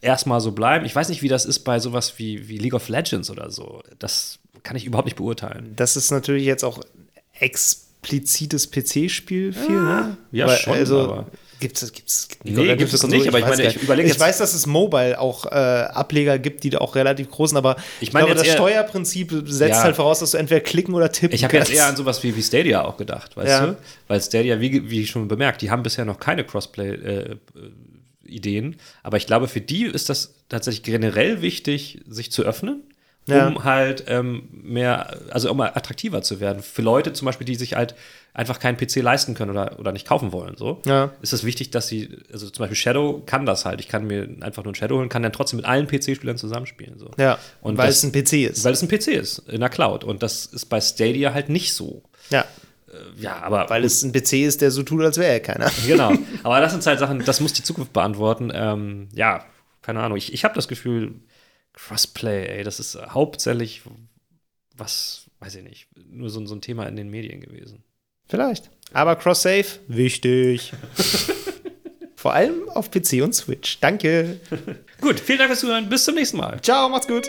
erstmal 0.00 0.40
so 0.40 0.52
bleiben. 0.52 0.86
Ich 0.86 0.96
weiß 0.96 1.10
nicht, 1.10 1.20
wie 1.20 1.28
das 1.28 1.44
ist 1.44 1.60
bei 1.60 1.78
sowas 1.80 2.14
wie, 2.18 2.48
wie 2.48 2.56
League 2.56 2.74
of 2.74 2.88
Legends 2.88 3.30
oder 3.30 3.50
so. 3.50 3.82
Das 3.98 4.38
kann 4.62 4.76
ich 4.78 4.86
überhaupt 4.86 5.04
nicht 5.04 5.18
beurteilen. 5.18 5.74
Das 5.76 5.96
ist 5.96 6.10
natürlich 6.10 6.46
jetzt 6.46 6.64
auch 6.64 6.80
extrem 7.34 7.89
explizites 8.00 8.70
PC-Spiel 8.70 9.52
viel, 9.52 9.74
ja, 9.74 10.00
ne? 10.00 10.16
Ja, 10.32 10.46
Weil, 10.46 10.56
schon, 10.56 10.72
also, 10.72 11.00
aber 11.00 11.26
Gibt 11.60 11.80
es 11.82 11.92
gibt's, 11.92 12.28
nee, 12.42 12.74
gibt 12.74 12.90
es 12.90 13.06
nicht, 13.06 13.28
aber 13.28 13.38
ich, 13.38 13.44
meine, 13.44 13.64
ich 13.64 13.82
überlege 13.82 14.08
Ich 14.08 14.18
weiß, 14.18 14.38
dass 14.38 14.54
es 14.54 14.66
Mobile 14.66 15.20
auch 15.20 15.44
äh, 15.44 15.50
Ableger 15.50 16.38
gibt, 16.38 16.64
die 16.64 16.70
da 16.70 16.78
auch 16.78 16.94
relativ 16.94 17.30
groß 17.30 17.50
sind, 17.50 17.58
aber 17.58 17.76
ich, 18.00 18.14
meine, 18.14 18.28
ich 18.28 18.32
glaube, 18.32 18.46
das 18.46 18.54
Steuerprinzip 18.54 19.30
setzt 19.44 19.74
ja. 19.74 19.82
halt 19.82 19.94
voraus, 19.94 20.20
dass 20.20 20.30
du 20.30 20.38
entweder 20.38 20.62
klicken 20.62 20.94
oder 20.94 21.12
tippen 21.12 21.34
Ich 21.34 21.44
habe 21.44 21.58
jetzt 21.58 21.70
eher 21.70 21.86
an 21.86 21.96
sowas 21.96 22.22
wie, 22.22 22.34
wie 22.34 22.42
Stadia 22.42 22.82
auch 22.82 22.96
gedacht, 22.96 23.36
weißt 23.36 23.48
ja. 23.48 23.66
du? 23.66 23.76
Weil 24.08 24.22
Stadia, 24.22 24.58
wie, 24.58 24.88
wie 24.88 25.06
schon 25.06 25.28
bemerkt, 25.28 25.60
die 25.60 25.70
haben 25.70 25.82
bisher 25.82 26.06
noch 26.06 26.18
keine 26.18 26.46
Crossplay-Ideen, 26.46 28.72
äh, 28.72 28.76
aber 29.02 29.18
ich 29.18 29.26
glaube, 29.26 29.46
für 29.46 29.60
die 29.60 29.84
ist 29.84 30.08
das 30.08 30.32
tatsächlich 30.48 30.84
generell 30.84 31.42
wichtig, 31.42 32.00
sich 32.08 32.32
zu 32.32 32.42
öffnen 32.42 32.84
ja. 33.26 33.46
um 33.48 33.64
halt 33.64 34.04
ähm, 34.08 34.48
mehr, 34.50 35.16
also 35.30 35.50
um 35.50 35.60
attraktiver 35.60 36.22
zu 36.22 36.40
werden. 36.40 36.62
Für 36.62 36.82
Leute 36.82 37.12
zum 37.12 37.26
Beispiel, 37.26 37.44
die 37.44 37.54
sich 37.54 37.74
halt 37.74 37.94
einfach 38.32 38.60
keinen 38.60 38.76
PC 38.76 38.96
leisten 38.96 39.34
können 39.34 39.50
oder, 39.50 39.78
oder 39.78 39.92
nicht 39.92 40.06
kaufen 40.06 40.32
wollen, 40.32 40.56
so, 40.56 40.80
ja. 40.86 41.12
ist 41.20 41.32
es 41.32 41.44
wichtig, 41.44 41.70
dass 41.70 41.88
sie, 41.88 42.16
also 42.32 42.48
zum 42.48 42.62
Beispiel 42.62 42.76
Shadow 42.76 43.22
kann 43.26 43.44
das 43.44 43.64
halt. 43.64 43.80
Ich 43.80 43.88
kann 43.88 44.06
mir 44.06 44.28
einfach 44.40 44.64
nur 44.64 44.72
ein 44.72 44.76
Shadow 44.76 44.98
holen, 44.98 45.08
kann 45.08 45.22
dann 45.22 45.32
trotzdem 45.32 45.58
mit 45.58 45.66
allen 45.66 45.86
PC-Spielern 45.86 46.38
zusammenspielen. 46.38 46.98
So. 46.98 47.10
Ja, 47.18 47.38
und 47.60 47.76
weil 47.76 47.88
das, 47.88 47.98
es 47.98 48.04
ein 48.04 48.12
PC 48.12 48.50
ist. 48.50 48.64
Weil 48.64 48.72
es 48.72 48.82
ein 48.82 48.88
PC 48.88 49.08
ist, 49.08 49.38
in 49.48 49.60
der 49.60 49.68
Cloud. 49.68 50.04
Und 50.04 50.22
das 50.22 50.46
ist 50.46 50.66
bei 50.66 50.80
Stadia 50.80 51.34
halt 51.34 51.48
nicht 51.48 51.74
so. 51.74 52.02
Ja. 52.30 52.40
Äh, 52.40 53.22
ja, 53.22 53.40
aber. 53.42 53.68
Weil 53.68 53.84
es 53.84 54.02
ein 54.02 54.12
PC 54.12 54.34
ist, 54.34 54.60
der 54.60 54.70
so 54.70 54.82
tut, 54.82 55.02
als 55.02 55.18
wäre 55.18 55.32
er 55.32 55.40
keiner. 55.40 55.70
Genau. 55.86 56.12
Aber 56.42 56.60
das 56.60 56.72
sind 56.72 56.84
halt 56.86 56.98
Sachen, 56.98 57.24
das 57.24 57.40
muss 57.40 57.52
die 57.52 57.62
Zukunft 57.62 57.92
beantworten. 57.92 58.52
Ähm, 58.54 59.08
ja, 59.12 59.44
keine 59.82 60.00
Ahnung. 60.00 60.18
Ich, 60.18 60.32
ich 60.32 60.44
habe 60.44 60.54
das 60.54 60.68
Gefühl, 60.68 61.14
Crossplay, 61.86 62.46
ey, 62.46 62.64
das 62.64 62.78
ist 62.78 62.96
hauptsächlich 62.96 63.82
was, 64.76 65.26
weiß 65.40 65.56
ich 65.56 65.64
nicht, 65.64 65.88
nur 66.08 66.30
so, 66.30 66.44
so 66.46 66.54
ein 66.54 66.60
Thema 66.60 66.86
in 66.86 66.96
den 66.96 67.10
Medien 67.10 67.40
gewesen. 67.40 67.82
Vielleicht. 68.28 68.70
Aber 68.92 69.16
Cross-Save, 69.16 69.66
wichtig. 69.88 70.72
Vor 72.14 72.34
allem 72.34 72.68
auf 72.68 72.90
PC 72.90 73.22
und 73.22 73.34
Switch. 73.34 73.80
Danke. 73.80 74.40
gut, 75.00 75.18
vielen 75.18 75.38
Dank 75.38 75.48
fürs 75.48 75.60
Zuhören. 75.60 75.88
Bis 75.88 76.04
zum 76.04 76.14
nächsten 76.14 76.36
Mal. 76.36 76.60
Ciao, 76.60 76.88
macht's 76.88 77.08
gut. 77.08 77.26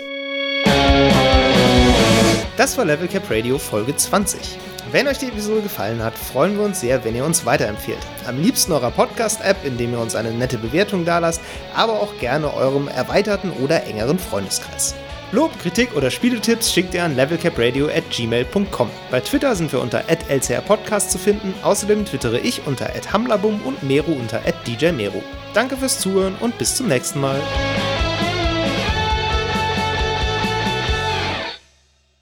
Das 2.58 2.78
war 2.78 2.86
Level 2.86 3.08
Cap 3.08 3.30
Radio 3.32 3.58
Folge 3.58 3.96
20. 3.96 4.71
Wenn 4.92 5.08
euch 5.08 5.20
die 5.20 5.28
Episode 5.28 5.62
gefallen 5.62 6.04
hat, 6.04 6.18
freuen 6.18 6.58
wir 6.58 6.66
uns 6.66 6.82
sehr, 6.82 7.06
wenn 7.06 7.16
ihr 7.16 7.24
uns 7.24 7.46
weiterempfehlt. 7.46 8.00
Am 8.28 8.42
liebsten 8.42 8.74
eurer 8.74 8.92
Podcast-App, 8.92 9.64
indem 9.64 9.94
ihr 9.94 10.00
uns 10.00 10.16
eine 10.16 10.32
nette 10.32 10.58
Bewertung 10.58 11.06
dalasst, 11.06 11.40
aber 11.74 11.94
auch 11.94 12.18
gerne 12.20 12.54
eurem 12.54 12.90
erweiterten 12.90 13.52
oder 13.52 13.86
engeren 13.86 14.20
Freundeskreis. 14.20 14.94
Lob, 15.32 15.58
Kritik 15.60 15.96
oder 15.96 16.12
Spieletipps 16.12 16.74
schickt 16.74 16.94
ihr 16.94 17.06
an 17.06 17.16
levelcapradio 17.16 17.88
at 17.88 18.10
gmail.com. 18.10 18.90
Bei 19.10 19.22
Twitter 19.22 19.56
sind 19.56 19.72
wir 19.72 19.80
unter 19.80 20.04
lcrpodcast 20.10 21.10
zu 21.10 21.18
finden. 21.18 21.54
Außerdem 21.64 22.04
twittere 22.04 22.40
ich 22.40 22.68
unter 22.68 22.92
hamlabum 23.14 23.62
und 23.64 23.82
Meru 23.84 24.12
unter 24.12 24.42
djmeru. 24.68 25.22
Danke 25.54 25.78
fürs 25.78 26.00
Zuhören 26.00 26.36
und 26.42 26.58
bis 26.58 26.76
zum 26.76 26.90
nächsten 26.90 27.22
Mal. 27.22 27.40